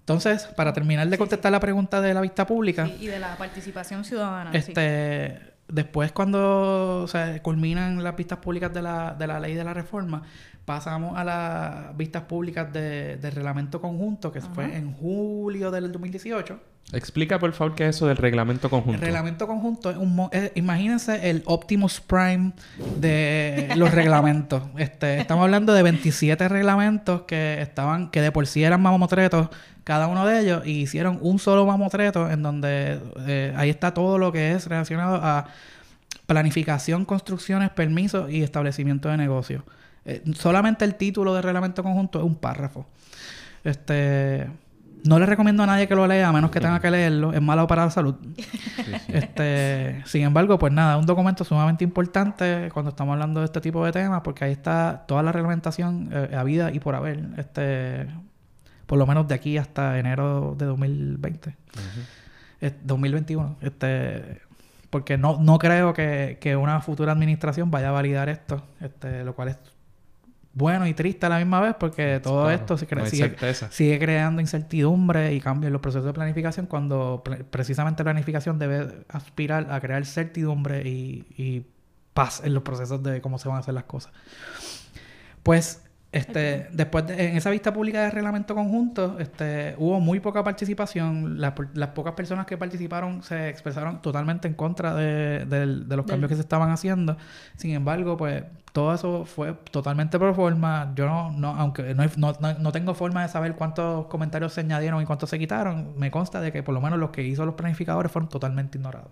Entonces, 0.00 0.44
para 0.56 0.72
terminar 0.72 1.08
de 1.08 1.16
contestar 1.16 1.52
la 1.52 1.60
pregunta 1.60 2.00
de 2.00 2.12
la 2.12 2.20
vista 2.20 2.46
pública, 2.46 2.86
Sí, 2.86 2.96
y 3.00 3.06
de 3.06 3.18
la 3.18 3.36
participación 3.36 4.04
ciudadana. 4.04 4.50
sí. 4.52 4.58
este, 4.58 5.54
después 5.68 6.12
cuando 6.12 7.06
se 7.08 7.40
culminan 7.40 8.02
las 8.04 8.14
vistas 8.16 8.38
públicas 8.38 8.72
de 8.74 8.82
la, 8.82 9.14
de 9.14 9.26
la 9.26 9.40
ley 9.40 9.54
de 9.54 9.64
la 9.64 9.72
reforma, 9.72 10.22
pasamos 10.64 11.16
a 11.18 11.24
las 11.24 11.96
vistas 11.96 12.22
públicas 12.22 12.72
de, 12.72 13.16
del 13.16 13.32
reglamento 13.32 13.80
conjunto, 13.80 14.32
que 14.32 14.40
fue 14.40 14.76
en 14.76 14.92
julio 14.94 15.70
del 15.70 15.90
2018. 15.92 16.58
Explica, 16.92 17.38
por 17.38 17.50
favor, 17.54 17.74
qué 17.74 17.88
es 17.88 17.96
eso 17.96 18.06
del 18.06 18.18
reglamento 18.18 18.68
conjunto. 18.68 18.96
El 18.96 19.00
reglamento 19.00 19.46
conjunto 19.46 19.90
es 19.90 19.96
un... 19.96 20.14
mo- 20.14 20.28
eh, 20.32 20.52
imagínense 20.54 21.30
el 21.30 21.42
Optimus 21.46 22.00
Prime 22.00 22.52
de 23.00 23.72
los 23.76 23.90
reglamentos. 23.90 24.62
Este, 24.78 25.18
estamos 25.18 25.44
hablando 25.44 25.72
de 25.72 25.82
27 25.82 26.46
reglamentos 26.48 27.22
que 27.22 27.60
estaban... 27.62 28.10
Que 28.10 28.20
de 28.20 28.30
por 28.32 28.46
sí 28.46 28.64
eran 28.64 28.82
mamotretos 28.82 29.48
cada 29.82 30.08
uno 30.08 30.26
de 30.26 30.40
ellos. 30.40 30.66
Y 30.66 30.82
hicieron 30.82 31.18
un 31.22 31.38
solo 31.38 31.64
mamotreto 31.66 32.30
en 32.30 32.42
donde... 32.42 33.00
eh, 33.26 33.54
ahí 33.56 33.70
está 33.70 33.94
todo 33.94 34.18
lo 34.18 34.30
que 34.30 34.52
es 34.52 34.66
relacionado 34.66 35.16
a 35.22 35.46
planificación, 36.26 37.04
construcciones, 37.04 37.70
permisos 37.70 38.30
y 38.30 38.42
establecimiento 38.42 39.08
de 39.08 39.16
negocios. 39.16 39.62
Eh, 40.04 40.22
solamente 40.34 40.84
el 40.84 40.96
título 40.96 41.34
del 41.34 41.42
reglamento 41.42 41.82
conjunto 41.82 42.18
es 42.18 42.24
un 42.24 42.36
párrafo. 42.36 42.86
Este... 43.62 44.48
No 45.06 45.18
le 45.18 45.26
recomiendo 45.26 45.62
a 45.62 45.66
nadie 45.66 45.86
que 45.86 45.94
lo 45.94 46.06
lea, 46.06 46.30
a 46.30 46.32
menos 46.32 46.50
que 46.50 46.60
tenga 46.60 46.80
que 46.80 46.90
leerlo. 46.90 47.34
Es 47.34 47.42
malo 47.42 47.66
para 47.66 47.84
la 47.84 47.90
salud. 47.90 48.14
Sí, 48.84 48.92
sí. 49.06 49.12
Este, 49.14 50.02
sin 50.04 50.22
embargo, 50.22 50.58
pues 50.58 50.72
nada, 50.72 50.96
un 50.98 51.06
documento 51.06 51.44
sumamente 51.44 51.84
importante 51.84 52.68
cuando 52.72 52.90
estamos 52.90 53.12
hablando 53.12 53.40
de 53.40 53.46
este 53.46 53.60
tipo 53.60 53.84
de 53.84 53.92
temas, 53.92 54.20
porque 54.22 54.44
ahí 54.44 54.52
está 54.52 55.04
toda 55.06 55.22
la 55.22 55.30
reglamentación 55.32 56.10
eh, 56.12 56.34
a 56.36 56.42
vida 56.42 56.70
y 56.72 56.80
por 56.80 56.94
haber, 56.94 57.22
este, 57.38 58.08
por 58.86 58.98
lo 58.98 59.06
menos 59.06 59.28
de 59.28 59.34
aquí 59.34 59.56
hasta 59.56 59.98
enero 59.98 60.54
de 60.58 60.66
2020, 60.66 61.50
Ujú. 61.50 61.56
eh, 62.62 62.74
2021, 62.82 63.56
este, 63.62 64.42
porque 64.90 65.16
no, 65.16 65.38
no 65.40 65.58
creo 65.58 65.94
que, 65.94 66.38
que 66.40 66.56
una 66.56 66.80
futura 66.80 67.12
administración 67.12 67.70
vaya 67.70 67.88
a 67.88 67.92
validar 67.92 68.28
esto, 68.28 68.64
este, 68.80 69.24
lo 69.24 69.34
cual 69.34 69.48
es 69.48 69.58
bueno 70.54 70.86
y 70.86 70.94
triste 70.94 71.26
a 71.26 71.28
la 71.28 71.38
misma 71.38 71.60
vez, 71.60 71.74
porque 71.78 72.20
todo 72.22 72.44
Claro, 72.44 72.54
esto 72.54 72.76
se 72.78 72.86
no 72.86 73.04
sigue, 73.06 73.36
sigue 73.70 73.98
creando 73.98 74.40
incertidumbre 74.40 75.34
y 75.34 75.40
cambios 75.40 75.66
en 75.68 75.72
los 75.72 75.82
procesos 75.82 76.06
de 76.06 76.12
planificación 76.12 76.66
cuando 76.66 77.22
pre- 77.24 77.44
precisamente 77.44 78.02
planificación 78.04 78.58
debe 78.58 79.04
aspirar 79.08 79.70
a 79.72 79.80
crear 79.80 80.04
certidumbre 80.06 80.88
y, 80.88 81.26
y 81.36 81.66
paz 82.12 82.42
en 82.44 82.54
los 82.54 82.62
procesos 82.62 83.02
de 83.02 83.20
cómo 83.20 83.38
se 83.38 83.48
van 83.48 83.56
a 83.58 83.60
hacer 83.60 83.74
las 83.74 83.84
cosas. 83.84 84.12
Pues 85.42 85.82
este, 86.14 86.68
después 86.72 87.06
de, 87.06 87.28
en 87.30 87.36
esa 87.36 87.50
vista 87.50 87.72
pública 87.72 88.02
de 88.02 88.10
reglamento 88.10 88.54
conjunto, 88.54 89.18
este, 89.18 89.74
hubo 89.78 90.00
muy 90.00 90.20
poca 90.20 90.42
participación. 90.44 91.40
Las, 91.40 91.54
las 91.74 91.88
pocas 91.90 92.14
personas 92.14 92.46
que 92.46 92.56
participaron 92.56 93.22
se 93.22 93.48
expresaron 93.48 94.00
totalmente 94.00 94.48
en 94.48 94.54
contra 94.54 94.94
de, 94.94 95.44
de 95.46 95.96
los 95.96 96.06
cambios 96.06 96.28
que 96.28 96.34
se 96.36 96.40
estaban 96.42 96.70
haciendo. 96.70 97.16
Sin 97.56 97.72
embargo, 97.72 98.16
pues 98.16 98.44
todo 98.72 98.94
eso 98.94 99.24
fue 99.24 99.54
totalmente 99.70 100.18
por 100.18 100.34
forma. 100.34 100.92
Yo 100.96 101.06
no, 101.06 101.30
no 101.32 101.48
aunque 101.56 101.94
no, 101.94 102.04
no- 102.16 102.54
no 102.58 102.72
tengo 102.72 102.94
forma 102.94 103.22
de 103.22 103.28
saber 103.28 103.54
cuántos 103.54 104.06
comentarios 104.06 104.52
se 104.52 104.60
añadieron 104.60 105.02
y 105.02 105.06
cuántos 105.06 105.30
se 105.30 105.38
quitaron, 105.38 105.98
me 105.98 106.10
consta 106.10 106.40
de 106.40 106.50
que 106.52 106.62
por 106.62 106.74
lo 106.74 106.80
menos 106.80 106.98
los 106.98 107.10
que 107.10 107.22
hizo 107.22 107.44
los 107.46 107.54
planificadores 107.54 108.10
fueron 108.10 108.28
totalmente 108.28 108.78
ignorados. 108.78 109.10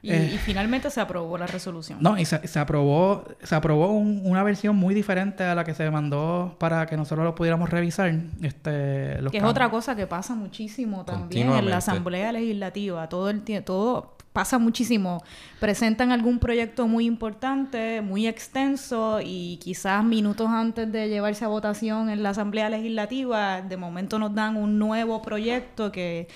Y, 0.00 0.12
Eh. 0.12 0.30
y 0.34 0.38
finalmente 0.38 0.90
se 0.90 1.00
aprobó 1.00 1.36
la 1.38 1.46
resolución. 1.48 1.98
No, 2.00 2.16
y 2.16 2.24
se, 2.24 2.46
se 2.46 2.58
aprobó, 2.60 3.24
se 3.42 3.54
aprobó 3.54 3.90
un- 3.92 4.22
una 4.24 4.42
versión 4.44 4.76
muy 4.76 4.94
diferente 4.94 5.42
a 5.42 5.54
la 5.56 5.64
que 5.64 5.74
se 5.74 5.90
mandó 5.90 6.54
para 6.60 6.86
que 6.86 6.96
nosotros 6.96 7.24
lo 7.24 7.34
pudiéramos 7.34 7.68
revisar. 7.70 8.14
Este, 8.40 9.20
los 9.20 9.32
que 9.32 9.38
es 9.38 9.44
otra 9.44 9.70
cosa 9.70 9.96
que 9.96 10.06
pasa 10.06 10.34
muchísimo 10.34 11.04
también 11.04 11.50
en 11.52 11.68
la 11.68 11.78
Asamblea 11.78 12.30
Legislativa. 12.32 13.08
Todo 13.08 13.28
el 13.30 13.42
tiempo, 13.42 13.64
todo 13.66 14.16
pasa 14.38 14.56
muchísimo. 14.56 15.20
Presentan 15.58 16.12
algún 16.12 16.38
proyecto 16.38 16.86
muy 16.86 17.06
importante, 17.06 18.00
muy 18.02 18.28
extenso 18.28 19.18
y 19.20 19.56
quizás 19.60 20.04
minutos 20.04 20.46
antes 20.48 20.92
de 20.92 21.08
llevarse 21.08 21.44
a 21.44 21.48
votación 21.48 22.08
en 22.08 22.22
la 22.22 22.30
Asamblea 22.30 22.70
Legislativa, 22.70 23.62
de 23.62 23.76
momento 23.76 24.16
nos 24.20 24.32
dan 24.32 24.54
un 24.56 24.78
nuevo 24.78 25.20
proyecto 25.22 25.90
que, 25.90 26.28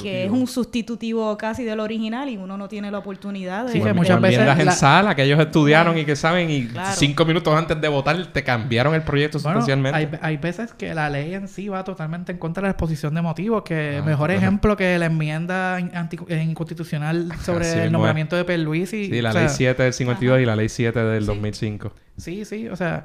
Que 0.00 0.24
es 0.26 0.30
un 0.30 0.46
sustitutivo 0.46 1.36
casi 1.36 1.64
del 1.64 1.80
original 1.80 2.28
y 2.28 2.36
uno 2.36 2.56
no 2.56 2.68
tiene 2.68 2.92
la 2.92 2.98
oportunidad 2.98 3.66
de... 3.66 3.72
Sí, 3.72 3.80
que 3.80 3.92
muchas 3.92 4.20
veces 4.20 4.38
enmiendas 4.38 4.60
en 4.60 4.66
la- 4.66 4.72
sala 4.72 5.14
que 5.16 5.24
ellos 5.24 5.40
estudiaron 5.40 5.98
y 5.98 6.04
que 6.04 6.14
saben 6.14 6.48
y 6.48 6.66
Claro. 6.68 6.94
cinco 6.96 7.24
minutos 7.24 7.52
antes 7.58 7.80
de 7.80 7.88
votar 7.88 8.24
te 8.32 8.44
cambiaron 8.44 8.94
el 8.94 9.02
proyecto 9.02 9.40
Bueno, 9.40 9.58
sustancialmente. 9.58 9.98
hay, 9.98 10.08
hay 10.22 10.36
veces 10.36 10.72
que 10.74 10.94
la 10.94 11.10
ley 11.10 11.34
en 11.34 11.48
sí 11.48 11.68
va 11.68 11.82
totalmente 11.82 12.30
en 12.30 12.38
contra 12.38 12.60
de 12.60 12.66
la 12.68 12.70
exposición 12.70 13.12
de 13.14 13.22
motivos, 13.22 13.64
que 13.64 13.98
Ah, 14.00 14.02
mejor 14.06 14.28
claro. 14.28 14.40
ejemplo 14.40 14.76
que 14.76 14.96
la 15.00 15.06
enmienda 15.06 15.74
anti- 15.76 16.18
inconstitucional 16.30 17.31
sobre 17.40 17.68
Así 17.68 17.78
el 17.78 17.92
nombramiento 17.92 18.36
de 18.36 18.44
Pierluisi. 18.44 19.06
Sí, 19.06 19.20
la 19.22 19.30
o 19.30 19.32
sea, 19.32 19.42
ley 19.42 19.50
7 19.50 19.82
del 19.82 19.92
52 19.92 20.40
y 20.40 20.44
la 20.44 20.56
ley 20.56 20.68
7 20.68 20.98
del 20.98 21.22
Sí. 21.22 21.26
2005. 21.26 21.92
Sí, 22.16 22.44
sí, 22.44 22.68
o 22.68 22.76
sea, 22.76 23.04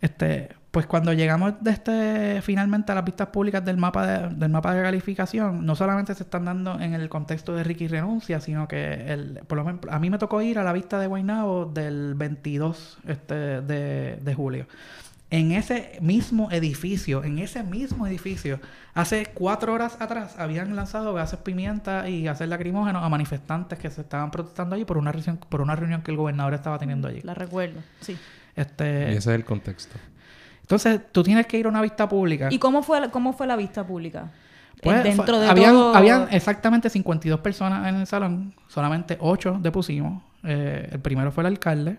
este, 0.00 0.50
pues 0.70 0.86
cuando 0.86 1.12
llegamos 1.12 1.54
de 1.60 1.70
este, 1.70 2.42
finalmente 2.42 2.92
a 2.92 2.94
las 2.94 3.04
vistas 3.04 3.28
públicas 3.28 3.64
del 3.64 3.78
mapa 3.78 4.06
de, 4.06 4.34
del 4.34 4.50
mapa 4.50 4.74
de 4.74 4.82
calificación, 4.82 5.64
no 5.64 5.74
solamente 5.74 6.14
se 6.14 6.22
están 6.22 6.44
dando 6.44 6.78
en 6.80 6.92
el 6.92 7.08
contexto 7.08 7.54
de 7.54 7.64
Ricky 7.64 7.88
renuncia, 7.88 8.40
sino 8.40 8.68
que 8.68 9.12
el, 9.12 9.40
por 9.46 9.56
lo 9.56 9.64
menos 9.64 9.80
a 9.90 9.98
mí 9.98 10.10
me 10.10 10.18
tocó 10.18 10.42
ir 10.42 10.58
a 10.58 10.64
la 10.64 10.72
vista 10.74 10.98
de 10.98 11.06
Guaynabo 11.06 11.66
del 11.66 12.14
22 12.14 12.98
este, 13.06 13.34
de, 13.62 14.18
de 14.22 14.34
julio. 14.34 14.66
En 15.28 15.50
ese 15.50 15.98
mismo 16.00 16.48
edificio, 16.52 17.24
en 17.24 17.40
ese 17.40 17.64
mismo 17.64 18.06
edificio, 18.06 18.60
hace 18.94 19.26
cuatro 19.34 19.72
horas 19.72 19.96
atrás 20.00 20.36
habían 20.38 20.76
lanzado 20.76 21.12
gases 21.14 21.40
pimienta 21.40 22.08
y 22.08 22.22
gases 22.22 22.48
lacrimógenos 22.48 23.02
a 23.02 23.08
manifestantes 23.08 23.76
que 23.78 23.90
se 23.90 24.02
estaban 24.02 24.30
protestando 24.30 24.76
allí 24.76 24.84
por 24.84 24.98
una 24.98 25.10
reunión, 25.10 25.38
por 25.48 25.60
una 25.62 25.74
reunión 25.74 26.02
que 26.02 26.12
el 26.12 26.16
gobernador 26.16 26.54
estaba 26.54 26.78
teniendo 26.78 27.08
allí. 27.08 27.22
La 27.22 27.34
recuerdo, 27.34 27.80
sí. 28.00 28.12
Y 28.56 28.60
Este, 28.60 29.08
ese 29.08 29.18
es 29.18 29.26
el 29.26 29.44
contexto. 29.44 29.96
entonces, 30.60 31.00
tú 31.10 31.24
tienes 31.24 31.46
que 31.48 31.58
ir 31.58 31.66
a 31.66 31.70
una 31.70 31.82
vista 31.82 32.08
pública. 32.08 32.48
¿Y 32.52 32.58
cómo 32.60 32.84
fue, 32.84 33.00
la- 33.00 33.10
cómo 33.10 33.32
fue 33.32 33.48
la 33.48 33.56
vista 33.56 33.84
pública? 33.84 34.30
Pues, 34.80 35.00
Eh, 35.00 35.02
Dentro 35.02 35.24
fue- 35.26 35.38
de 35.40 35.48
habían, 35.48 35.72
todo... 35.72 35.94
habían 35.94 36.28
exactamente 36.30 36.88
52 36.88 37.40
personas 37.40 37.88
en 37.88 37.96
el 37.96 38.06
salón, 38.06 38.54
solamente 38.68 39.16
8 39.20 39.58
depusimos. 39.60 40.22
Eh, 40.44 40.88
el 40.92 41.00
primero 41.00 41.32
fue 41.32 41.42
el 41.42 41.46
alcalde. 41.48 41.98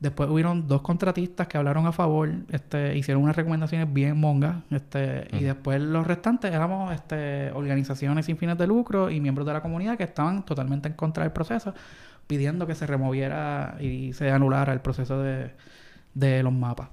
Después 0.00 0.28
hubieron 0.28 0.68
dos 0.68 0.82
contratistas 0.82 1.46
que 1.46 1.56
hablaron 1.56 1.86
a 1.86 1.92
favor, 1.92 2.30
este, 2.50 2.96
hicieron 2.96 3.22
unas 3.22 3.36
recomendaciones 3.36 3.90
bien 3.92 4.18
mongas, 4.18 4.56
este, 4.70 5.28
y 5.32 5.44
después 5.44 5.80
los 5.80 6.06
restantes 6.06 6.52
éramos 6.52 6.92
este, 6.92 7.50
organizaciones 7.52 8.26
sin 8.26 8.36
fines 8.36 8.58
de 8.58 8.66
lucro 8.66 9.10
y 9.10 9.20
miembros 9.20 9.46
de 9.46 9.52
la 9.52 9.62
comunidad 9.62 9.96
que 9.96 10.04
estaban 10.04 10.44
totalmente 10.44 10.88
en 10.88 10.94
contra 10.94 11.22
del 11.22 11.32
proceso, 11.32 11.74
pidiendo 12.26 12.66
que 12.66 12.74
se 12.74 12.86
removiera 12.86 13.76
y 13.80 14.12
se 14.12 14.30
anulara 14.30 14.72
el 14.72 14.80
proceso 14.80 15.22
de, 15.22 15.52
de 16.14 16.42
los 16.42 16.52
mapas. 16.52 16.88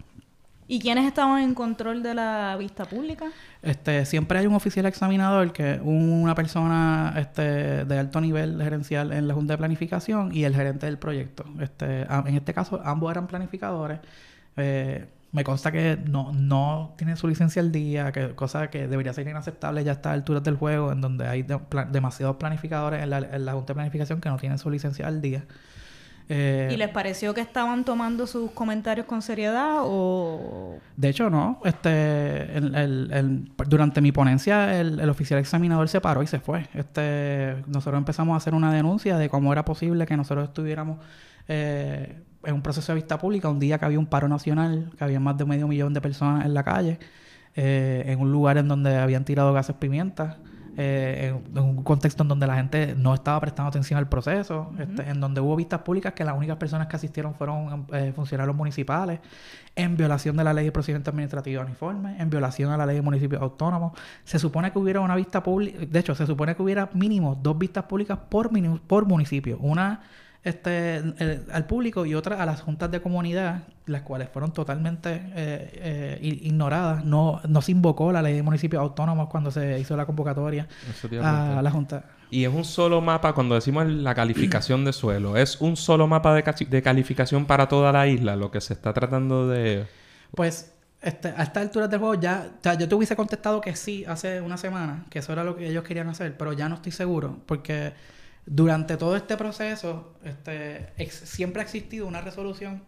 ¿Y 0.71 0.79
quiénes 0.79 1.05
estaban 1.05 1.43
en 1.43 1.53
control 1.53 2.01
de 2.01 2.13
la 2.13 2.55
vista 2.57 2.85
pública? 2.85 3.25
Este, 3.61 4.05
siempre 4.05 4.39
hay 4.39 4.47
un 4.47 4.53
oficial 4.53 4.85
examinador 4.85 5.51
que 5.51 5.81
una 5.83 6.33
persona 6.33 7.13
este, 7.17 7.83
de 7.83 7.99
alto 7.99 8.21
nivel 8.21 8.57
gerencial 8.63 9.11
en 9.11 9.27
la 9.27 9.33
Junta 9.33 9.55
de 9.55 9.57
Planificación 9.57 10.33
y 10.33 10.45
el 10.45 10.55
gerente 10.55 10.85
del 10.85 10.97
proyecto. 10.97 11.43
Este, 11.59 12.03
en 12.03 12.35
este 12.37 12.53
caso, 12.53 12.79
ambos 12.85 13.11
eran 13.11 13.27
planificadores. 13.27 13.99
Eh, 14.55 15.09
me 15.33 15.43
consta 15.43 15.73
que 15.73 15.97
no, 16.05 16.31
no 16.31 16.93
tienen 16.95 17.17
su 17.17 17.27
licencia 17.27 17.61
al 17.61 17.73
día, 17.73 18.13
que 18.13 18.29
cosa 18.29 18.69
que 18.69 18.87
debería 18.87 19.11
ser 19.11 19.27
inaceptable 19.27 19.83
ya 19.83 19.91
a 19.91 19.95
estas 19.95 20.13
alturas 20.13 20.41
del 20.41 20.55
juego, 20.55 20.93
en 20.93 21.01
donde 21.01 21.27
hay 21.27 21.45
demasiados 21.91 22.37
planificadores 22.37 23.03
en 23.03 23.09
la, 23.09 23.17
en 23.17 23.43
la 23.43 23.51
Junta 23.51 23.73
de 23.73 23.75
Planificación 23.75 24.21
que 24.21 24.29
no 24.29 24.37
tienen 24.37 24.57
su 24.57 24.69
licencia 24.69 25.05
al 25.05 25.21
día. 25.21 25.43
Eh, 26.33 26.69
¿Y 26.71 26.77
les 26.77 26.87
pareció 26.87 27.33
que 27.33 27.41
estaban 27.41 27.83
tomando 27.83 28.25
sus 28.25 28.51
comentarios 28.51 29.05
con 29.05 29.21
seriedad 29.21 29.79
o...? 29.81 30.77
De 30.95 31.09
hecho, 31.09 31.29
no. 31.29 31.59
Este, 31.65 32.57
el- 32.57 32.73
el- 32.73 33.11
el- 33.11 33.51
durante 33.67 33.99
mi 33.99 34.13
ponencia, 34.13 34.79
el, 34.79 35.09
oficial 35.09 35.39
examinador 35.41 35.89
se 35.89 35.99
paró 35.99 36.23
y 36.23 36.27
se 36.27 36.39
fue. 36.39 36.69
Este, 36.73 37.57
nosotros 37.67 37.97
empezamos 37.97 38.33
a 38.35 38.37
hacer 38.37 38.53
una 38.53 38.71
denuncia 38.71 39.17
de 39.17 39.27
cómo 39.27 39.51
era 39.51 39.65
posible 39.65 40.05
que 40.05 40.15
nosotros 40.15 40.47
estuviéramos 40.47 40.99
eh, 41.49 42.21
en 42.45 42.53
un 42.53 42.61
proceso 42.61 42.93
de 42.93 42.95
vista 42.95 43.17
pública 43.17 43.49
un 43.49 43.59
día 43.59 43.77
que 43.77 43.83
había 43.83 43.99
un 43.99 44.05
paro 44.05 44.29
nacional, 44.29 44.89
que 44.97 45.03
había 45.03 45.19
más 45.19 45.35
de 45.37 45.43
medio 45.43 45.67
millón 45.67 45.93
de 45.93 45.99
personas 45.99 46.45
en 46.45 46.53
la 46.53 46.63
calle, 46.63 46.97
eh, 47.57 48.03
en 48.07 48.21
un 48.21 48.31
lugar 48.31 48.57
en 48.57 48.69
donde 48.69 48.95
habían 48.97 49.25
tirado 49.25 49.51
gases 49.51 49.75
pimienta. 49.75 50.37
Eh, 50.81 51.27
en, 51.27 51.57
en 51.57 51.63
un 51.63 51.83
contexto 51.83 52.23
en 52.23 52.29
donde 52.29 52.47
la 52.47 52.55
gente 52.55 52.95
no 52.95 53.13
estaba 53.13 53.39
prestando 53.39 53.69
atención 53.69 53.99
al 53.99 54.09
proceso, 54.09 54.71
este, 54.79 55.07
en 55.07 55.21
donde 55.21 55.39
hubo 55.39 55.55
vistas 55.55 55.81
públicas 55.81 56.13
que 56.13 56.23
las 56.23 56.35
únicas 56.35 56.57
personas 56.57 56.87
que 56.87 56.95
asistieron 56.95 57.35
fueron 57.35 57.85
eh, 57.93 58.11
funcionarios 58.15 58.55
municipales, 58.55 59.19
en 59.75 59.95
violación 59.95 60.35
de 60.37 60.43
la 60.43 60.53
ley 60.53 60.65
de 60.65 60.71
procedimiento 60.71 61.11
administrativo 61.11 61.61
uniforme, 61.61 62.19
en 62.19 62.29
violación 62.29 62.71
a 62.71 62.77
la 62.77 62.85
ley 62.87 62.95
de 62.95 63.01
municipios 63.03 63.41
autónomos. 63.41 63.93
Se 64.23 64.39
supone 64.39 64.71
que 64.71 64.79
hubiera 64.79 65.01
una 65.01 65.15
vista 65.15 65.43
pública, 65.43 65.85
de 65.85 65.99
hecho, 65.99 66.15
se 66.15 66.25
supone 66.25 66.55
que 66.55 66.63
hubiera 66.63 66.89
mínimo 66.93 67.35
dos 67.35 67.57
vistas 67.57 67.83
públicas 67.83 68.17
por, 68.29 68.49
por 68.87 69.05
municipio. 69.05 69.57
Una 69.59 70.01
este, 70.43 70.97
el- 70.97 71.45
al 71.51 71.65
público 71.65 72.05
y 72.05 72.15
otra 72.15 72.41
a 72.41 72.45
las 72.45 72.61
juntas 72.61 72.89
de 72.91 72.99
comunidad, 73.01 73.63
las 73.85 74.01
cuales 74.01 74.29
fueron 74.29 74.51
totalmente 74.53 75.13
eh, 75.35 75.71
eh, 76.15 76.19
ignoradas. 76.43 77.05
No, 77.05 77.41
no 77.47 77.61
se 77.61 77.71
invocó 77.71 78.11
la 78.11 78.21
ley 78.21 78.35
de 78.35 78.43
municipios 78.43 78.81
autónomos 78.81 79.29
cuando 79.29 79.51
se 79.51 79.79
hizo 79.79 79.95
la 79.95 80.05
convocatoria 80.05 80.67
a 81.21 81.59
a 81.59 81.61
la 81.61 81.71
junta. 81.71 82.05
Y 82.31 82.45
es 82.45 82.53
un 82.53 82.63
solo 82.63 83.01
mapa, 83.01 83.33
cuando 83.33 83.55
decimos 83.55 83.85
la 83.87 84.15
calificación 84.15 84.85
de 84.85 84.93
suelo, 84.93 85.35
es 85.35 85.59
un 85.59 85.75
solo 85.75 86.07
mapa 86.07 86.33
de, 86.33 86.43
de 86.69 86.81
calificación 86.81 87.45
para 87.45 87.67
toda 87.67 87.91
la 87.91 88.07
isla, 88.07 88.35
lo 88.37 88.49
que 88.51 88.61
se 88.61 88.73
está 88.73 88.93
tratando 88.93 89.49
de... 89.49 89.85
Pues 90.33 90.71
este, 91.01 91.27
a 91.35 91.43
estas 91.43 91.63
alturas 91.63 91.89
del 91.89 91.99
juego 91.99 92.15
ya, 92.15 92.47
ya 92.63 92.75
yo 92.75 92.87
te 92.87 92.95
hubiese 92.95 93.17
contestado 93.17 93.59
que 93.59 93.75
sí 93.75 94.05
hace 94.07 94.39
una 94.39 94.55
semana, 94.55 95.03
que 95.09 95.19
eso 95.19 95.33
era 95.33 95.43
lo 95.43 95.57
que 95.57 95.67
ellos 95.67 95.83
querían 95.83 96.07
hacer, 96.07 96.37
pero 96.37 96.53
ya 96.53 96.69
no 96.69 96.75
estoy 96.75 96.93
seguro, 96.93 97.37
porque 97.47 97.91
durante 98.45 98.97
todo 98.97 99.15
este 99.15 99.37
proceso 99.37 100.13
este, 100.23 100.93
siempre 101.09 101.61
ha 101.61 101.63
existido 101.63 102.07
una 102.07 102.21
resolución 102.21 102.83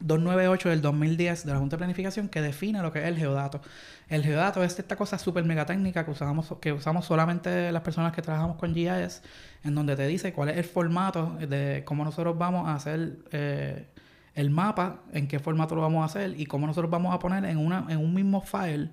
298 0.00 0.68
del 0.68 0.82
2010 0.82 1.46
de 1.46 1.52
la 1.52 1.58
Junta 1.58 1.76
de 1.76 1.78
Planificación 1.78 2.28
que 2.28 2.42
define 2.42 2.82
lo 2.82 2.92
que 2.92 3.00
es 3.00 3.06
el 3.06 3.16
geodato. 3.16 3.60
El 4.08 4.22
geodato 4.22 4.62
es 4.62 4.78
esta 4.78 4.96
cosa 4.96 5.18
súper 5.18 5.44
mega 5.44 5.64
técnica 5.66 6.04
que 6.04 6.10
usamos, 6.10 6.54
que 6.60 6.72
usamos 6.72 7.06
solamente 7.06 7.72
las 7.72 7.82
personas 7.82 8.12
que 8.12 8.20
trabajamos 8.20 8.56
con 8.56 8.74
GIS, 8.74 9.22
en 9.62 9.74
donde 9.74 9.96
te 9.96 10.06
dice 10.06 10.32
cuál 10.32 10.50
es 10.50 10.58
el 10.58 10.64
formato 10.64 11.36
de 11.40 11.82
cómo 11.86 12.04
nosotros 12.04 12.36
vamos 12.36 12.68
a 12.68 12.74
hacer 12.74 13.18
eh, 13.32 13.86
el 14.34 14.50
mapa, 14.50 15.00
en 15.12 15.28
qué 15.28 15.38
formato 15.38 15.74
lo 15.74 15.82
vamos 15.82 16.02
a 16.02 16.06
hacer 16.06 16.38
y 16.38 16.46
cómo 16.46 16.66
nosotros 16.66 16.90
vamos 16.90 17.14
a 17.14 17.18
poner 17.18 17.44
en, 17.44 17.58
una, 17.58 17.86
en 17.88 17.98
un 17.98 18.12
mismo 18.12 18.42
file 18.42 18.90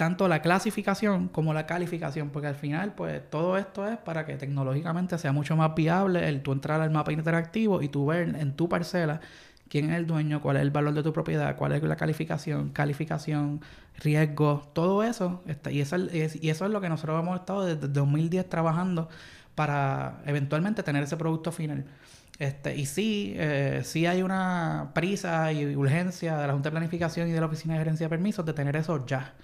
tanto 0.00 0.28
la 0.28 0.40
clasificación 0.40 1.28
como 1.28 1.52
la 1.52 1.66
calificación, 1.66 2.30
porque 2.30 2.48
al 2.48 2.54
final, 2.54 2.94
pues 2.94 3.20
todo 3.28 3.58
esto 3.58 3.86
es 3.86 3.98
para 3.98 4.24
que 4.24 4.36
tecnológicamente 4.36 5.18
sea 5.18 5.32
mucho 5.32 5.56
más 5.56 5.74
viable 5.74 6.26
el 6.26 6.42
tú 6.42 6.52
entrar 6.52 6.80
al 6.80 6.90
mapa 6.90 7.12
interactivo 7.12 7.82
y 7.82 7.88
tú 7.88 8.06
ver 8.06 8.34
en 8.34 8.56
tu 8.56 8.66
parcela 8.66 9.20
quién 9.68 9.90
es 9.90 9.96
el 9.98 10.06
dueño, 10.06 10.40
cuál 10.40 10.56
es 10.56 10.62
el 10.62 10.70
valor 10.70 10.94
de 10.94 11.02
tu 11.02 11.12
propiedad, 11.12 11.54
cuál 11.56 11.72
es 11.72 11.82
la 11.82 11.96
calificación, 11.96 12.70
calificación, 12.70 13.60
riesgo, 13.98 14.70
todo 14.72 15.02
eso. 15.04 15.42
está- 15.46 15.70
y, 15.70 15.80
eso 15.82 15.96
es, 15.96 16.42
y 16.42 16.48
eso 16.50 16.64
es 16.64 16.70
lo 16.72 16.80
que 16.80 16.88
nosotros 16.88 17.20
hemos 17.22 17.38
estado 17.38 17.66
desde 17.66 17.86
2010 17.88 18.48
trabajando 18.48 19.08
para 19.54 20.22
eventualmente 20.26 20.82
tener 20.82 21.02
ese 21.02 21.16
producto 21.18 21.52
final. 21.52 21.84
Este, 22.38 22.74
y 22.76 22.86
sí, 22.86 23.34
eh, 23.36 23.82
sí 23.84 24.06
hay 24.06 24.22
una 24.22 24.92
prisa 24.94 25.52
y 25.52 25.76
urgencia 25.76 26.38
de 26.38 26.46
la 26.46 26.52
Junta 26.54 26.70
de 26.70 26.72
Planificación 26.72 27.28
y 27.28 27.32
de 27.32 27.40
la 27.40 27.46
Oficina 27.46 27.74
de 27.74 27.80
Gerencia 27.80 28.06
de 28.06 28.10
Permisos 28.10 28.46
de 28.46 28.54
tener 28.54 28.76
eso 28.76 29.04
ya. 29.06 29.34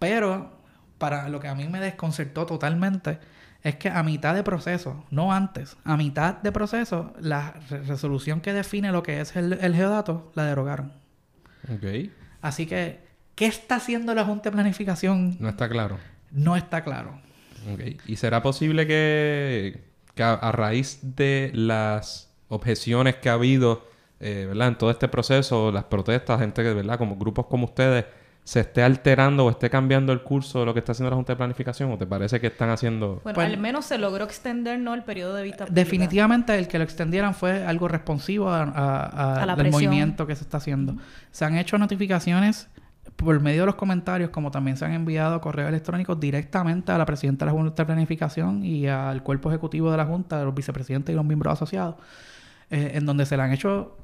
Pero 0.00 0.50
para 0.98 1.28
lo 1.28 1.38
que 1.38 1.46
a 1.46 1.54
mí 1.54 1.68
me 1.68 1.78
desconcertó 1.78 2.44
totalmente 2.46 3.18
es 3.62 3.76
que 3.76 3.88
a 3.90 4.02
mitad 4.02 4.34
de 4.34 4.42
proceso, 4.42 5.04
no 5.10 5.32
antes, 5.32 5.76
a 5.84 5.96
mitad 5.96 6.34
de 6.34 6.50
proceso, 6.50 7.12
la 7.20 7.52
re- 7.68 7.82
resolución 7.82 8.40
que 8.40 8.52
define 8.52 8.90
lo 8.90 9.02
que 9.02 9.20
es 9.20 9.36
el, 9.36 9.52
el 9.52 9.74
geodato 9.76 10.32
la 10.34 10.44
derogaron. 10.46 10.92
Ok. 11.72 12.10
Así 12.40 12.66
que, 12.66 13.00
¿qué 13.34 13.46
está 13.46 13.76
haciendo 13.76 14.14
la 14.14 14.24
Junta 14.24 14.48
de 14.50 14.54
Planificación? 14.54 15.36
No 15.40 15.48
está 15.50 15.68
claro. 15.68 15.98
No 16.30 16.56
está 16.56 16.82
claro. 16.82 17.20
Ok. 17.72 17.80
¿Y 18.06 18.16
será 18.16 18.42
posible 18.42 18.86
que, 18.86 19.84
que 20.14 20.22
a, 20.22 20.32
a 20.32 20.52
raíz 20.52 21.00
de 21.02 21.50
las 21.54 22.32
objeciones 22.48 23.16
que 23.16 23.28
ha 23.28 23.34
habido 23.34 23.86
eh, 24.20 24.46
¿verdad? 24.48 24.68
en 24.68 24.78
todo 24.78 24.90
este 24.90 25.08
proceso, 25.08 25.70
las 25.70 25.84
protestas, 25.84 26.40
gente 26.40 26.62
que, 26.62 26.72
¿verdad? 26.72 26.96
como 26.96 27.16
grupos 27.16 27.44
como 27.46 27.66
ustedes, 27.66 28.06
se 28.50 28.58
esté 28.58 28.82
alterando 28.82 29.46
o 29.46 29.50
esté 29.50 29.70
cambiando 29.70 30.12
el 30.12 30.22
curso 30.22 30.58
de 30.58 30.66
lo 30.66 30.72
que 30.74 30.80
está 30.80 30.90
haciendo 30.90 31.08
la 31.10 31.14
Junta 31.14 31.34
de 31.34 31.36
Planificación? 31.36 31.92
¿O 31.92 31.96
te 31.98 32.04
parece 32.04 32.40
que 32.40 32.48
están 32.48 32.70
haciendo...? 32.70 33.20
Bueno, 33.22 33.34
Pues- 33.36 33.46
al 33.46 33.58
menos 33.58 33.84
se 33.84 33.96
logró 33.96 34.24
extender 34.24 34.76
¿no? 34.80 34.92
el 34.94 35.04
periodo 35.04 35.34
de 35.34 35.44
vista. 35.44 35.66
Definitivamente 35.70 36.58
el 36.58 36.66
que 36.66 36.78
lo 36.78 36.82
extendieran 36.82 37.32
fue 37.34 37.64
algo 37.64 37.86
responsivo 37.86 38.48
a, 38.50 38.62
a- 38.64 39.04
a- 39.04 39.42
A 39.52 39.54
del 39.56 39.70
movimiento 39.70 40.26
que 40.26 40.34
se 40.34 40.42
está 40.42 40.56
haciendo. 40.56 40.96
Se 41.30 41.44
han 41.44 41.56
hecho 41.58 41.78
notificaciones 41.78 42.68
por 43.14 43.38
medio 43.38 43.60
de 43.62 43.66
los 43.66 43.76
comentarios, 43.76 44.30
como 44.30 44.50
también 44.50 44.76
se 44.76 44.84
han 44.84 44.94
enviado 44.94 45.40
correos 45.40 45.68
electrónicos 45.68 46.18
directamente 46.18 46.90
a 46.90 46.98
la 46.98 47.06
presidenta 47.06 47.44
de 47.44 47.52
la 47.52 47.56
Junta 47.56 47.82
de 47.82 47.86
Planificación 47.86 48.64
y 48.64 48.88
al 48.88 49.22
cuerpo 49.22 49.48
ejecutivo 49.50 49.92
de 49.92 49.96
la 49.96 50.06
Junta, 50.06 50.40
de 50.40 50.44
los 50.44 50.54
vicepresidentes 50.56 51.12
y 51.12 51.16
los 51.16 51.24
miembros 51.24 51.52
asociados, 51.52 51.94
eh, 52.68 52.92
en 52.94 53.06
donde 53.06 53.26
se 53.26 53.36
le 53.36 53.44
han 53.44 53.52
hecho 53.52 53.96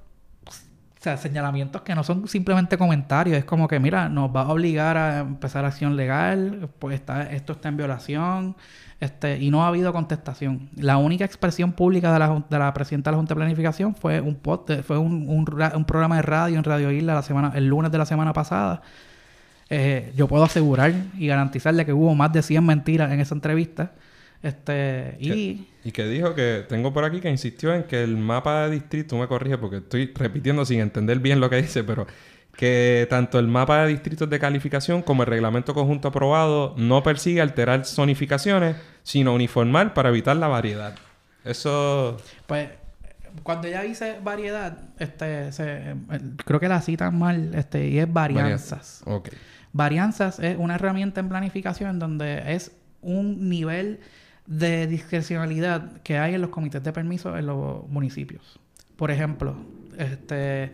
sea, 1.06 1.16
señalamientos 1.16 1.82
que 1.82 1.94
no 1.94 2.02
son 2.04 2.26
simplemente 2.28 2.76
comentarios, 2.78 3.36
es 3.38 3.44
como 3.44 3.68
que, 3.68 3.78
mira, 3.80 4.08
nos 4.08 4.34
va 4.34 4.42
a 4.42 4.48
obligar 4.48 4.96
a 4.96 5.18
empezar 5.20 5.64
acción 5.64 5.96
legal, 5.96 6.68
pues 6.78 6.94
está, 6.96 7.22
esto 7.30 7.52
está 7.54 7.68
en 7.68 7.76
violación, 7.76 8.56
este, 9.00 9.38
y 9.38 9.50
no 9.50 9.62
ha 9.64 9.68
habido 9.68 9.92
contestación. 9.92 10.70
La 10.76 10.96
única 10.96 11.24
expresión 11.24 11.72
pública 11.72 12.12
de 12.12 12.18
la, 12.18 12.44
de 12.48 12.58
la 12.58 12.72
presidenta 12.74 13.10
de 13.10 13.12
la 13.12 13.18
Junta 13.18 13.34
de 13.34 13.40
Planificación 13.40 13.94
fue 13.94 14.20
un 14.20 14.40
pod- 14.42 14.82
fue 14.82 14.96
un, 14.98 15.28
un 15.28 15.84
programa 15.84 16.16
de 16.16 16.22
radio 16.22 16.56
en 16.58 16.64
Radio 16.64 16.90
Isla 16.90 17.14
la 17.14 17.22
semana, 17.22 17.52
el 17.54 17.66
lunes 17.66 17.92
de 17.92 17.98
la 17.98 18.06
semana 18.06 18.32
pasada. 18.32 18.82
Eh, 19.68 20.12
yo 20.16 20.28
puedo 20.28 20.44
asegurar 20.44 20.92
y 21.18 21.26
garantizarle 21.26 21.84
que 21.84 21.92
hubo 21.92 22.14
más 22.14 22.32
de 22.32 22.42
100 22.42 22.64
mentiras 22.64 23.10
en 23.12 23.20
esa 23.20 23.34
entrevista. 23.34 23.92
Este, 24.42 25.16
y... 25.20 25.68
Y 25.84 25.92
que 25.92 26.06
dijo 26.06 26.34
que 26.34 26.64
tengo 26.68 26.92
por 26.92 27.04
aquí 27.04 27.20
que 27.20 27.30
insistió 27.30 27.72
en 27.74 27.84
que 27.84 28.02
el 28.02 28.16
mapa 28.16 28.64
de 28.66 28.72
distrito, 28.74 29.10
tú 29.10 29.16
me 29.16 29.28
corriges 29.28 29.58
porque 29.58 29.76
estoy 29.78 30.12
repitiendo 30.14 30.64
sin 30.64 30.80
entender 30.80 31.18
bien 31.20 31.40
lo 31.40 31.48
que 31.48 31.56
dice, 31.62 31.84
pero 31.84 32.06
que 32.56 33.06
tanto 33.10 33.38
el 33.38 33.48
mapa 33.48 33.82
de 33.82 33.88
distritos 33.88 34.28
de 34.30 34.38
calificación 34.38 35.02
como 35.02 35.22
el 35.22 35.28
reglamento 35.28 35.74
conjunto 35.74 36.08
aprobado 36.08 36.74
no 36.76 37.02
persigue 37.02 37.40
alterar 37.40 37.84
zonificaciones, 37.84 38.76
sino 39.02 39.34
uniformar 39.34 39.94
para 39.94 40.08
evitar 40.08 40.36
la 40.36 40.48
variedad. 40.48 40.94
Eso 41.44 42.16
Pues 42.46 42.68
cuando 43.42 43.68
ella 43.68 43.82
dice 43.82 44.18
variedad, 44.24 44.78
este, 44.98 45.52
se- 45.52 45.94
creo 46.44 46.58
que 46.58 46.68
la 46.68 46.80
citan 46.80 47.18
mal, 47.18 47.54
este, 47.54 47.88
y 47.88 47.98
es 47.98 48.10
varianzas. 48.12 49.02
Ok. 49.04 49.28
Varianzas 49.72 50.38
es 50.38 50.56
una 50.58 50.76
herramienta 50.76 51.20
en 51.20 51.28
planificación 51.28 51.98
donde 51.98 52.54
es 52.54 52.72
un 53.02 53.48
nivel 53.50 54.00
de 54.46 54.86
discrecionalidad 54.86 56.00
que 56.02 56.18
hay 56.18 56.34
en 56.34 56.40
los 56.40 56.50
comités 56.50 56.82
de 56.82 56.92
permiso 56.92 57.36
en 57.36 57.46
los 57.46 57.88
municipios. 57.88 58.58
Por 58.96 59.10
ejemplo, 59.10 59.56
este, 59.98 60.72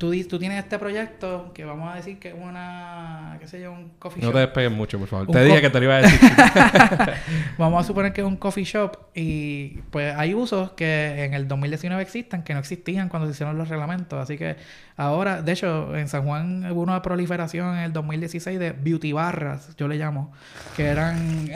tú, 0.00 0.12
tú 0.26 0.38
tienes 0.38 0.58
este 0.58 0.78
proyecto 0.78 1.52
que 1.52 1.62
vamos 1.66 1.92
a 1.92 1.96
decir 1.96 2.18
que 2.18 2.28
es 2.28 2.34
una, 2.34 3.36
qué 3.38 3.46
sé 3.46 3.60
yo, 3.60 3.70
un 3.70 3.90
coffee 3.98 4.22
No 4.22 4.28
shop. 4.28 4.34
te 4.34 4.40
despegues 4.40 4.72
mucho, 4.72 4.98
por 4.98 5.08
favor. 5.08 5.26
Un 5.28 5.34
Te 5.34 5.44
dije 5.44 5.60
que 5.60 5.68
te 5.68 5.78
lo 5.78 5.84
iba 5.84 5.96
a 5.96 6.00
decir. 6.00 6.18
Vamos 7.58 7.84
a 7.84 7.86
suponer 7.86 8.12
que 8.14 8.22
es 8.22 8.26
un 8.26 8.36
coffee 8.36 8.64
shop 8.64 8.96
y 9.14 9.78
pues 9.90 10.14
hay 10.16 10.32
usos 10.32 10.70
que 10.72 11.24
en 11.24 11.34
el 11.34 11.46
2019 11.46 12.02
existen 12.02 12.42
que 12.42 12.54
no 12.54 12.60
existían 12.60 13.10
cuando 13.10 13.28
se 13.28 13.32
hicieron 13.34 13.58
los 13.58 13.68
reglamentos. 13.68 14.18
Así 14.18 14.38
que 14.38 14.56
ahora, 14.96 15.42
de 15.42 15.52
hecho, 15.52 15.94
en 15.94 16.08
San 16.08 16.24
Juan 16.24 16.72
hubo 16.72 16.80
una 16.80 17.02
proliferación 17.02 17.76
en 17.76 17.82
el 17.84 17.92
2016 17.92 18.58
de 18.58 18.72
beauty 18.72 19.12
barras, 19.12 19.68
yo 19.76 19.86
le 19.86 19.96
llamo, 19.96 20.32
que 20.76 20.86
eran... 20.86 21.46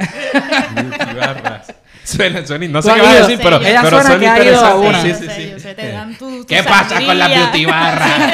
Beauty 0.75 1.15
barras. 1.19 1.75
Suena, 2.05 2.47
suena- 2.47 2.69
no 2.69 2.83
sé 2.83 2.93
qué 2.95 3.01
vas 3.01 3.15
a 3.17 3.21
decir, 3.21 3.39
pero, 3.43 3.57
Ella 3.63 3.81
pero 3.83 3.97
suena 4.03 4.11
suena 4.19 4.21
que 4.21 4.29
ha 4.29 4.45
ido 4.45 4.63
a 4.63 4.75
interesante. 4.75 4.89
una. 4.89 5.03
Sí, 5.03 5.15
sí, 5.15 5.29
sí. 6.19 6.45
¿Qué 6.47 6.63
pasa 6.63 7.01
con 7.03 7.19
la 7.19 7.29
beauty 7.29 7.65
barra? 7.65 8.09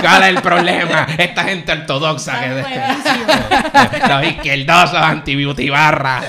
¿Cuál 0.00 0.22
es 0.22 0.28
el 0.28 0.42
problema? 0.42 1.06
Esta 1.16 1.44
gente 1.44 1.72
ortodoxa 1.72 2.40
que... 2.40 4.08
Los 4.08 4.26
izquierdosos 4.26 5.00
anti-beauty 5.00 5.70
barra. 5.70 6.22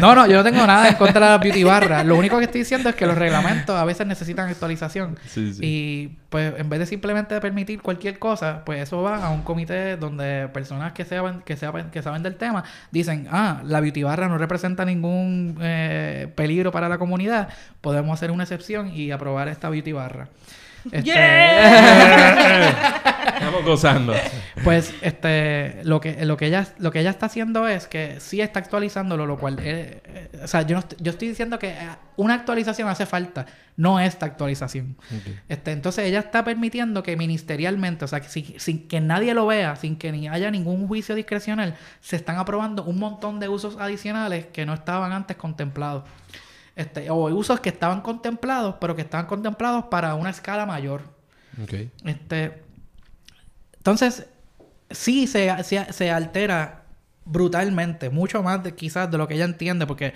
No, 0.00 0.14
no, 0.14 0.26
yo 0.26 0.36
no 0.36 0.44
tengo 0.44 0.66
nada 0.66 0.88
en 0.88 0.94
contra 0.94 1.26
de 1.26 1.32
la 1.32 1.38
beauty 1.38 1.64
barra. 1.64 2.04
Lo 2.04 2.16
único 2.16 2.38
que 2.38 2.44
estoy 2.44 2.60
diciendo 2.60 2.88
es 2.88 2.94
que 2.94 3.06
los 3.06 3.16
reglamentos 3.16 3.76
a 3.76 3.84
veces 3.84 4.06
necesitan 4.06 4.48
actualización. 4.48 5.18
Sí, 5.26 5.54
sí. 5.54 5.60
Y 5.62 6.08
pues 6.28 6.54
en 6.58 6.68
vez 6.68 6.80
de 6.80 6.86
simplemente 6.86 7.40
permitir 7.40 7.82
cualquier 7.82 8.18
cosa, 8.18 8.64
pues 8.64 8.82
eso 8.82 9.02
va 9.02 9.24
a 9.24 9.30
un 9.30 9.42
comité 9.42 9.96
donde 9.96 10.48
personas 10.48 10.92
que 10.92 11.04
saben, 11.04 11.42
que 11.42 11.56
saben, 11.56 11.90
que 11.90 12.02
saben 12.02 12.22
del 12.22 12.36
tema 12.36 12.64
dicen, 12.90 13.28
ah, 13.30 13.60
la 13.64 13.80
beauty 13.80 14.02
barra 14.02 14.28
no 14.28 14.38
representa 14.38 14.84
ningún 14.84 15.58
eh, 15.60 16.28
peligro 16.34 16.70
para 16.70 16.88
la 16.88 16.98
comunidad, 16.98 17.48
podemos 17.80 18.14
hacer 18.14 18.30
una 18.30 18.44
excepción 18.44 18.94
y 18.94 19.10
aprobar 19.10 19.48
esta 19.48 19.68
beauty 19.68 19.92
barra. 19.92 20.28
Este, 20.90 21.12
Estamos 23.34 23.64
gozando. 23.64 24.14
Pues 24.64 24.94
este 25.02 25.80
lo 25.84 26.00
que 26.00 26.24
lo 26.24 26.36
que 26.36 26.46
ella 26.46 26.66
lo 26.78 26.90
que 26.90 27.00
ella 27.00 27.10
está 27.10 27.26
haciendo 27.26 27.66
es 27.68 27.86
que 27.86 28.20
sí 28.20 28.40
está 28.40 28.60
actualizándolo, 28.60 29.26
lo 29.26 29.38
cual 29.38 29.58
eh, 29.60 30.00
eh, 30.04 30.40
o 30.44 30.46
sea, 30.46 30.62
yo 30.62 30.76
no 30.76 30.84
yo 30.98 31.10
estoy 31.10 31.28
diciendo 31.28 31.58
que 31.58 31.70
eh, 31.70 31.76
una 32.16 32.34
actualización 32.34 32.88
hace 32.88 33.06
falta, 33.06 33.46
no 33.76 34.00
esta 34.00 34.26
actualización. 34.26 34.96
Este, 35.48 35.72
entonces 35.72 36.06
ella 36.06 36.20
está 36.20 36.44
permitiendo 36.44 37.02
que 37.02 37.16
ministerialmente, 37.16 38.04
o 38.04 38.08
sea, 38.08 38.20
que 38.20 38.28
si- 38.28 38.54
sin 38.58 38.86
que 38.88 39.00
nadie 39.00 39.34
lo 39.34 39.46
vea, 39.46 39.76
sin 39.76 39.96
que 39.96 40.12
ni 40.12 40.28
haya 40.28 40.50
ningún 40.50 40.86
juicio 40.86 41.14
discrecional, 41.14 41.74
se 42.00 42.16
están 42.16 42.38
aprobando 42.38 42.84
un 42.84 42.98
montón 42.98 43.40
de 43.40 43.48
usos 43.48 43.76
adicionales 43.80 44.46
que 44.46 44.66
no 44.66 44.74
estaban 44.74 45.12
antes 45.12 45.36
contemplados. 45.36 46.04
Este, 46.74 47.10
o 47.10 47.26
usos 47.34 47.60
que 47.60 47.68
estaban 47.68 48.00
contemplados, 48.00 48.76
pero 48.80 48.96
que 48.96 49.02
estaban 49.02 49.26
contemplados 49.26 49.84
para 49.84 50.14
una 50.14 50.30
escala 50.30 50.64
mayor. 50.64 51.02
Este, 52.04 52.62
entonces, 53.76 54.26
sí 54.90 55.26
se, 55.26 55.62
se, 55.64 55.92
se 55.92 56.10
altera 56.10 56.84
brutalmente, 57.24 58.10
mucho 58.10 58.42
más 58.42 58.62
de 58.62 58.74
quizás 58.74 59.10
de 59.10 59.18
lo 59.18 59.28
que 59.28 59.34
ella 59.34 59.44
entiende, 59.44 59.86
porque 59.86 60.14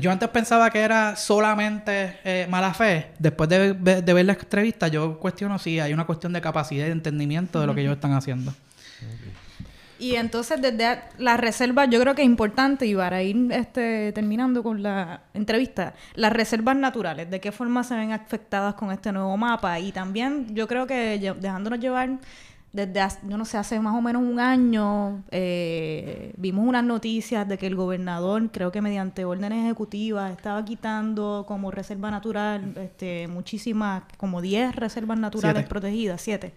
yo 0.00 0.10
antes 0.10 0.28
pensaba 0.28 0.70
que 0.70 0.80
era 0.80 1.16
solamente 1.16 2.18
eh, 2.24 2.46
mala 2.48 2.74
fe. 2.74 3.12
Después 3.18 3.48
de, 3.48 3.74
de 3.74 4.12
ver 4.12 4.26
la 4.26 4.32
entrevista, 4.32 4.88
yo 4.88 5.18
cuestiono 5.18 5.58
si 5.58 5.80
hay 5.80 5.92
una 5.92 6.04
cuestión 6.04 6.32
de 6.32 6.40
capacidad 6.40 6.84
y 6.84 6.88
de 6.88 6.92
entendimiento 6.92 7.60
de 7.60 7.66
lo 7.66 7.74
que 7.74 7.82
ellos 7.82 7.94
están 7.94 8.12
haciendo. 8.12 8.52
Y 10.00 10.16
entonces 10.16 10.60
desde 10.62 10.98
la 11.18 11.36
reserva, 11.36 11.84
yo 11.84 12.00
creo 12.00 12.14
que 12.14 12.22
es 12.22 12.26
importante, 12.26 12.86
y 12.86 12.94
para 12.94 13.22
ir 13.22 13.36
este, 13.52 14.12
terminando 14.12 14.62
con 14.62 14.82
la 14.82 15.20
entrevista, 15.34 15.92
las 16.14 16.32
reservas 16.32 16.74
naturales, 16.76 17.30
de 17.30 17.38
qué 17.40 17.52
forma 17.52 17.84
se 17.84 17.94
ven 17.94 18.12
afectadas 18.12 18.74
con 18.74 18.90
este 18.90 19.12
nuevo 19.12 19.36
mapa. 19.36 19.78
Y 19.78 19.92
también 19.92 20.54
yo 20.54 20.66
creo 20.66 20.86
que 20.86 21.18
dejándonos 21.38 21.78
llevar 21.80 22.18
desde, 22.72 23.00
hace- 23.00 23.18
yo 23.28 23.36
no 23.36 23.44
sé, 23.44 23.58
hace 23.58 23.78
más 23.80 23.94
o 23.94 24.00
menos 24.00 24.22
un 24.22 24.38
año, 24.40 25.22
eh, 25.32 26.32
vimos 26.36 26.66
unas 26.66 26.84
noticias 26.84 27.46
de 27.48 27.58
que 27.58 27.66
el 27.66 27.74
gobernador, 27.74 28.48
creo 28.52 28.70
que 28.72 28.80
mediante 28.80 29.24
órdenes 29.24 29.64
ejecutivas, 29.64 30.30
estaba 30.32 30.64
quitando 30.64 31.44
como 31.46 31.70
reserva 31.72 32.10
natural 32.10 32.72
este, 32.76 33.26
muchísimas, 33.28 34.04
como 34.16 34.40
10 34.40 34.74
reservas 34.76 35.18
naturales 35.18 35.56
Siete. 35.62 35.68
protegidas, 35.68 36.22
7 36.22 36.54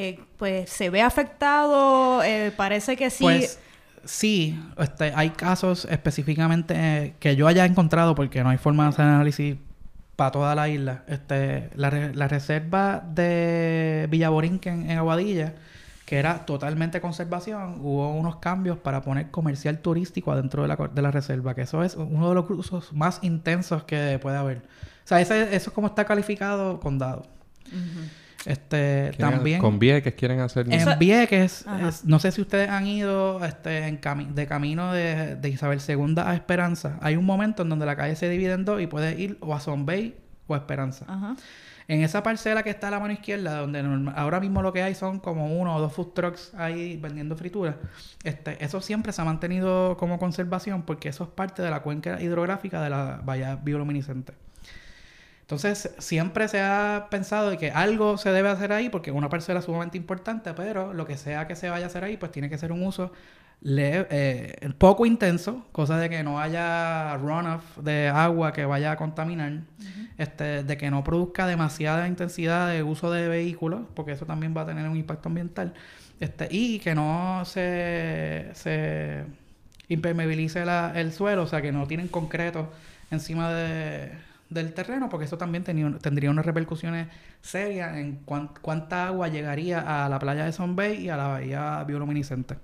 eh, 0.00 0.20
pues 0.36 0.70
se 0.70 0.90
ve 0.90 1.02
afectado, 1.02 2.22
eh, 2.22 2.52
parece 2.56 2.96
que 2.96 3.10
sí. 3.10 3.24
Pues 3.24 3.58
sí, 4.04 4.56
este, 4.76 5.12
hay 5.12 5.30
casos 5.30 5.88
específicamente 5.90 6.74
eh, 6.76 7.14
que 7.18 7.34
yo 7.34 7.48
haya 7.48 7.64
encontrado, 7.64 8.14
porque 8.14 8.44
no 8.44 8.50
hay 8.50 8.58
forma 8.58 8.84
de 8.84 8.90
hacer 8.90 9.06
análisis 9.06 9.56
para 10.14 10.30
toda 10.30 10.54
la 10.54 10.68
isla. 10.68 11.02
Este, 11.08 11.70
la, 11.74 11.90
la 11.90 12.28
reserva 12.28 13.02
de 13.12 14.06
Villaborinquen 14.08 14.88
en 14.88 14.98
Aguadilla, 14.98 15.54
que 16.06 16.18
era 16.18 16.46
totalmente 16.46 17.00
conservación, 17.00 17.78
hubo 17.80 18.12
unos 18.12 18.36
cambios 18.36 18.78
para 18.78 19.02
poner 19.02 19.32
comercial 19.32 19.80
turístico 19.80 20.30
adentro 20.30 20.62
de 20.62 20.68
la, 20.68 20.76
de 20.76 21.02
la 21.02 21.10
reserva, 21.10 21.56
que 21.56 21.62
eso 21.62 21.82
es 21.82 21.96
uno 21.96 22.28
de 22.28 22.36
los 22.36 22.48
usos 22.48 22.92
más 22.92 23.18
intensos 23.22 23.82
que 23.82 24.20
puede 24.22 24.36
haber. 24.36 24.58
O 24.58 25.08
sea, 25.08 25.20
ese, 25.20 25.56
eso 25.56 25.70
es 25.70 25.74
como 25.74 25.88
está 25.88 26.04
calificado 26.04 26.78
condado. 26.78 27.26
Este, 28.46 29.10
Quieren- 29.16 29.34
también... 29.34 29.60
Con 29.60 29.78
Vieques 29.78 30.14
quieren 30.14 30.40
hacer... 30.40 30.72
Eso- 30.72 30.92
En 30.92 30.98
Vieques, 30.98 31.64
es- 31.88 32.04
no 32.04 32.18
sé 32.18 32.30
si 32.32 32.40
ustedes 32.40 32.68
han 32.70 32.86
ido 32.86 33.44
este, 33.44 33.86
en 33.88 34.00
cami- 34.00 34.28
de 34.32 34.46
camino 34.46 34.92
de, 34.92 35.36
de 35.36 35.48
Isabel 35.48 35.80
II 35.86 36.14
a 36.18 36.34
Esperanza. 36.34 36.98
Hay 37.02 37.16
un 37.16 37.24
momento 37.26 37.62
en 37.62 37.68
donde 37.68 37.84
la 37.86 37.96
calle 37.96 38.16
se 38.16 38.28
divide 38.28 38.52
en 38.52 38.64
dos 38.64 38.80
y 38.80 38.86
puedes 38.86 39.18
ir 39.18 39.38
o 39.40 39.54
a 39.54 39.60
Zombay 39.60 40.14
o 40.46 40.54
Esperanza. 40.56 41.04
Ajá. 41.08 41.36
En 41.88 42.02
esa 42.02 42.22
parcela 42.22 42.62
que 42.62 42.68
está 42.68 42.88
a 42.88 42.90
la 42.90 43.00
mano 43.00 43.14
izquierda, 43.14 43.60
donde 43.60 43.82
ahora 44.14 44.40
mismo 44.40 44.60
lo 44.60 44.74
que 44.74 44.82
hay 44.82 44.94
son 44.94 45.20
como 45.20 45.58
uno 45.58 45.74
o 45.74 45.80
dos 45.80 45.90
food 45.94 46.08
trucks 46.12 46.52
ahí 46.58 46.98
vendiendo 46.98 47.34
frituras, 47.34 47.76
este, 48.24 48.62
eso 48.62 48.82
siempre 48.82 49.10
se 49.14 49.22
ha 49.22 49.24
mantenido 49.24 49.96
como 49.96 50.18
conservación 50.18 50.82
porque 50.82 51.08
eso 51.08 51.24
es 51.24 51.30
parte 51.30 51.62
de 51.62 51.70
la 51.70 51.80
cuenca 51.80 52.20
hidrográfica 52.20 52.82
de 52.82 52.90
la 52.90 53.22
bahía 53.24 53.56
bioluminiscente. 53.56 54.34
Entonces, 55.48 55.94
siempre 55.98 56.46
se 56.48 56.60
ha 56.60 57.08
pensado 57.10 57.48
de 57.48 57.56
que 57.56 57.70
algo 57.70 58.18
se 58.18 58.30
debe 58.32 58.50
hacer 58.50 58.70
ahí 58.72 58.90
porque 58.90 59.08
es 59.10 59.16
una 59.16 59.30
parcela 59.30 59.62
sumamente 59.62 59.96
importante, 59.96 60.52
pero 60.52 60.92
lo 60.92 61.06
que 61.06 61.16
sea 61.16 61.46
que 61.48 61.56
se 61.56 61.70
vaya 61.70 61.86
a 61.86 61.88
hacer 61.88 62.04
ahí, 62.04 62.18
pues 62.18 62.32
tiene 62.32 62.50
que 62.50 62.58
ser 62.58 62.70
un 62.70 62.82
uso 62.86 63.12
eh, 64.10 64.70
poco 64.78 65.06
intenso, 65.06 65.66
cosa 65.72 65.96
de 65.98 66.08
que 66.10 66.22
no 66.22 66.38
haya 66.38 67.16
runoff 67.16 67.78
de 67.78 68.08
agua 68.08 68.52
que 68.52 68.64
vaya 68.66 68.92
a 68.92 68.96
contaminar, 68.96 69.52
este, 70.18 70.62
de 70.64 70.76
que 70.76 70.90
no 70.90 71.02
produzca 71.04 71.46
demasiada 71.46 72.06
intensidad 72.08 72.70
de 72.70 72.82
uso 72.82 73.10
de 73.10 73.28
vehículos, 73.28 73.82
porque 73.94 74.12
eso 74.12 74.26
también 74.26 74.54
va 74.56 74.62
a 74.62 74.66
tener 74.66 74.88
un 74.88 74.96
impacto 74.96 75.28
ambiental, 75.28 75.74
este, 76.20 76.48
y 76.50 76.78
que 76.80 76.94
no 76.94 77.42
se, 77.46 78.50
se 78.54 79.24
impermeabilice 79.88 80.64
la- 80.64 80.92
el 80.94 81.12
suelo, 81.12 81.42
o 81.44 81.46
sea, 81.46 81.62
que 81.62 81.72
no 81.72 81.86
tienen 81.86 82.08
concreto 82.08 82.70
encima 83.10 83.52
de, 83.52 84.12
del 84.50 84.72
terreno, 84.72 85.08
porque 85.08 85.26
eso 85.26 85.36
también 85.38 85.64
tenía- 85.64 85.98
tendría 86.00 86.30
unas 86.30 86.46
repercusiones 86.46 87.08
serias 87.42 87.96
en 87.96 88.16
cuán- 88.24 88.50
cuánta 88.62 89.06
agua 89.08 89.28
llegaría 89.28 90.04
a 90.04 90.08
la 90.08 90.18
playa 90.18 90.44
de 90.44 90.52
Son 90.52 90.74
Bay 90.76 91.04
y 91.04 91.08
a 91.10 91.16
la 91.16 91.26
bahía 91.28 91.84
bioluminiscente. 91.84 92.56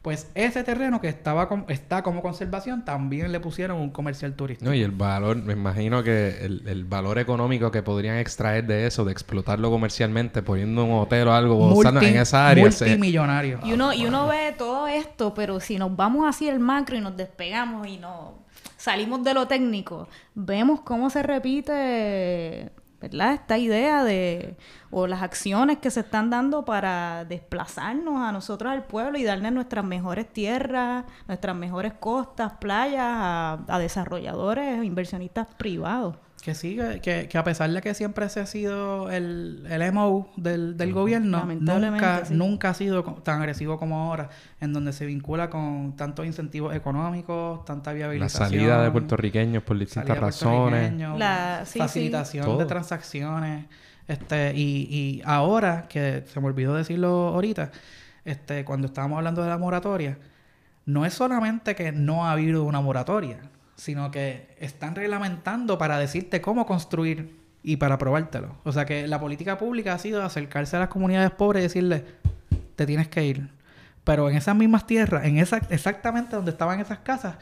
Pues 0.00 0.30
ese 0.36 0.62
terreno 0.62 1.00
que 1.00 1.08
estaba 1.08 1.48
com- 1.48 1.64
está 1.66 2.04
como 2.04 2.22
conservación 2.22 2.84
también 2.84 3.32
le 3.32 3.40
pusieron 3.40 3.78
un 3.78 3.90
comercial 3.90 4.32
turístico. 4.34 4.70
No, 4.70 4.74
y 4.74 4.80
el 4.80 4.92
valor, 4.92 5.36
me 5.36 5.54
imagino 5.54 6.04
que 6.04 6.38
el, 6.46 6.62
el 6.68 6.84
valor 6.84 7.18
económico 7.18 7.72
que 7.72 7.82
podrían 7.82 8.16
extraer 8.16 8.64
de 8.64 8.86
eso, 8.86 9.04
de 9.04 9.10
explotarlo 9.10 9.70
comercialmente, 9.70 10.40
poniendo 10.40 10.84
un 10.84 10.92
hotel 11.00 11.26
o 11.26 11.34
algo, 11.34 11.74
usando 11.74 12.00
en 12.00 12.16
esa 12.16 12.48
área. 12.48 12.62
multimillonario. 12.64 13.58
Y 13.64 13.72
uno, 13.72 13.92
y 13.92 14.06
uno 14.06 14.28
ve 14.28 14.54
todo 14.56 14.86
esto, 14.86 15.34
pero 15.34 15.58
si 15.58 15.78
nos 15.78 15.94
vamos 15.94 16.26
así 16.28 16.48
al 16.48 16.60
macro 16.60 16.96
y 16.96 17.00
nos 17.00 17.16
despegamos 17.16 17.86
y 17.88 17.98
nos 17.98 18.34
salimos 18.78 19.22
de 19.24 19.34
lo 19.34 19.46
técnico, 19.46 20.08
vemos 20.34 20.80
cómo 20.80 21.10
se 21.10 21.22
repite, 21.22 22.72
¿verdad? 23.00 23.34
Esta 23.34 23.58
idea 23.58 24.04
de, 24.04 24.56
o 24.90 25.06
las 25.06 25.20
acciones 25.22 25.78
que 25.78 25.90
se 25.90 26.00
están 26.00 26.30
dando 26.30 26.64
para 26.64 27.26
desplazarnos 27.26 28.22
a 28.22 28.32
nosotros 28.32 28.72
al 28.72 28.84
pueblo 28.84 29.18
y 29.18 29.24
darle 29.24 29.50
nuestras 29.50 29.84
mejores 29.84 30.32
tierras, 30.32 31.04
nuestras 31.26 31.56
mejores 31.56 31.92
costas, 31.94 32.54
playas 32.54 33.04
a, 33.04 33.58
a 33.68 33.78
desarrolladores, 33.78 34.82
inversionistas 34.84 35.48
privados. 35.56 36.16
Que 36.42 36.54
sí, 36.54 36.76
que- 36.76 37.00
que, 37.00 37.28
que 37.28 37.36
a 37.38 37.42
pesar 37.42 37.68
de 37.70 37.80
que 37.80 37.92
siempre 37.94 38.24
ese 38.26 38.38
ha 38.40 38.46
sido 38.46 39.10
el, 39.10 39.66
el 39.68 39.92
MO 39.92 40.30
del, 40.36 40.76
del 40.76 40.92
gobierno, 40.92 41.38
nunca, 41.90 42.24
sí. 42.26 42.34
nunca 42.34 42.70
ha 42.70 42.74
sido 42.74 43.02
tan 43.04 43.40
agresivo 43.40 43.76
como 43.76 44.00
ahora, 44.00 44.30
en 44.60 44.72
donde 44.72 44.92
se 44.92 45.04
vincula 45.04 45.50
con 45.50 45.96
tantos 45.96 46.26
incentivos 46.26 46.74
económicos, 46.76 47.64
tanta 47.64 47.90
la 47.90 47.96
viabilización. 47.96 48.48
salida 48.50 48.82
de 48.84 48.90
puertorriqueños 48.92 49.62
por 49.64 49.78
distintas 49.78 50.16
razones. 50.18 50.92
La- 51.18 51.62
sí, 51.66 51.78
facilitación 51.80 52.44
de 52.58 52.64
transacciones. 52.66 53.66
Este, 54.06 54.52
y, 54.54 54.86
y 54.90 55.22
ahora, 55.26 55.86
que 55.88 56.22
se 56.32 56.40
me 56.40 56.46
olvidó 56.46 56.74
decirlo 56.74 57.28
ahorita, 57.28 57.72
este, 58.24 58.64
cuando 58.64 58.86
estábamos 58.86 59.18
hablando 59.18 59.42
de 59.42 59.48
la 59.50 59.58
moratoria, 59.58 60.18
no 60.86 61.04
es 61.04 61.12
solamente 61.12 61.74
que 61.74 61.92
no 61.92 62.26
ha 62.26 62.32
habido 62.32 62.64
una 62.64 62.80
moratoria, 62.80 63.38
sino 63.78 64.10
que 64.10 64.56
están 64.58 64.96
reglamentando 64.96 65.78
para 65.78 65.98
decirte 65.98 66.40
cómo 66.40 66.66
construir 66.66 67.38
y 67.62 67.76
para 67.76 67.96
probártelo. 67.96 68.56
O 68.64 68.72
sea 68.72 68.84
que 68.84 69.06
la 69.06 69.20
política 69.20 69.56
pública 69.56 69.94
ha 69.94 69.98
sido 69.98 70.22
acercarse 70.22 70.76
a 70.76 70.80
las 70.80 70.88
comunidades 70.88 71.30
pobres 71.30 71.60
y 71.60 71.62
decirle, 71.62 72.04
te 72.74 72.86
tienes 72.86 73.08
que 73.08 73.24
ir. 73.24 73.48
Pero 74.02 74.28
en 74.28 74.36
esas 74.36 74.56
mismas 74.56 74.86
tierras, 74.86 75.24
en 75.24 75.38
esa, 75.38 75.58
exactamente 75.70 76.34
donde 76.34 76.50
estaban 76.50 76.80
esas 76.80 76.98
casas, 76.98 77.36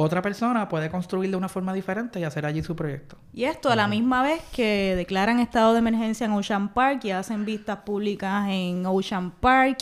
otra 0.00 0.22
persona 0.22 0.68
puede 0.68 0.90
construir 0.90 1.28
de 1.28 1.36
una 1.36 1.48
forma 1.48 1.74
diferente 1.74 2.20
y 2.20 2.24
hacer 2.24 2.46
allí 2.46 2.62
su 2.62 2.76
proyecto. 2.76 3.16
Y 3.34 3.44
esto 3.44 3.68
a 3.68 3.74
la 3.74 3.88
misma 3.88 4.22
vez 4.22 4.40
que 4.52 4.94
declaran 4.96 5.40
estado 5.40 5.72
de 5.72 5.80
emergencia 5.80 6.24
en 6.24 6.32
Ocean 6.32 6.68
Park 6.72 7.04
y 7.04 7.10
hacen 7.10 7.44
vistas 7.44 7.78
públicas 7.78 8.46
en 8.48 8.86
Ocean 8.86 9.32
Park 9.32 9.78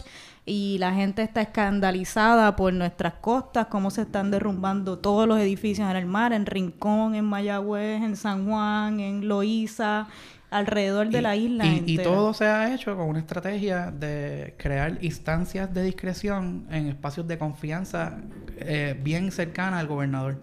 y 0.47 0.79
la 0.79 0.95
gente 0.95 1.23
está 1.23 1.43
escandalizada 1.43 2.57
por 2.57 2.73
nuestras 2.73 3.15
costas, 3.15 3.67
cómo 3.67 3.91
se 3.91 4.03
están 4.03 4.31
derrumbando 4.31 4.99
todos 4.99 5.29
los 5.29 5.39
edificios 5.39 5.91
en 5.91 5.97
el 5.97 6.07
mar, 6.07 6.33
en 6.33 6.47
Rincón, 6.47 7.15
en 7.15 7.27
Mayagüez, 7.27 8.03
en 8.03 8.17
San 8.17 8.49
Juan, 8.49 9.01
en 9.01 9.29
Loíza, 9.29 10.07
alrededor 10.51 11.09
de 11.11 11.19
Y- 11.19 11.23
la 11.23 11.37
isla. 11.37 11.67
Y, 11.67 11.99
todo 11.99 12.33
se 12.35 12.47
ha 12.47 12.75
hecho 12.75 12.97
con 12.97 13.09
una 13.09 13.19
estrategia 13.19 13.91
de 13.91 14.55
crear 14.57 14.99
instancias 15.03 15.73
de 15.73 15.83
discreción 15.83 16.67
en 16.71 16.87
espacios 16.87 17.27
de 17.27 17.39
confianza 17.39 18.19
eh, 18.59 18.99
bien 19.03 19.33
cercana 19.33 19.79
al 19.79 19.87
gobernador. 19.87 20.41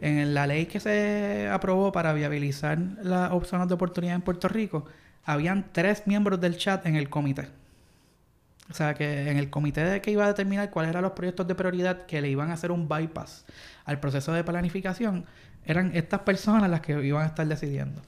En 0.00 0.34
la 0.34 0.46
ley 0.46 0.66
que 0.66 0.80
se 0.80 1.48
aprobó 1.50 1.92
para 1.92 2.12
viabilizar 2.12 2.78
las 3.02 3.32
opciones 3.32 3.68
de 3.68 3.74
oportunidad 3.74 4.16
en 4.16 4.22
Puerto 4.22 4.48
Rico, 4.48 4.84
habían 5.24 5.66
tres 5.72 6.06
miembros 6.06 6.40
del 6.40 6.58
chat 6.58 6.84
en 6.86 6.96
el 6.96 7.08
comité. 7.08 7.48
O 8.70 8.74
sea 8.74 8.94
que 8.94 9.30
en 9.30 9.36
el 9.36 9.50
comité 9.50 9.84
de 9.84 10.00
que 10.00 10.10
iba 10.10 10.24
a 10.24 10.28
determinar 10.28 10.70
cuáles 10.70 10.90
eran 10.90 11.02
los 11.02 11.12
proyectos 11.12 11.46
de 11.46 11.54
prioridad 11.54 12.06
que 12.06 12.20
le 12.20 12.30
iban 12.30 12.50
a 12.50 12.54
hacer 12.54 12.70
un 12.70 12.88
bypass 12.88 13.44
al 13.84 14.00
proceso 14.00 14.32
de 14.32 14.42
planificación, 14.42 15.26
eran 15.66 15.92
estas 15.94 16.20
personas 16.20 16.70
las 16.70 16.80
que 16.80 16.92
iban 17.04 17.22
a 17.22 17.26
estar 17.26 17.46
decidiendo. 17.46 18.00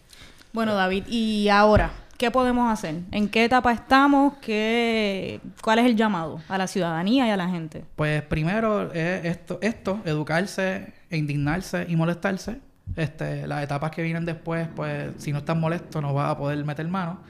Bueno, 0.57 0.75
David, 0.75 1.05
y 1.07 1.51
ahora, 1.51 1.91
¿qué 2.17 2.31
podemos 2.31 2.73
hacer? 2.73 3.03
¿En 3.13 3.29
qué 3.29 3.45
etapa 3.45 3.73
estamos? 3.73 4.39
¿Qué, 4.41 5.39
¿Cuál 5.61 5.81
es 5.81 5.85
el 5.85 5.97
llamado 5.97 6.41
a 6.49 6.57
la 6.57 6.67
ciudadanía 6.67 7.27
y 7.27 7.31
a 7.31 7.37
la 7.37 7.47
gente? 7.51 7.85
Pues 7.95 8.23
primero 8.23 8.91
es 8.91 9.27
esto, 9.27 9.59
esto, 9.61 10.01
educarse, 10.07 10.95
indignarse 11.11 11.85
y 11.87 11.95
molestarse. 11.95 12.63
Este, 12.97 13.47
las 13.47 13.63
etapas 13.65 13.91
que 13.91 14.01
vienen 14.01 14.25
después, 14.25 14.67
pues 14.75 15.11
si 15.19 15.31
no 15.31 15.41
estás 15.41 15.59
molesto 15.59 16.01
no 16.01 16.15
vas 16.15 16.31
a 16.31 16.39
poder 16.39 16.65
meter 16.65 16.89
mano. 16.89 17.21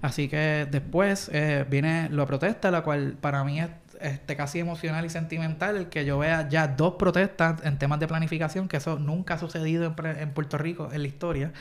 Así 0.00 0.28
que 0.28 0.68
después 0.70 1.28
eh, 1.32 1.66
viene 1.68 2.08
la 2.10 2.24
protesta, 2.24 2.70
la 2.70 2.82
cual 2.82 3.16
para 3.20 3.42
mí 3.42 3.58
es 3.58 3.70
este, 4.00 4.36
casi 4.36 4.60
emocional 4.60 5.04
y 5.04 5.10
sentimental 5.10 5.88
que 5.88 6.04
yo 6.04 6.18
vea 6.18 6.48
ya 6.48 6.68
dos 6.68 6.94
protestas 6.94 7.64
en 7.64 7.78
temas 7.78 7.98
de 7.98 8.06
planificación, 8.06 8.68
que 8.68 8.76
eso 8.76 8.96
nunca 9.00 9.34
ha 9.34 9.38
sucedido 9.38 9.92
en, 9.98 10.06
en 10.06 10.30
Puerto 10.30 10.56
Rico 10.56 10.88
en 10.92 11.02
la 11.02 11.08
historia. 11.08 11.52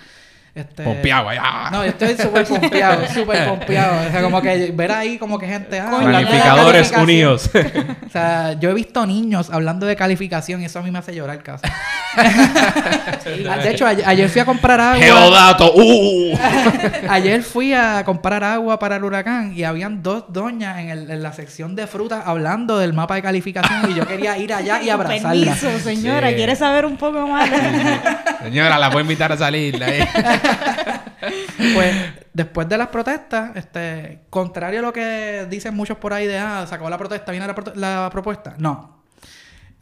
Este, 0.56 0.84
Pompeado 0.84 1.28
allá. 1.28 1.70
No, 1.70 1.84
yo 1.84 1.90
estoy 1.90 2.16
súper 2.16 2.46
pompeado, 2.46 3.06
súper 3.14 3.46
pompeado. 3.50 4.08
O 4.08 4.12
sea, 4.12 4.22
como 4.22 4.42
que 4.42 4.72
ver 4.74 4.90
ahí 4.94 5.18
como 5.18 5.38
que 5.38 5.48
gente... 5.48 5.80
ah, 5.82 6.00
Planificadores 6.02 6.92
unidos. 6.94 7.50
O 8.06 8.10
sea, 8.18 8.54
yo 8.54 8.70
he 8.70 8.74
visto 8.74 9.06
niños 9.06 9.50
hablando 9.52 9.86
de 9.86 9.98
calificación 9.98 10.62
y 10.62 10.66
eso 10.66 10.80
a 10.80 10.82
mí 10.82 10.90
me 10.90 11.00
hace 11.00 11.14
llorar 11.14 11.44
casi. 11.44 11.64
de 13.62 13.72
hecho, 13.72 13.86
ayer, 13.86 14.30
fui 14.30 14.40
a 14.40 14.46
comprar 14.46 14.80
agua. 14.80 15.00
Geodato. 15.04 15.74
¡Uh! 15.76 16.38
Ayer 17.10 17.44
fui 17.44 17.74
a 17.74 18.04
comprar 18.06 18.44
agua 18.44 18.80
para 18.80 18.96
el 18.96 19.04
huracán 19.04 19.54
y 19.56 19.64
habían 19.66 20.02
dos 20.02 20.26
doñas 20.30 20.80
en, 20.80 20.90
el- 20.90 21.12
en 21.12 21.24
la 21.24 21.34
sección 21.34 21.76
de 21.76 21.88
frutas 21.88 22.24
hablando 22.26 22.78
del 22.78 22.94
mapa 22.94 23.16
de 23.16 23.22
calificación 23.22 23.92
y 23.92 23.96
yo 23.96 24.08
quería 24.08 24.38
ir 24.38 24.54
allá 24.54 24.82
y 24.82 24.90
abrazarla. 24.92 25.56
Permiso, 25.56 25.80
señora, 25.84 26.30
Sí. 26.30 26.36
¿quiere 26.36 26.56
saber 26.56 26.86
un 26.86 26.96
poco 26.96 27.28
más? 27.28 27.50
Señora, 28.44 28.78
la 28.80 28.90
puedo 28.90 29.02
invitar 29.02 29.32
a 29.34 29.38
salir. 29.38 29.82
¿eh? 29.86 30.08
Pues 31.74 31.96
después 32.34 32.70
de 32.70 32.78
las 32.78 32.90
protestas, 32.90 33.56
este, 33.56 34.26
contrario 34.30 34.80
a 34.80 34.82
lo 34.84 34.94
que 34.94 35.48
dicen 35.50 35.74
muchos 35.74 35.98
por 35.98 36.14
ahí 36.14 36.28
de, 36.28 36.38
ah, 36.38 36.66
sacó 36.68 36.90
la 36.90 36.98
protesta, 36.98 37.32
viene 37.32 37.48
la, 37.48 37.56
la 37.76 38.10
propuesta. 38.12 38.56
No. 38.58 38.95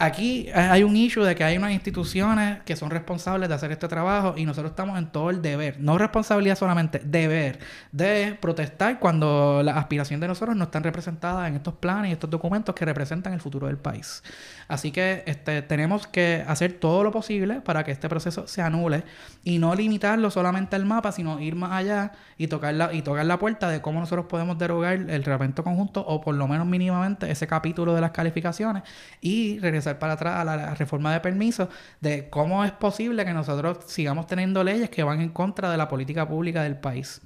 Aquí 0.04 0.50
hay 0.54 0.84
un 0.84 0.98
issue 0.98 1.24
de 1.24 1.34
que 1.34 1.46
hay 1.46 1.56
unas 1.56 1.72
instituciones 1.72 2.62
que 2.64 2.76
son 2.76 2.90
responsables 2.90 3.48
de 3.48 3.56
hacer 3.56 3.72
este 3.72 3.88
trabajo 3.88 4.34
y 4.36 4.44
nosotros 4.44 4.72
estamos 4.72 4.98
en 4.98 5.08
todo 5.08 5.30
el 5.30 5.42
deber, 5.42 5.80
no 5.80 5.98
responsabilidad 5.98 6.58
solamente, 6.58 7.00
deber 7.00 7.60
de 7.94 8.38
protestar 8.42 9.00
cuando 9.00 9.64
las 9.64 9.78
aspiraciones 9.78 10.20
de 10.20 10.28
nosotros 10.28 10.58
no 10.58 10.66
están 10.66 10.84
representadas 10.84 11.48
en 11.48 11.56
estos 11.56 11.76
planes 11.76 12.10
y 12.10 12.12
estos 12.12 12.30
documentos 12.30 12.76
que 12.76 12.84
representan 12.84 13.32
el 13.32 13.40
futuro 13.40 13.68
del 13.68 13.78
país. 13.78 14.24
Así 14.68 14.92
que 14.92 15.24
este, 15.26 15.62
tenemos 15.62 16.06
que 16.06 16.44
hacer 16.50 16.74
todo 16.74 17.06
lo 17.06 17.12
posible 17.12 17.62
para 17.62 17.86
que 17.86 17.92
este 17.92 18.10
proceso 18.10 18.46
se 18.46 18.62
anule 18.62 19.06
y 19.46 19.58
no 19.58 19.74
limitarlo 19.74 20.30
solamente 20.32 20.76
al 20.76 20.84
mapa, 20.84 21.14
sino 21.14 21.40
ir 21.40 21.56
más 21.56 21.72
allá 21.72 22.12
y 22.38 22.48
tocar 22.48 22.74
la, 22.74 22.94
y 22.94 23.04
tocar 23.04 23.26
la 23.26 23.40
puerta 23.40 23.70
de 23.70 23.82
cómo 23.82 24.02
nosotros 24.02 24.26
podemos 24.26 24.58
derogar 24.58 24.96
el 24.96 25.24
reglamento 25.24 25.64
conjunto 25.64 26.06
o 26.06 26.20
por 26.20 26.36
lo 26.36 26.46
menos 26.50 26.68
mínimamente 26.68 27.32
ese 27.32 27.48
capítulo 27.48 27.96
de 27.96 28.02
las 28.02 28.12
calificaciones 28.12 28.84
y 29.22 29.60
regresar 29.60 29.93
para 29.96 30.14
atrás 30.14 30.36
a 30.38 30.44
la, 30.44 30.76
reforma 30.76 31.14
de 31.14 31.20
permisos 31.20 31.70
de 32.02 32.30
cómo 32.30 32.64
es 32.66 32.72
posible 32.72 33.26
que 33.26 33.34
nosotros 33.34 33.80
sigamos 33.88 34.28
teniendo 34.28 34.64
leyes 34.64 34.90
que 34.90 35.04
van 35.04 35.22
en 35.22 35.30
contra 35.30 35.70
de 35.72 35.78
la 35.78 35.88
política 35.88 36.28
pública 36.28 36.64
del 36.64 36.78
país. 36.78 37.22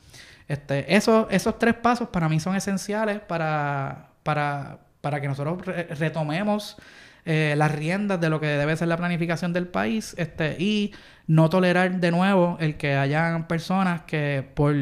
Este, 0.47 0.95
esos, 0.95 1.27
esos 1.29 1.59
tres 1.59 1.73
pasos 1.75 2.09
para 2.09 2.29
mí 2.29 2.39
son 2.39 2.55
esenciales 2.55 3.19
para, 3.19 4.09
para, 4.23 4.79
para 5.01 5.19
que 5.19 5.27
nosotros 5.27 5.65
re- 5.65 5.83
retomemos 5.95 6.77
eh, 7.25 7.55
las 7.57 7.71
riendas 7.73 8.21
de 8.21 8.29
lo 8.29 8.39
que 8.39 8.47
debe 8.47 8.77
ser 8.77 8.87
la 8.87 8.95
planificación 8.95 9.51
del 9.51 9.67
país 9.67 10.15
este, 10.17 10.55
y 10.57 10.93
no 11.27 11.49
tolerar 11.49 11.99
de 11.99 12.11
nuevo 12.11 12.55
el 12.61 12.77
que 12.77 12.95
hayan 12.95 13.47
personas 13.47 14.03
que 14.03 14.49
por 14.53 14.73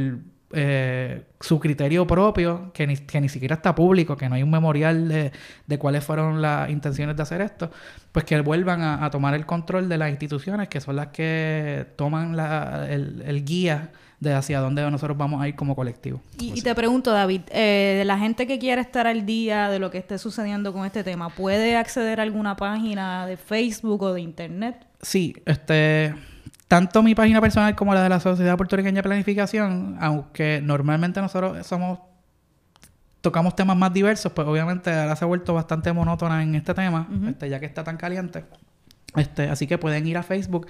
eh, 0.51 1.23
su 1.39 1.59
criterio 1.59 2.05
propio, 2.05 2.71
que 2.73 2.87
ni, 2.87 2.97
que 2.97 3.19
ni 3.19 3.29
siquiera 3.29 3.55
está 3.55 3.73
público, 3.73 4.15
que 4.15 4.29
no 4.29 4.35
hay 4.35 4.43
un 4.43 4.51
memorial 4.51 5.07
de, 5.07 5.31
de 5.65 5.77
cuáles 5.77 6.03
fueron 6.03 6.41
las 6.41 6.69
intenciones 6.69 7.15
de 7.15 7.23
hacer 7.23 7.41
esto, 7.41 7.71
pues 8.11 8.25
que 8.25 8.39
vuelvan 8.41 8.81
a, 8.81 9.05
a 9.05 9.09
tomar 9.09 9.33
el 9.33 9.45
control 9.45 9.89
de 9.89 9.97
las 9.97 10.09
instituciones 10.09 10.69
que 10.69 10.79
son 10.81 10.95
las 10.95 11.07
que 11.07 11.85
toman 11.95 12.35
la, 12.35 12.87
el, 12.89 13.23
el 13.25 13.43
guía 13.43 13.91
de 14.19 14.33
hacia 14.33 14.59
dónde 14.59 14.89
nosotros 14.89 15.17
vamos 15.17 15.41
a 15.41 15.47
ir 15.47 15.55
como 15.55 15.75
colectivo. 15.75 16.21
Y, 16.39 16.57
y 16.57 16.61
te 16.61 16.73
pregunto, 16.73 17.11
David, 17.11 17.41
eh, 17.51 17.95
de 17.97 18.05
la 18.05 18.17
gente 18.17 18.47
que 18.47 18.57
quiere 18.59 18.81
estar 18.81 19.07
al 19.07 19.25
día 19.25 19.69
de 19.69 19.79
lo 19.79 19.91
que 19.91 19.97
esté 19.97 20.17
sucediendo 20.17 20.71
con 20.73 20.85
este 20.85 21.03
tema, 21.03 21.29
¿puede 21.29 21.75
acceder 21.75 22.19
a 22.19 22.23
alguna 22.23 22.55
página 22.55 23.27
de 23.27 23.37
Facebook 23.37 24.01
o 24.03 24.13
de 24.13 24.21
Internet? 24.21 24.85
Sí, 25.01 25.35
este 25.45 26.15
tanto 26.75 27.01
mi 27.01 27.15
página 27.15 27.39
personal 27.39 27.73
como 27.73 27.93
la 27.93 28.03
de 28.03 28.09
la 28.09 28.19
Sociedad 28.19 28.57
Puertorriqueña 28.57 28.97
de 28.97 29.03
Planificación, 29.03 29.95
aunque 30.01 30.59
normalmente 30.61 31.21
nosotros 31.21 31.65
somos 31.65 31.99
tocamos 33.21 33.55
temas 33.55 33.77
más 33.77 33.93
diversos, 33.93 34.33
pues 34.33 34.45
obviamente 34.45 34.91
ahora 34.91 35.15
se 35.15 35.23
ha 35.23 35.27
vuelto 35.27 35.53
bastante 35.53 35.93
monótona 35.93 36.43
en 36.43 36.53
este 36.53 36.73
tema, 36.73 37.07
este, 37.29 37.47
ya 37.47 37.61
que 37.61 37.65
está 37.65 37.85
tan 37.85 37.95
caliente. 37.95 38.43
Este, 39.15 39.43
así 39.43 39.67
que 39.67 39.77
pueden 39.77 40.05
ir 40.05 40.17
a 40.17 40.23
Facebook 40.23 40.67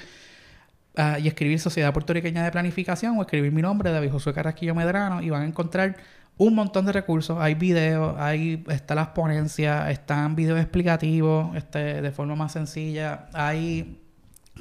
ah, 0.95 1.17
y 1.17 1.27
escribir 1.27 1.59
Sociedad 1.59 1.91
Puertorriqueña 1.91 2.43
de 2.43 2.51
Planificación 2.51 3.17
o 3.17 3.23
escribir 3.23 3.51
mi 3.51 3.63
nombre, 3.63 3.89
David 3.89 4.11
Josué 4.11 4.31
Carrasquillo 4.31 4.75
Medrano, 4.75 5.23
y 5.23 5.31
van 5.31 5.41
a 5.41 5.45
encontrar 5.45 5.97
un 6.37 6.53
montón 6.53 6.85
de 6.85 6.91
recursos. 6.91 7.39
Hay 7.41 7.55
videos, 7.55 8.15
hay 8.19 8.63
están 8.69 8.97
las 8.97 9.07
ponencias, 9.07 9.89
están 9.89 10.35
videos 10.35 10.59
explicativos 10.59 11.55
este, 11.55 12.03
de 12.03 12.11
forma 12.11 12.35
más 12.35 12.51
sencilla, 12.51 13.25
hay 13.33 14.04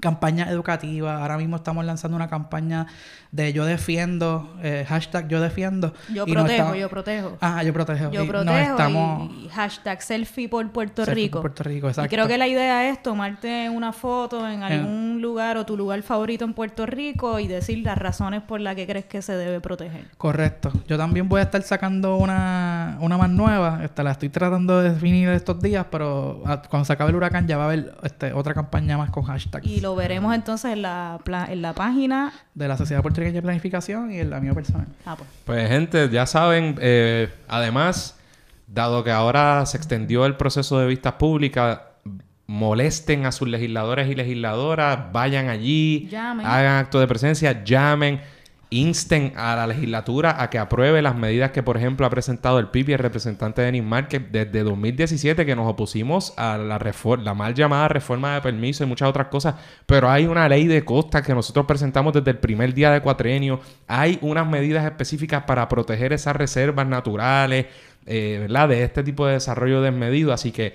campañas 0.01 0.49
educativas. 0.51 1.21
Ahora 1.21 1.37
mismo 1.39 1.57
estamos 1.57 1.85
lanzando 1.85 2.17
una 2.17 2.29
campaña 2.29 2.87
de 3.31 3.53
yo 3.53 3.65
defiendo, 3.65 4.55
eh, 4.63 4.85
hashtag 4.89 5.29
yo 5.29 5.41
defiendo. 5.41 5.93
Yo 6.13 6.25
y 6.27 6.33
protejo, 6.33 6.51
estamos- 6.53 6.79
yo 6.79 6.89
protejo. 6.89 7.39
Ah, 7.41 7.63
yo 7.63 7.73
protejo. 7.73 8.11
Yo 8.13 8.25
Y 8.25 8.29
protejo 8.29 8.71
estamos... 8.71 9.31
y, 9.33 9.47
y 9.47 9.49
hashtag 9.49 10.03
selfie 10.03 10.49
por 10.49 10.71
Puerto 10.71 11.05
Selfie 11.05 11.25
Rico. 11.25 11.41
por 11.41 11.51
Puerto 11.53 11.63
Rico, 11.65 11.87
Y 11.87 11.91
exacto. 11.91 12.11
creo 12.11 12.27
que 12.29 12.39
la 12.39 12.47
idea 12.47 12.89
es 12.91 13.03
tomarte 13.03 13.69
una 13.71 13.93
foto 13.93 14.49
en 14.49 14.63
algún 14.63 15.21
lugar 15.21 15.57
o 15.57 15.67
tu 15.67 15.77
lugar 15.77 16.03
favorito 16.03 16.45
en 16.45 16.55
Puerto 16.55 16.87
Rico 16.87 17.39
y 17.41 17.47
decir 17.49 17.79
las 17.79 17.99
razones 17.99 18.43
por 18.43 18.61
las 18.61 18.77
que 18.77 18.87
crees 18.87 19.05
que 19.07 19.23
se 19.23 19.37
debe 19.37 19.61
proteger. 19.61 20.07
Correcto. 20.17 20.73
Yo 20.87 20.97
también 20.97 21.29
voy 21.29 21.41
a 21.41 21.45
estar 21.45 21.63
sacando 21.63 22.17
una, 22.17 22.99
una 23.01 23.17
más 23.19 23.31
nueva. 23.31 23.81
Esta 23.85 24.03
la 24.03 24.13
estoy 24.13 24.29
tratando 24.29 24.81
de 24.81 24.91
definir 24.91 25.29
estos 25.31 25.61
días, 25.61 25.87
pero 25.91 26.43
cuando 26.69 26.85
se 26.85 26.93
acabe 26.93 27.11
el 27.11 27.17
huracán 27.17 27.47
ya 27.49 27.57
va 27.57 27.65
a 27.65 27.67
haber 27.67 27.95
este, 28.03 28.33
otra 28.33 28.55
campaña 28.55 28.97
más 28.99 29.11
con 29.11 29.25
hashtags. 29.25 29.67
Y 29.67 29.81
lo 29.85 29.95
veremos 29.95 30.35
entonces 30.35 30.73
en 30.73 30.81
la, 30.83 31.21
pla- 31.25 31.47
en 31.51 31.61
la 31.61 31.75
página. 31.75 32.33
De 32.55 32.67
la 32.67 32.77
Sociedad 32.79 33.03
Puertorriqueña 33.03 33.37
de 33.37 33.43
Planificación 33.43 34.11
y 34.11 34.19
en 34.19 34.31
la 34.31 34.41
mía 34.41 34.55
personal. 34.55 34.87
Ah, 35.05 35.15
pues. 35.17 35.29
Pues 35.45 35.69
gente, 35.69 36.09
ya 36.11 36.25
saben, 36.27 36.77
eh, 36.81 37.29
además, 37.49 38.19
dado 38.67 39.05
que 39.05 39.11
ahora 39.11 39.65
se 39.67 39.77
extendió 39.77 40.25
el 40.25 40.37
proceso 40.37 40.79
de 40.79 40.87
vistas 40.87 41.13
públicas, 41.15 41.81
molesten 42.47 43.27
a 43.27 43.33
sus 43.33 43.47
legisladores 43.49 44.09
y 44.09 44.15
legisladoras, 44.15 45.13
vayan 45.13 45.49
allí, 45.51 46.09
Llamen. 46.11 46.47
hagan 46.47 46.77
acto 46.79 46.99
de 47.01 47.07
presencia, 47.07 47.63
llamen, 47.65 48.21
insten 48.75 49.33
a 49.37 49.55
la 49.55 49.67
legislatura 49.67 50.43
a 50.43 50.51
que 50.51 50.59
apruebe 50.59 51.01
las 51.01 51.17
medidas 51.17 51.53
que, 51.53 51.63
por 51.63 51.77
ejemplo, 51.77 52.07
ha 52.07 52.11
presentado 52.11 52.59
el 52.59 52.69
PIB 52.69 52.91
y 52.91 52.93
el 52.95 52.99
representante 52.99 53.61
de 53.61 53.67
Denis 53.67 53.85
Márquez 53.85 54.23
desde 54.31 54.63
2017, 54.63 55.47
que 55.47 55.55
nos 55.55 55.71
opusimos 55.71 56.35
a 56.37 56.59
la, 56.59 56.79
la 57.23 57.35
mal 57.35 57.55
llamada 57.55 57.89
reforma 57.89 58.35
de 58.35 58.41
permiso 58.41 58.83
y 58.83 58.87
muchas 58.87 59.09
otras 59.09 59.29
cosas, 59.29 59.55
pero 59.87 60.11
hay 60.11 60.27
una 60.27 60.49
ley 60.49 60.67
de 60.67 60.85
costas 60.85 61.23
que 61.23 61.35
nosotros 61.35 61.67
presentamos 61.67 62.13
desde 62.13 62.33
el 62.33 62.39
primer 62.39 62.75
día 62.75 62.91
de 62.91 63.01
cuatrenio, 63.01 63.61
hay 63.87 64.19
unas 64.23 64.47
medidas 64.47 64.85
específicas 64.85 65.45
para 65.45 65.69
proteger 65.69 66.13
esas 66.13 66.35
reservas 66.35 66.87
naturales, 66.87 67.67
eh. 68.07 68.47
De 68.49 68.83
este 68.83 69.03
tipo 69.03 69.27
de 69.27 69.35
desarrollo 69.35 69.81
desmedido, 69.81 70.33
así 70.33 70.53
que 70.53 70.75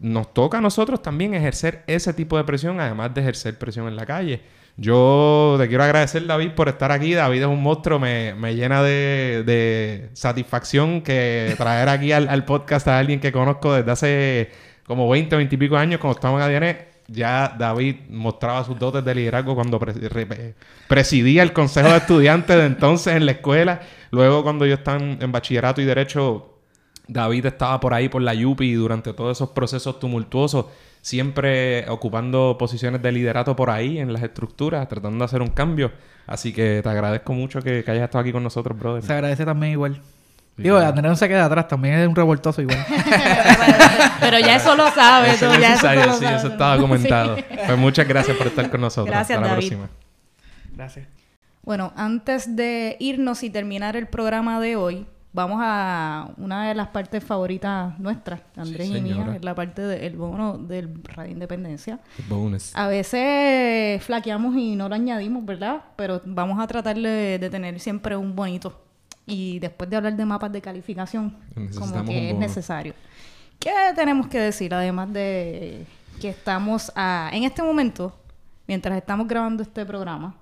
nos 0.00 0.32
toca 0.32 0.58
a 0.58 0.60
nosotros 0.60 1.02
también 1.02 1.34
ejercer 1.34 1.82
ese 1.86 2.12
tipo 2.12 2.36
de 2.36 2.44
presión, 2.44 2.80
además 2.80 3.12
de 3.14 3.20
ejercer 3.20 3.58
presión 3.58 3.88
en 3.88 3.96
la 3.96 4.06
calle. 4.06 4.40
Yo 4.76 5.56
te 5.58 5.68
quiero 5.68 5.84
agradecer, 5.84 6.26
David, 6.26 6.52
por 6.52 6.68
estar 6.68 6.92
aquí. 6.92 7.12
David 7.14 7.42
es 7.42 7.46
un 7.46 7.62
monstruo, 7.62 7.98
me, 7.98 8.34
me 8.34 8.54
llena 8.54 8.82
de, 8.82 9.42
de 9.44 10.08
satisfacción 10.14 11.02
que 11.02 11.54
traer 11.58 11.88
aquí 11.88 12.12
al, 12.12 12.28
al 12.28 12.44
podcast 12.44 12.88
a 12.88 12.98
alguien 12.98 13.20
que 13.20 13.32
conozco 13.32 13.74
desde 13.74 13.90
hace 13.90 14.50
como 14.86 15.08
20, 15.08 15.36
20 15.36 15.54
y 15.54 15.58
pico 15.58 15.76
años, 15.76 16.00
cuando 16.00 16.16
estaba 16.18 16.46
en 16.46 16.56
ADN. 16.64 16.76
Ya 17.08 17.54
David 17.58 17.96
mostraba 18.08 18.64
sus 18.64 18.78
dotes 18.78 19.04
de 19.04 19.14
liderazgo 19.14 19.54
cuando 19.54 19.78
pre- 19.78 19.92
re- 19.92 20.54
presidía 20.88 21.42
el 21.42 21.52
consejo 21.52 21.90
de 21.90 21.98
estudiantes 21.98 22.56
de 22.56 22.64
entonces 22.64 23.14
en 23.16 23.26
la 23.26 23.32
escuela. 23.32 23.80
Luego, 24.10 24.42
cuando 24.42 24.64
yo 24.64 24.74
estaba 24.74 24.98
en, 24.98 25.18
en 25.20 25.30
bachillerato 25.32 25.82
y 25.82 25.84
derecho, 25.84 26.54
David 27.08 27.46
estaba 27.46 27.78
por 27.80 27.92
ahí 27.92 28.08
por 28.08 28.22
la 28.22 28.32
Yupi 28.32 28.72
durante 28.72 29.12
todos 29.12 29.36
esos 29.36 29.50
procesos 29.50 29.98
tumultuosos, 29.98 30.66
siempre 31.02 31.86
ocupando 31.90 32.56
posiciones 32.58 33.02
de 33.02 33.12
liderato 33.12 33.54
por 33.54 33.68
ahí 33.68 33.98
en 33.98 34.12
las 34.12 34.22
estructuras, 34.22 34.88
tratando 34.88 35.18
de 35.18 35.24
hacer 35.26 35.42
un 35.42 35.48
cambio. 35.48 35.92
Así 36.26 36.52
que 36.54 36.80
te 36.82 36.88
agradezco 36.88 37.34
mucho 37.34 37.60
que, 37.60 37.84
que 37.84 37.90
hayas 37.90 38.04
estado 38.04 38.22
aquí 38.22 38.32
con 38.32 38.42
nosotros, 38.42 38.78
brother. 38.78 39.02
Se 39.02 39.12
agradece 39.12 39.44
también 39.44 39.72
igual. 39.72 40.00
Digo, 40.56 40.76
Andrés 40.78 41.04
no 41.10 41.16
se 41.16 41.28
queda 41.28 41.46
atrás, 41.46 41.66
también 41.66 41.94
es 41.94 42.08
un 42.08 42.14
revoltoso 42.14 42.62
igual. 42.62 42.78
Pero 44.20 44.38
ya 44.38 44.56
eso 44.56 44.76
lo 44.76 44.90
sabes. 44.92 45.34
Eso 45.34 45.52
tú, 45.52 45.60
ya 45.60 45.74
eso 45.74 45.86
necesario, 45.88 46.06
lo 46.06 46.12
sí, 46.14 46.24
sabes, 46.24 46.38
eso 46.40 46.52
estaba 46.52 46.78
comentado. 46.78 47.36
Sí. 47.36 47.44
Pues 47.66 47.78
muchas 47.78 48.06
gracias 48.06 48.36
por 48.36 48.46
estar 48.46 48.70
con 48.70 48.80
nosotros. 48.82 49.10
Gracias, 49.12 49.38
Hasta 49.38 49.48
la 49.48 49.54
David. 49.54 49.68
próxima. 49.68 49.90
Gracias. 50.76 51.08
Bueno, 51.62 51.92
antes 51.96 52.54
de 52.54 52.96
irnos 53.00 53.42
y 53.42 53.50
terminar 53.50 53.96
el 53.96 54.08
programa 54.08 54.60
de 54.60 54.76
hoy, 54.76 55.06
vamos 55.32 55.58
a 55.62 56.30
una 56.36 56.68
de 56.68 56.74
las 56.74 56.88
partes 56.88 57.24
favoritas 57.24 57.98
nuestras, 57.98 58.40
Andrés 58.56 58.88
Sí, 58.88 58.96
y 58.96 59.00
mía, 59.00 59.32
es 59.36 59.44
la 59.44 59.54
parte 59.54 59.82
del 59.82 60.16
bono 60.16 60.58
del 60.58 61.02
Radio 61.04 61.32
Independencia. 61.32 61.98
Bonus. 62.28 62.72
A 62.76 62.86
veces 62.88 64.02
flaqueamos 64.04 64.54
y 64.56 64.76
no 64.76 64.88
lo 64.88 64.94
añadimos, 64.94 65.44
¿verdad? 65.44 65.82
Pero 65.96 66.20
vamos 66.24 66.58
a 66.60 66.66
tratar 66.66 66.96
de, 66.96 67.38
de 67.38 67.50
tener 67.50 67.78
siempre 67.80 68.16
un 68.16 68.34
bonito. 68.36 68.78
Y 69.26 69.58
después 69.60 69.88
de 69.88 69.96
hablar 69.96 70.16
de 70.16 70.24
mapas 70.24 70.50
de 70.52 70.60
calificación, 70.60 71.36
como 71.78 72.04
que 72.04 72.30
es 72.30 72.36
necesario. 72.36 72.92
¿Qué 73.58 73.70
tenemos 73.94 74.26
que 74.26 74.40
decir? 74.40 74.74
Además 74.74 75.12
de 75.12 75.86
que 76.20 76.28
estamos 76.30 76.90
a- 76.96 77.30
en 77.32 77.44
este 77.44 77.62
momento, 77.62 78.12
mientras 78.66 78.96
estamos 78.98 79.28
grabando 79.28 79.62
este 79.62 79.86
programa, 79.86 80.34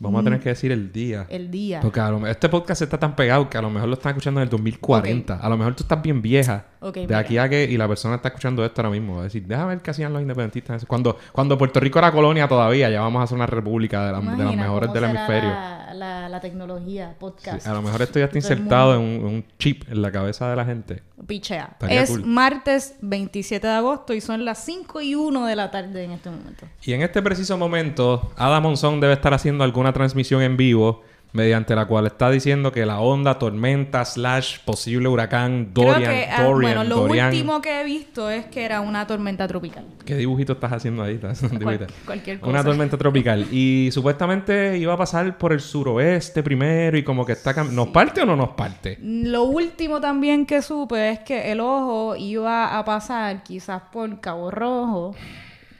Vamos 0.00 0.20
a 0.20 0.24
tener 0.24 0.40
que 0.40 0.48
decir 0.48 0.72
el 0.72 0.90
día. 0.92 1.26
el 1.28 1.50
día. 1.50 1.80
Porque 1.80 2.00
a 2.00 2.10
lo 2.10 2.26
este 2.26 2.48
podcast 2.48 2.82
está 2.82 2.98
tan 2.98 3.14
pegado 3.14 3.48
que 3.48 3.56
a 3.56 3.62
lo 3.62 3.70
mejor 3.70 3.88
lo 3.88 3.94
están 3.94 4.10
escuchando 4.10 4.40
en 4.40 4.44
el 4.44 4.48
2040. 4.50 5.36
A 5.36 5.48
lo 5.48 5.56
mejor 5.56 5.74
tú 5.74 5.84
estás 5.84 6.02
bien 6.02 6.20
vieja. 6.20 6.64
De 7.00 7.06
mira. 7.06 7.18
aquí 7.18 7.38
a 7.38 7.48
que... 7.48 7.64
Y 7.64 7.76
la 7.76 7.86
persona 7.88 8.16
está 8.16 8.28
escuchando 8.28 8.64
esto 8.64 8.80
ahora 8.82 8.90
mismo. 8.90 9.14
Va 9.14 9.20
a 9.20 9.24
decir, 9.24 9.46
déjame 9.46 9.68
ver 9.70 9.80
qué 9.82 9.90
hacían 9.90 10.12
los 10.12 10.20
independentistas. 10.22 10.84
Cuando, 10.86 11.16
cuando 11.32 11.56
Puerto 11.56 11.78
Rico 11.80 11.98
era 11.98 12.10
colonia 12.12 12.48
todavía, 12.48 12.90
ya 12.90 13.00
vamos 13.00 13.22
a 13.22 13.26
ser 13.26 13.36
una 13.36 13.46
república 13.46 14.06
de, 14.06 14.12
la- 14.12 14.20
de 14.36 14.44
las 14.44 14.56
mejores 14.56 14.92
del 14.92 15.02
será 15.02 15.10
hemisferio. 15.12 15.50
La, 15.94 16.40
tecnología, 16.40 17.10
Sí, 17.10 17.16
podcast. 17.18 17.66
a 17.66 17.72
lo 17.72 17.82
mejor 17.82 18.02
esto 18.02 18.18
ya 18.18 18.26
está 18.26 18.38
insertado 18.38 18.94
en 18.94 19.00
un, 19.00 19.24
un 19.24 19.44
chip 19.58 19.84
en 19.90 20.02
la 20.02 20.10
cabeza 20.12 20.48
de 20.50 20.56
la 20.56 20.64
gente. 20.64 21.02
Pichea. 21.26 21.70
Estaría 21.72 22.02
Es 22.02 22.10
cool. 22.10 22.24
martes 22.26 22.96
27 23.00 23.66
de 23.66 23.72
agosto 23.72 24.12
y 24.14 24.20
son 24.20 24.44
las 24.44 24.58
5 24.64 25.00
y 25.00 25.14
1 25.14 25.46
de 25.46 25.56
la 25.56 25.70
tarde 25.70 26.04
en 26.04 26.10
este 26.12 26.28
momento. 26.30 26.66
Y 26.84 26.92
en 26.92 27.02
este 27.02 27.22
preciso 27.22 27.56
momento, 27.56 28.32
Ada 28.36 28.60
Monzón 28.60 29.00
debe 29.00 29.14
estar 29.14 29.32
haciendo 29.32 29.64
alguna 29.64 29.92
transmisión 29.92 30.42
en 30.42 30.56
vivo 30.56 31.02
mediante 31.34 31.74
la 31.74 31.84
cual 31.86 32.06
está 32.06 32.30
diciendo 32.30 32.72
que 32.72 32.86
la 32.86 33.00
onda, 33.00 33.38
tormenta, 33.38 34.04
slash, 34.04 34.60
posible 34.64 35.08
huracán, 35.08 35.74
Dorian, 35.74 35.96
Creo 35.96 36.08
que, 36.10 36.26
ah, 36.30 36.42
Dorian, 36.44 36.74
bueno, 36.76 36.84
lo 36.84 36.96
Dorian. 37.02 37.26
último 37.30 37.60
que 37.60 37.80
he 37.80 37.84
visto 37.84 38.30
es 38.30 38.46
que 38.46 38.64
era 38.64 38.80
una 38.80 39.06
tormenta 39.06 39.46
tropical. 39.48 39.84
¿Qué 40.06 40.14
dibujito 40.14 40.52
estás 40.54 40.72
haciendo 40.72 41.02
ahí? 41.02 41.14
Estás 41.22 41.42
Cual- 41.42 41.86
cualquier 42.06 42.38
cosa. 42.40 42.50
Una 42.50 42.62
tormenta 42.64 42.96
tropical. 42.96 43.46
Y 43.52 43.90
supuestamente 43.92 44.78
iba 44.78 44.94
a 44.94 44.96
pasar 44.96 45.36
por 45.36 45.52
el 45.52 45.60
suroeste 45.60 46.42
primero 46.42 46.96
y 46.96 47.02
como 47.02 47.26
que 47.26 47.32
está... 47.32 47.52
cam- 47.54 47.70
¿Nos 47.70 47.88
parte 47.88 48.22
o 48.22 48.26
no 48.26 48.36
nos 48.36 48.50
parte? 48.50 48.96
Lo 49.02 49.42
último 49.42 50.00
también 50.00 50.46
que 50.46 50.62
supe 50.62 51.10
es 51.10 51.18
que 51.18 51.50
el 51.50 51.58
ojo 51.60 52.14
iba 52.16 52.78
a 52.78 52.84
pasar 52.84 53.42
quizás 53.42 53.82
por 53.92 54.20
Cabo 54.20 54.52
Rojo, 54.52 55.16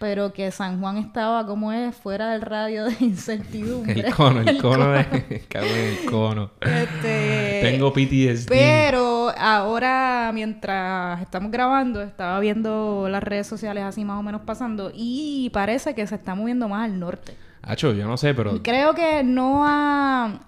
pero 0.05 0.35
que 0.35 0.51
San 0.51 0.81
Juan 0.81 0.99
estaba 0.99 1.47
como 1.47 1.73
es 1.73 1.97
fuera 1.97 2.33
del 2.33 2.43
radio 2.43 2.85
de 2.85 2.95
incertidumbre. 3.01 4.01
El 4.01 4.15
cono, 4.15 4.41
el 4.41 4.59
cono 4.61 4.91
de... 4.91 5.47
El 5.55 6.11
cono. 6.11 6.51
Este, 6.61 7.61
Tengo 7.63 7.91
PTSD. 7.91 8.49
Pero 8.51 9.31
ahora, 9.31 10.31
mientras 10.35 11.23
estamos 11.23 11.51
grabando, 11.51 12.03
estaba 12.03 12.39
viendo 12.41 13.09
las 13.09 13.23
redes 13.23 13.47
sociales 13.47 13.83
así 13.83 14.05
más 14.05 14.21
o 14.21 14.23
menos 14.23 14.43
pasando 14.43 14.93
y 14.95 15.49
parece 15.55 15.95
que 15.95 16.07
se 16.07 16.17
está 16.17 16.35
moviendo 16.35 16.69
más 16.69 16.85
al 16.85 17.01
norte. 17.01 17.35
Hacho, 17.63 17.95
yo 17.95 18.07
no 18.07 18.19
sé, 18.19 18.35
pero... 18.35 18.63
Creo 18.63 18.95
que 18.95 19.25
no 19.25 19.65
ha... 19.67 20.39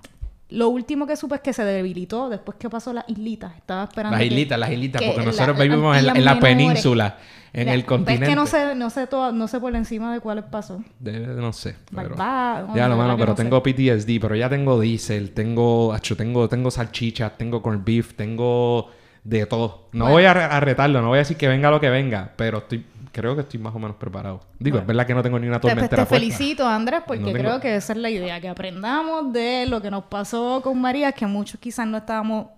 Lo 0.57 0.69
último 0.69 1.07
que 1.07 1.17
supe 1.17 1.35
es 1.37 1.41
que 1.43 1.53
se 1.53 1.65
debilitó 1.65 2.29
después 2.29 2.57
que 2.59 2.71
pasó 2.71 2.93
las 2.93 3.05
islitas. 3.09 3.55
Estaba 3.57 3.85
esperando. 3.85 4.13
Las 4.17 4.21
que- 4.21 4.27
islitas, 4.27 4.59
las 4.59 4.71
islitas, 4.71 5.03
que 5.03 5.09
porque 5.09 5.27
nosotros 5.27 5.59
vivimos 5.59 5.97
en, 5.97 6.07
la- 6.25 6.33
en 6.33 6.41
península, 6.41 7.19
en 7.53 7.67
La- 7.67 7.75
el 7.75 7.81
Es 7.81 7.87
continente. 7.87 8.27
que 8.27 8.35
no 8.35 8.47
sé, 8.47 8.75
no 8.75 8.89
sé, 8.91 9.07
todo, 9.07 9.33
no 9.33 9.49
sé 9.49 9.61
por 9.61 9.75
encima 9.77 10.13
de 10.15 10.21
cuáles 10.21 10.45
pasó. 10.45 10.83
De- 10.99 11.21
no 11.21 11.53
sé. 11.53 11.77
Pero... 11.95 12.15
Ya, 12.17 12.89
lo 12.89 12.97
mano, 12.97 13.17
pero 13.17 13.33
no 13.33 13.37
sé. 13.37 13.43
tengo 13.43 13.63
PTSD, 13.63 14.19
pero 14.21 14.35
ya 14.35 14.49
tengo 14.49 14.81
diésel, 14.81 15.33
tengo, 15.33 15.93
acho, 15.93 16.17
tengo, 16.17 16.49
tengo 16.49 16.71
salchichas, 16.71 17.37
tengo 17.37 17.61
corned 17.63 17.83
beef, 17.85 18.15
tengo 18.15 18.91
de 19.25 19.45
todo. 19.47 19.89
No 19.93 20.05
Bueno. 20.05 20.13
voy 20.15 20.25
a, 20.25 20.31
a 20.57 20.61
retarlo, 20.61 21.03
no 21.03 21.09
voy 21.09 21.17
a 21.17 21.21
decir 21.21 21.37
que 21.37 21.49
venga 21.49 21.71
lo 21.71 21.81
que 21.81 21.91
venga, 21.91 22.33
pero 22.37 22.59
estoy, 22.59 22.85
creo 23.17 23.35
que 23.35 23.41
estoy 23.41 23.59
más 23.59 23.75
o 23.75 23.79
menos 23.79 23.97
preparado. 23.97 24.41
Digo, 24.59 24.79
es 24.79 24.87
verdad 24.87 25.07
que 25.07 25.15
no 25.15 25.23
tengo 25.23 25.39
ni 25.39 25.49
una 25.49 25.59
Te, 25.59 25.69
tormentera 25.69 26.05
te 26.05 26.09
puesta. 26.09 26.15
felicito, 26.37 26.67
Andrés, 26.69 27.01
porque 27.07 27.23
No 27.23 27.33
tengo- 27.33 27.39
creo 27.39 27.61
que 27.61 27.77
esa 27.77 27.95
es 27.95 27.99
la 27.99 28.11
idea, 28.11 28.41
que 28.41 28.49
aprendamos 28.49 29.33
de 29.33 29.65
lo 29.67 29.81
que 29.81 29.91
nos 29.91 30.05
pasó 30.05 30.61
con 30.63 30.79
María, 30.81 31.13
que 31.13 31.27
muchos 31.27 31.59
quizás 31.59 31.87
no 31.87 31.97
estábamos, 31.97 32.49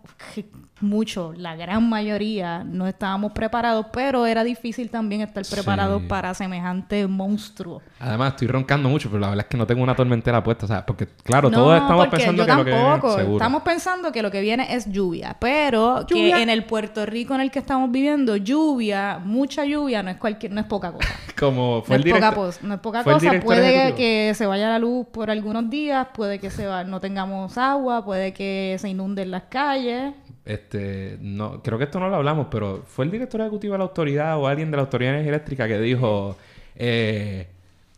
que 0.78 0.84
muchos, 0.86 1.36
la 1.38 1.56
gran 1.56 1.88
mayoría, 1.88 2.62
no 2.64 2.86
estábamos 2.86 3.32
preparados, 3.32 3.86
pero 3.92 4.26
era 4.26 4.44
difícil 4.44 4.90
también 4.90 5.20
estar 5.22 5.44
Sí. 5.44 5.54
preparados 5.54 6.02
para 6.04 6.34
semejante 6.34 7.06
monstruo. 7.06 7.82
Además, 8.00 8.30
estoy 8.32 8.48
roncando 8.48 8.88
mucho, 8.88 9.08
pero 9.08 9.20
la 9.20 9.28
verdad 9.30 9.44
es 9.44 9.50
que 9.50 9.56
no 9.56 9.66
tengo 9.66 9.82
una 9.82 9.94
tormentera 9.94 10.42
puesta, 10.42 10.64
o 10.64 10.68
sea, 10.68 10.84
porque 10.86 11.06
claro, 11.24 11.50
No, 11.50 11.56
todos 11.58 11.80
estamos 11.80 12.08
pensando 12.08 12.42
yo 12.44 12.46
que 12.46 12.54
lo 12.54 12.64
que. 12.64 13.32
Estamos 13.32 13.62
pensando 13.62 14.12
que 14.12 14.22
lo 14.22 14.30
que 14.30 14.40
viene 14.40 14.74
es 14.74 14.90
lluvia, 14.90 15.36
pero 15.40 16.06
Lluvia. 16.06 16.36
que 16.36 16.42
en 16.42 16.50
el 16.50 16.64
Puerto 16.64 17.04
Rico 17.06 17.34
en 17.34 17.40
el 17.40 17.50
que 17.50 17.58
estamos 17.58 17.90
viviendo, 17.90 18.36
lluvia, 18.36 19.20
mucha 19.24 19.64
lluvia, 19.64 20.02
no 20.02 20.10
es 20.10 20.16
cualquier, 20.16 20.52
no 20.52 20.60
es 20.60 20.66
poca 20.66 20.92
cosa. 20.92 21.08
Como 21.38 21.82
fue 21.82 21.98
no, 21.98 22.04
el 22.04 22.10
poca, 22.12 22.30
no 22.62 22.74
es 22.74 22.80
poca 22.80 23.04
cosa. 23.04 23.18
Puede 23.40 23.68
ejecutivo. 23.70 23.96
que 23.96 24.32
se 24.34 24.46
vaya 24.46 24.68
la 24.68 24.78
luz 24.78 25.06
por 25.12 25.30
algunos 25.30 25.68
días, 25.70 26.06
puede 26.14 26.38
que 26.38 26.50
se 26.50 26.66
va- 26.66 26.84
no 26.84 27.00
tengamos 27.00 27.56
agua, 27.58 28.04
puede 28.04 28.32
que 28.32 28.76
se 28.78 28.88
inunden 28.88 29.30
las 29.30 29.44
calles. 29.44 30.14
Este, 30.48 31.18
no, 31.20 31.62
creo 31.62 31.76
que 31.76 31.84
esto 31.84 32.00
no 32.00 32.08
lo 32.08 32.16
hablamos, 32.16 32.46
pero 32.50 32.82
fue 32.86 33.04
el 33.04 33.10
director 33.10 33.38
ejecutivo 33.42 33.74
de 33.74 33.78
la 33.78 33.84
autoridad 33.84 34.38
o 34.38 34.46
alguien 34.46 34.70
de 34.70 34.78
la 34.78 34.84
autoridad 34.84 35.10
de 35.10 35.16
energía 35.16 35.34
eléctrica 35.34 35.68
que 35.68 35.78
dijo, 35.78 36.38
eh, 36.74 37.46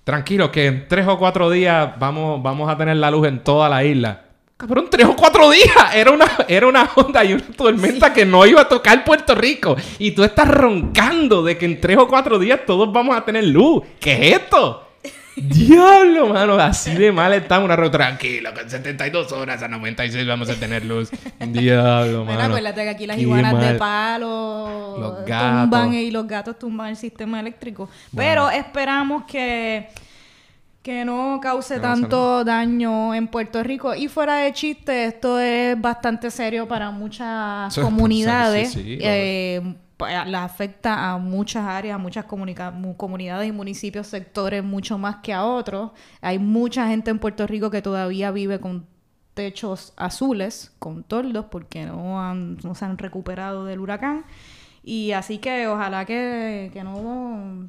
tranquilo, 0.02 0.50
que 0.50 0.66
en 0.66 0.88
tres 0.88 1.06
o 1.06 1.16
cuatro 1.16 1.48
días 1.48 1.96
vamos, 2.00 2.42
vamos 2.42 2.68
a 2.68 2.76
tener 2.76 2.96
la 2.96 3.08
luz 3.08 3.28
en 3.28 3.44
toda 3.44 3.68
la 3.68 3.84
isla. 3.84 4.24
Cabrón, 4.56 4.88
tres 4.90 5.06
o 5.06 5.14
cuatro 5.14 5.48
días. 5.48 5.94
Era 5.94 6.10
una, 6.10 6.26
era 6.48 6.66
una 6.66 6.90
onda 6.96 7.24
y 7.24 7.34
una 7.34 7.44
tormenta 7.56 8.12
que 8.12 8.26
no 8.26 8.44
iba 8.44 8.62
a 8.62 8.68
tocar 8.68 9.04
Puerto 9.04 9.36
Rico. 9.36 9.76
Y 10.00 10.10
tú 10.10 10.24
estás 10.24 10.48
roncando 10.48 11.44
de 11.44 11.56
que 11.56 11.66
en 11.66 11.80
tres 11.80 11.98
o 11.98 12.08
cuatro 12.08 12.36
días 12.36 12.62
todos 12.66 12.92
vamos 12.92 13.16
a 13.16 13.24
tener 13.24 13.44
luz. 13.44 13.84
¿Qué 14.00 14.12
es 14.12 14.40
esto? 14.40 14.89
Diablo, 15.42 16.28
mano, 16.28 16.54
así 16.54 16.94
de 16.94 17.10
mal 17.12 17.32
estamos. 17.32 17.64
Una 17.70 17.90
tranquilo, 17.90 18.52
que 18.54 18.60
en 18.60 18.70
72 18.70 19.32
horas 19.32 19.62
a 19.62 19.68
96 19.68 20.26
vamos 20.26 20.48
a 20.50 20.54
tener 20.54 20.84
luz. 20.84 21.10
Diablo, 21.38 22.24
Bueno, 22.24 22.40
mano. 22.40 22.54
acuérdate 22.54 22.82
que 22.82 22.88
aquí 22.90 23.06
las 23.06 23.16
Qué 23.16 23.22
iguanas 23.22 23.60
de 23.60 23.74
palo 23.74 24.96
Los 24.98 25.16
tumban 25.24 25.70
gatos. 25.70 25.94
y 25.94 26.10
los 26.10 26.26
gatos 26.26 26.58
tumban 26.58 26.88
el 26.90 26.96
sistema 26.96 27.40
eléctrico. 27.40 27.88
Pero 28.14 28.50
esperamos 28.50 29.24
que, 29.24 29.88
que 30.82 31.04
no 31.04 31.38
cause 31.42 31.76
no 31.76 31.82
tanto 31.82 32.44
daño 32.44 33.14
en 33.14 33.28
Puerto 33.28 33.62
Rico. 33.62 33.94
Y 33.94 34.08
fuera 34.08 34.36
de 34.36 34.52
chiste, 34.52 35.04
esto 35.06 35.38
es 35.40 35.80
bastante 35.80 36.30
serio 36.30 36.66
para 36.68 36.90
muchas 36.90 37.74
comunidades. 37.80 38.72
sí, 38.72 38.82
sí, 38.82 38.98
Eh, 39.00 39.60
la 40.00 40.44
afecta 40.44 41.12
a 41.12 41.18
muchas 41.18 41.64
áreas, 41.66 41.94
a 41.96 41.98
muchas 41.98 42.24
comunidades 42.24 43.48
y 43.48 43.52
municipios, 43.52 44.06
sectores, 44.06 44.64
mucho 44.64 44.98
más 44.98 45.16
que 45.16 45.32
a 45.32 45.44
otros. 45.44 45.92
Hay 46.20 46.38
mucha 46.38 46.88
gente 46.88 47.10
en 47.10 47.18
Puerto 47.18 47.46
Rico 47.46 47.70
que 47.70 47.82
todavía 47.82 48.30
vive 48.30 48.60
con 48.60 48.86
techos 49.34 49.92
azules, 49.96 50.74
con 50.78 51.02
toldos, 51.04 51.46
porque 51.50 51.86
no, 51.86 52.20
han- 52.22 52.58
no 52.64 52.74
se 52.74 52.84
han 52.84 52.98
recuperado 52.98 53.64
del 53.64 53.80
huracán. 53.80 54.24
Y 54.82 55.12
así 55.12 55.38
que 55.38 55.66
ojalá 55.68 56.04
que, 56.06 56.70
que 56.72 56.82
no... 56.84 57.66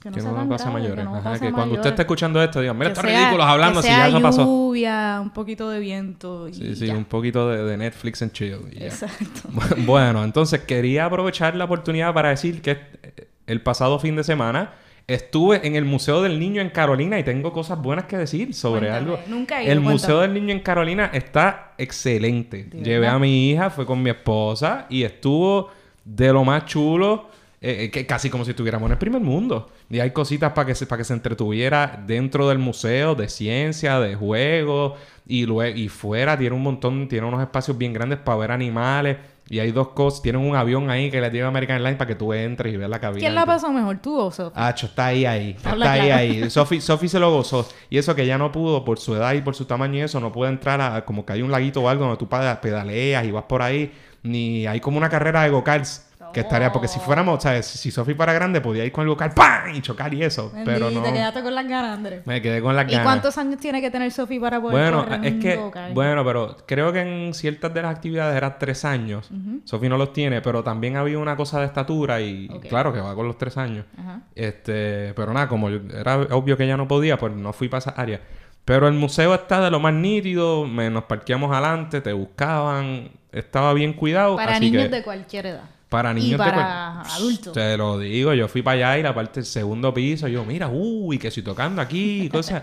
Que 0.00 0.10
no, 0.10 0.16
Que 0.16 0.22
no 0.22 0.32
grave, 0.46 0.70
mayores. 0.72 0.94
que 0.96 1.02
no 1.04 1.14
Ajá, 1.16 1.30
pase 1.30 1.40
que 1.40 1.46
a 1.48 1.52
cuando 1.52 1.74
usted 1.74 1.90
esté 1.90 2.02
escuchando 2.02 2.40
esto, 2.42 2.60
digan, 2.60 2.78
mira, 2.78 2.90
estos 2.90 3.04
sea- 3.04 3.18
ridículos 3.20 3.46
hablando 3.46 3.82
si 3.82 3.88
ya 3.88 4.06
eso 4.08 4.22
pasó. 4.22 4.44
lluvia, 4.44 5.18
un 5.20 5.30
poquito 5.30 5.68
de 5.70 5.80
viento 5.80 6.46
y 6.48 6.54
Sí, 6.54 6.76
sí, 6.76 6.86
ya. 6.86 6.94
un 6.96 7.04
poquito 7.04 7.48
de, 7.48 7.64
de 7.64 7.76
Netflix 7.76 8.22
and 8.22 8.32
chill. 8.32 8.58
y 8.70 8.78
ya. 8.78 8.86
Exacto. 8.86 9.48
Bueno, 9.78 10.22
entonces 10.22 10.60
quería 10.60 11.06
aprovechar 11.06 11.56
la 11.56 11.64
oportunidad 11.64 12.14
para 12.14 12.28
decir 12.30 12.62
que 12.62 12.72
eh, 13.02 13.28
el 13.48 13.60
pasado 13.60 13.98
fin 13.98 14.14
de 14.14 14.22
semana 14.22 14.70
estuve 15.08 15.66
en 15.66 15.74
el 15.74 15.84
Museo 15.84 16.22
del 16.22 16.38
Niño 16.38 16.60
en 16.60 16.68
Carolina 16.70 17.18
y 17.18 17.24
tengo 17.24 17.52
cosas 17.52 17.80
buenas 17.82 18.04
que 18.04 18.16
decir 18.18 18.54
sobre 18.54 18.88
Cuéntame, 18.90 18.98
algo. 18.98 19.18
nunca 19.26 19.58
he 19.60 19.64
ido, 19.64 19.72
el 19.72 19.78
cuéntame. 19.78 19.92
Museo 19.94 20.20
del 20.20 20.34
Niño 20.34 20.52
en 20.52 20.60
Carolina 20.60 21.10
está 21.12 21.72
excelente. 21.78 22.64
¿De 22.64 22.82
Llevé 22.82 23.08
a 23.08 23.18
mi 23.18 23.50
hija, 23.50 23.70
fue 23.70 23.84
con 23.84 24.00
mi 24.02 24.10
esposa 24.10 24.86
y 24.90 25.02
estuvo 25.02 25.70
de 26.04 26.32
lo 26.32 26.44
más 26.44 26.66
chulo. 26.66 27.30
Eh, 27.60 27.84
eh, 27.84 27.90
que 27.90 28.06
casi 28.06 28.30
como 28.30 28.44
si 28.44 28.50
estuviéramos 28.50 28.86
en 28.86 28.92
el 28.92 28.98
primer 28.98 29.20
mundo. 29.20 29.68
Y 29.90 30.00
hay 30.00 30.10
cositas 30.12 30.52
para 30.52 30.66
que 30.66 30.74
se, 30.74 30.86
para 30.86 30.98
que 30.98 31.04
se 31.04 31.12
entretuviera 31.12 32.02
dentro 32.06 32.48
del 32.48 32.58
museo 32.58 33.14
de 33.14 33.28
ciencia, 33.28 33.98
de 34.00 34.14
juegos. 34.14 34.94
Y, 35.26 35.44
luego, 35.44 35.76
y 35.76 35.88
fuera 35.88 36.38
tiene 36.38 36.54
un 36.56 36.62
montón, 36.62 37.06
tiene 37.08 37.26
unos 37.26 37.40
espacios 37.42 37.76
bien 37.76 37.92
grandes 37.92 38.18
para 38.18 38.38
ver 38.38 38.50
animales. 38.52 39.16
Y 39.50 39.60
hay 39.60 39.72
dos 39.72 39.88
cosas, 39.88 40.20
tienen 40.20 40.42
un 40.42 40.54
avión 40.56 40.90
ahí 40.90 41.10
que 41.10 41.22
le 41.22 41.30
lleva 41.30 41.48
American 41.48 41.76
Airlines 41.76 41.96
para 41.96 42.08
que 42.08 42.14
tú 42.14 42.34
entres 42.34 42.72
y 42.72 42.76
veas 42.76 42.90
la 42.90 43.00
cabina. 43.00 43.20
¿Quién 43.20 43.34
la 43.34 43.46
pasó 43.46 43.72
mejor, 43.72 43.96
tú 43.98 44.14
o 44.18 44.30
Sofía? 44.30 44.66
Acho, 44.66 44.86
está 44.86 45.06
ahí, 45.06 45.24
ahí. 45.24 45.50
Está 45.56 45.70
Habla 45.70 45.92
ahí, 45.92 46.00
claro. 46.02 46.14
ahí. 46.20 46.50
Sophie, 46.50 46.80
Sophie 46.82 47.08
se 47.08 47.18
lo 47.18 47.32
gozó. 47.32 47.66
Y 47.88 47.96
eso 47.96 48.14
que 48.14 48.26
ya 48.26 48.36
no 48.36 48.52
pudo, 48.52 48.84
por 48.84 48.98
su 48.98 49.14
edad 49.14 49.32
y 49.32 49.40
por 49.40 49.54
su 49.54 49.64
tamaño 49.64 49.94
y 49.96 50.00
eso, 50.02 50.20
no 50.20 50.32
puede 50.32 50.52
entrar 50.52 50.80
a 50.82 51.02
como 51.06 51.24
que 51.24 51.32
hay 51.32 51.40
un 51.40 51.50
laguito 51.50 51.80
o 51.82 51.88
algo 51.88 52.04
donde 52.04 52.18
tú 52.18 52.28
pa- 52.28 52.60
pedaleas 52.60 53.24
y 53.24 53.30
vas 53.30 53.44
por 53.44 53.62
ahí. 53.62 53.90
Ni 54.22 54.66
hay 54.66 54.80
como 54.80 54.98
una 54.98 55.08
carrera 55.08 55.42
de 55.44 55.48
go-karts. 55.50 56.07
Que 56.32 56.40
estaría, 56.40 56.72
porque 56.72 56.88
si 56.88 56.98
fuéramos, 57.00 57.42
¿sabes? 57.42 57.66
Si 57.66 57.90
Sophie 57.90 58.14
fuera 58.14 58.32
grande, 58.32 58.60
podía 58.60 58.84
ir 58.84 58.92
con 58.92 59.02
el 59.02 59.08
go-kart 59.10 59.34
¡pam! 59.34 59.74
y 59.74 59.80
chocar 59.80 60.12
y 60.14 60.22
eso. 60.22 60.52
Pero 60.64 60.90
no. 60.90 61.02
Te 61.02 61.12
quedaste 61.12 61.42
con 61.42 61.54
las 61.54 61.66
ganas, 61.68 61.96
Andrés. 61.96 62.26
Me 62.26 62.40
quedé 62.42 62.60
con 62.60 62.74
las 62.76 62.86
¿Y 62.88 62.92
ganas. 62.92 63.04
cuántos 63.06 63.38
años 63.38 63.58
tiene 63.60 63.80
que 63.80 63.90
tener 63.90 64.10
Sofía 64.12 64.40
para 64.40 64.60
poder 64.60 64.76
Bueno, 64.92 65.04
correr 65.04 65.24
es 65.24 65.32
un 65.32 65.40
que, 65.40 65.56
bueno, 65.94 66.24
pero 66.24 66.56
creo 66.66 66.92
que 66.92 67.00
en 67.00 67.34
ciertas 67.34 67.72
de 67.74 67.82
las 67.82 67.94
actividades 67.94 68.36
eran 68.36 68.56
tres 68.58 68.84
años. 68.84 69.30
Sophie 69.64 69.88
no 69.88 69.96
los 69.96 70.12
tiene, 70.12 70.40
pero 70.42 70.62
también 70.62 70.96
había 70.96 71.18
una 71.18 71.36
cosa 71.36 71.60
de 71.60 71.66
estatura 71.66 72.20
y 72.20 72.48
claro 72.68 72.92
que 72.92 73.00
va 73.00 73.14
con 73.14 73.26
los 73.26 73.38
tres 73.38 73.56
años. 73.56 73.84
Ajá. 73.98 74.20
Este, 74.34 75.12
pero 75.14 75.32
nada, 75.32 75.48
como 75.48 75.70
yo- 75.70 75.80
era 75.98 76.16
obvio 76.30 76.56
que 76.56 76.64
ella 76.64 76.76
no 76.76 76.86
podía, 76.88 77.16
pues 77.18 77.32
no 77.34 77.52
fui 77.52 77.68
para 77.68 77.78
esa 77.78 77.90
área. 77.90 78.20
Pero 78.64 78.86
el 78.86 78.94
museo 78.94 79.34
está 79.34 79.60
de 79.62 79.70
lo 79.70 79.80
más 79.80 79.94
nítido, 79.94 80.66
me, 80.66 80.90
nos 80.90 81.04
parqueamos 81.04 81.50
adelante, 81.50 82.00
te 82.02 82.12
buscaban, 82.12 83.10
estaba 83.32 83.72
bien 83.72 83.94
cuidado. 83.94 84.36
Para 84.36 84.56
así 84.56 84.66
niños 84.70 84.84
que- 84.84 84.88
de 84.96 85.02
cualquier 85.02 85.46
edad. 85.46 85.64
Para 85.88 86.12
y 86.12 86.14
niños 86.14 86.32
de 86.32 86.36
para 86.38 87.02
adultos. 87.02 87.52
Te 87.52 87.76
lo 87.76 87.98
digo, 87.98 88.34
yo 88.34 88.48
fui 88.48 88.62
para 88.62 88.90
allá 88.90 88.98
y 88.98 89.02
la 89.02 89.14
parte 89.14 89.40
del 89.40 89.46
segundo 89.46 89.92
piso, 89.94 90.28
yo, 90.28 90.44
mira, 90.44 90.68
uy, 90.68 91.18
que 91.18 91.28
estoy 91.28 91.42
tocando 91.42 91.80
aquí, 91.80 92.22
y 92.22 92.28
cosas. 92.28 92.62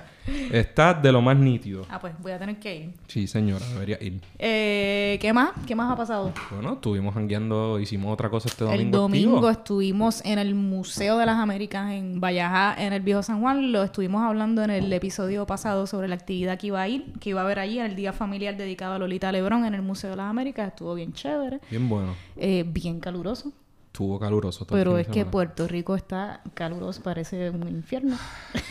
Está 0.51 0.93
de 0.93 1.11
lo 1.11 1.21
más 1.21 1.38
nítido. 1.38 1.86
Ah, 1.89 1.99
pues 1.99 2.13
voy 2.21 2.32
a 2.32 2.39
tener 2.39 2.59
que 2.59 2.76
ir. 2.76 2.93
Sí, 3.07 3.28
señora, 3.28 3.65
debería 3.73 3.97
ir. 4.01 4.21
Eh, 4.39 5.17
¿Qué 5.21 5.34
más? 5.34 5.51
¿Qué 5.67 5.76
más 5.76 5.91
ha 5.91 5.95
pasado? 5.95 6.34
Bueno, 6.51 6.73
estuvimos 6.73 7.13
jangueando, 7.13 7.80
hicimos 7.80 8.13
otra 8.13 8.30
cosa 8.30 8.49
este 8.49 8.63
domingo. 8.63 8.82
el 8.84 8.91
domingo 8.91 9.36
activo. 9.38 9.49
estuvimos 9.49 10.23
en 10.26 10.39
el 10.39 10.55
Museo 10.55 11.17
de 11.17 11.26
las 11.26 11.38
Américas 11.38 11.91
en 11.91 12.19
Vallajá, 12.19 12.76
en 12.78 12.93
el 12.93 13.01
Viejo 13.01 13.23
San 13.23 13.41
Juan. 13.41 13.71
Lo 13.71 13.84
estuvimos 13.84 14.23
hablando 14.23 14.63
en 14.63 14.69
el 14.69 14.91
episodio 14.91 15.45
pasado 15.45 15.88
sobre 15.88 16.07
la 16.07 16.15
actividad 16.15 16.57
que 16.57 16.67
iba 16.67 16.82
a 16.82 16.88
ir, 16.88 17.13
que 17.19 17.30
iba 17.32 17.41
a 17.41 17.43
haber 17.43 17.59
allí, 17.59 17.80
en 17.80 17.86
el 17.86 17.95
día 17.95 18.13
familiar 18.13 18.55
dedicado 18.57 18.93
a 18.95 18.99
Lolita 18.99 19.32
Lebrón 19.32 19.65
en 19.65 19.73
el 19.76 19.82
Museo 19.82 20.11
de 20.11 20.15
las 20.17 20.30
Américas. 20.30 20.67
Estuvo 20.69 20.93
bien 20.95 21.13
chévere, 21.13 21.59
Bien 21.69 21.88
bueno. 21.89 22.15
eh, 22.38 22.63
bien 22.67 22.99
caluroso. 22.99 23.51
Estuvo 23.96 24.20
caluroso 24.20 24.66
todo 24.66 24.78
Pero 24.78 24.98
es 24.98 25.08
que. 25.08 25.24
Puerto 25.24 25.68
Rico 25.70 25.96
está 25.96 26.41
caluroso, 26.54 27.02
parece 27.02 27.50
un 27.50 27.66
infierno. 27.70 28.18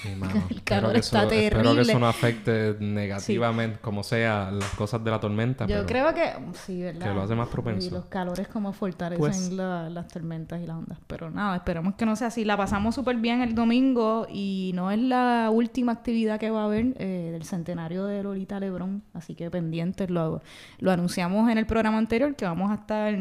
Sí, 0.03 0.11
mano. 0.19 0.43
el 0.51 0.63
calor 0.63 0.95
está 0.97 1.23
eso- 1.25 1.31
Espero 1.33 1.51
que 1.63 1.65
terrible. 1.65 1.83
eso 1.93 1.99
no 1.99 2.07
afecte 2.09 2.77
negativamente, 2.79 3.79
como 3.81 4.03
sea, 4.03 4.51
las 4.51 4.69
cosas 4.75 5.03
de 5.03 5.11
la 5.11 5.21
tormenta. 5.21 5.65
Yo 5.67 5.77
pero- 5.77 5.87
creo 5.87 6.15
que 6.15 6.31
sí, 6.67 6.83
¿verdad? 6.83 7.09
que 7.09 7.15
lo 7.15 7.23
hace 7.23 7.35
más 7.35 7.49
Y 7.49 7.53
propenso. 7.53 7.91
los 7.91 8.05
calores 8.07 8.49
como 8.49 8.73
fortalecen 8.75 9.19
Pues- 9.19 9.51
la- 9.51 9.89
las 9.89 10.09
tormentas 10.09 10.61
y 10.63 10.67
las 10.67 10.77
ondas. 10.77 10.99
Pero 11.07 11.31
nada, 11.31 11.57
esperemos 11.57 11.95
que 11.95 12.05
no 12.05 12.17
sea 12.17 12.27
así. 12.27 12.45
La 12.45 12.59
pasamos 12.59 12.95
súper 12.95 13.17
bien 13.17 13.41
el 13.41 13.55
domingo 13.55 14.27
y 14.31 14.73
no 14.75 14.91
es 14.91 14.99
la 14.99 15.49
última 15.51 15.93
actividad 15.93 16.39
que 16.39 16.51
va 16.51 16.63
a 16.63 16.65
haber 16.67 16.95
eh, 16.99 17.31
del 17.33 17.45
centenario 17.45 18.05
de 18.05 18.23
Lolita 18.23 18.61
Lebrón. 18.61 19.03
Así 19.15 19.35
que 19.35 19.51
pendientes, 19.51 20.11
lo, 20.11 20.43
lo 20.81 20.91
anunciamos 20.93 21.51
en 21.51 21.57
el 21.57 21.65
programa 21.67 21.97
anterior 21.97 22.37
que 22.37 22.45
vamos 22.45 22.71
a 22.71 22.75
estar 22.75 23.15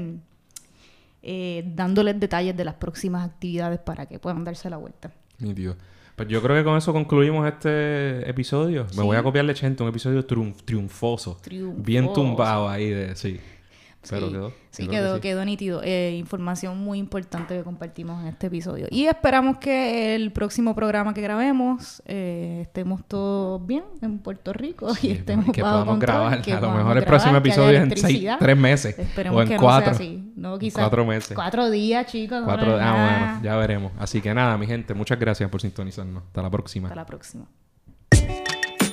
eh, 1.24 1.64
dándoles 1.76 2.20
detalles 2.20 2.56
de 2.56 2.66
las 2.66 2.76
próximas 2.76 3.26
actividades 3.28 3.80
para 3.80 4.06
que 4.06 4.20
puedan 4.20 4.44
darse 4.44 4.70
la 4.70 4.78
vuelta. 4.78 5.12
Nítido. 5.40 5.76
Pues 6.16 6.28
yo 6.30 6.44
creo 6.44 6.56
que 6.56 6.64
con 6.64 6.78
eso 6.78 6.94
concluimos 6.94 7.48
este 7.48 8.30
episodio. 8.30 8.88
Sí. 8.88 8.98
Me 8.98 9.04
voy 9.04 9.18
a 9.18 9.24
copiar 9.24 9.48
de 9.48 9.54
Chente, 9.56 9.82
un 9.82 9.90
episodio 9.90 10.28
triun- 10.28 10.54
triunfoso. 10.64 11.40
Triunfoso. 11.42 11.84
Bien 11.84 12.14
tumbado 12.14 12.70
ahí 12.70 12.90
de... 12.90 13.16
Sí. 13.16 13.40
Pero 14.10 14.28
Sí, 14.28 14.34
quedó. 14.34 14.54
Sí, 14.72 14.88
quedó, 14.88 15.14
que 15.16 15.18
sí. 15.18 15.22
quedó 15.22 15.46
nítido. 15.46 15.82
Eh, 15.84 16.16
información 16.18 16.78
muy 16.80 16.98
importante 17.00 17.56
que 17.58 17.64
compartimos 17.64 18.22
en 18.22 18.28
este 18.28 18.48
episodio. 18.48 18.88
Y 18.90 19.06
esperamos 19.06 19.58
que 19.58 20.16
el 20.16 20.32
próximo 20.32 20.76
programa 20.76 21.14
que 21.14 21.22
grabemos 21.22 22.02
eh, 22.06 22.60
estemos 22.64 23.04
todos 23.08 23.66
bien 23.66 23.84
en 24.02 24.20
Puerto 24.20 24.52
Rico 24.54 24.94
Sí, 24.96 25.08
y 25.08 25.12
estemos 25.12 25.46
que 25.54 25.62
bajo 25.62 25.74
podamos 25.76 25.94
control, 25.94 26.16
grabar. 26.18 26.42
que 26.42 26.54
A 26.54 26.60
lo 26.62 26.72
mejor 26.72 26.98
el 26.98 27.06
próximo 27.06 27.38
episodio 27.38 27.78
es 27.78 27.84
en 27.84 27.98
seis, 27.98 28.28
tres 28.40 28.58
meses. 28.58 28.98
Esperemos 28.98 29.40
o 29.40 29.42
en 29.44 29.48
que 29.50 29.58
cuatro. 29.58 29.92
no 29.92 29.98
sea 29.98 30.06
así. 30.08 30.32
No, 30.36 30.58
quizás 30.60 30.82
Cuatro 30.82 31.06
meses. 31.06 31.36
Cuatro 31.36 31.70
días, 31.70 32.06
chicos. 32.12 32.42
Cuatro, 32.44 32.78
ah, 32.80 32.92
bueno, 33.38 33.44
ya 33.44 33.56
veremos. 33.58 33.92
Así 34.00 34.22
que 34.22 34.34
nada, 34.34 34.58
mi 34.58 34.66
gente, 34.68 34.94
muchas 34.94 35.20
gracias 35.20 35.50
por 35.50 35.62
sintonizarnos. 35.62 36.24
Hasta 36.24 36.42
la 36.42 36.50
próxima. 36.50 36.88
Hasta 36.90 36.96
la 37.00 37.06
próxima. 37.06 37.46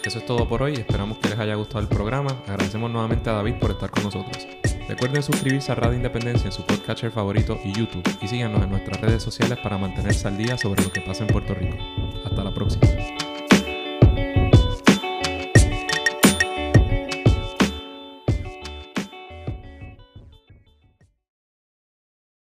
Eso 0.05 0.19
es 0.19 0.27
todo 0.27 0.49
por 0.49 0.63
hoy. 0.63 0.75
Esperamos 0.75 1.19
que 1.19 1.29
les 1.29 1.39
haya 1.39 1.55
gustado 1.55 1.81
el 1.81 1.89
programa. 1.89 2.31
Agradecemos 2.47 2.91
nuevamente 2.91 3.29
a 3.31 3.35
David 3.35 3.55
por 3.61 3.71
estar 3.71 3.91
con 3.91 4.05
nosotros. 4.05 4.47
Recuerden 4.91 5.23
suscribirse 5.23 5.71
a 5.71 5.77
Radio 5.77 5.95
Independencia 5.95 6.47
en 6.47 6.53
su 6.53 6.67
podcatcher 6.67 7.13
favorito 7.13 7.57
y 7.65 7.73
YouTube. 7.73 8.03
Y 8.21 8.27
síganos 8.27 8.61
en 8.61 8.71
nuestras 8.71 9.01
redes 9.01 9.23
sociales 9.23 9.57
para 9.63 9.79
mantenerse 9.79 10.27
al 10.27 10.37
día 10.37 10.59
sobre 10.59 10.83
lo 10.83 10.91
que 10.91 11.01
pasa 11.01 11.23
en 11.23 11.29
Puerto 11.29 11.55
Rico. 11.55 11.77
Hasta 12.25 12.43
la 12.43 12.51
próxima. 12.53 12.89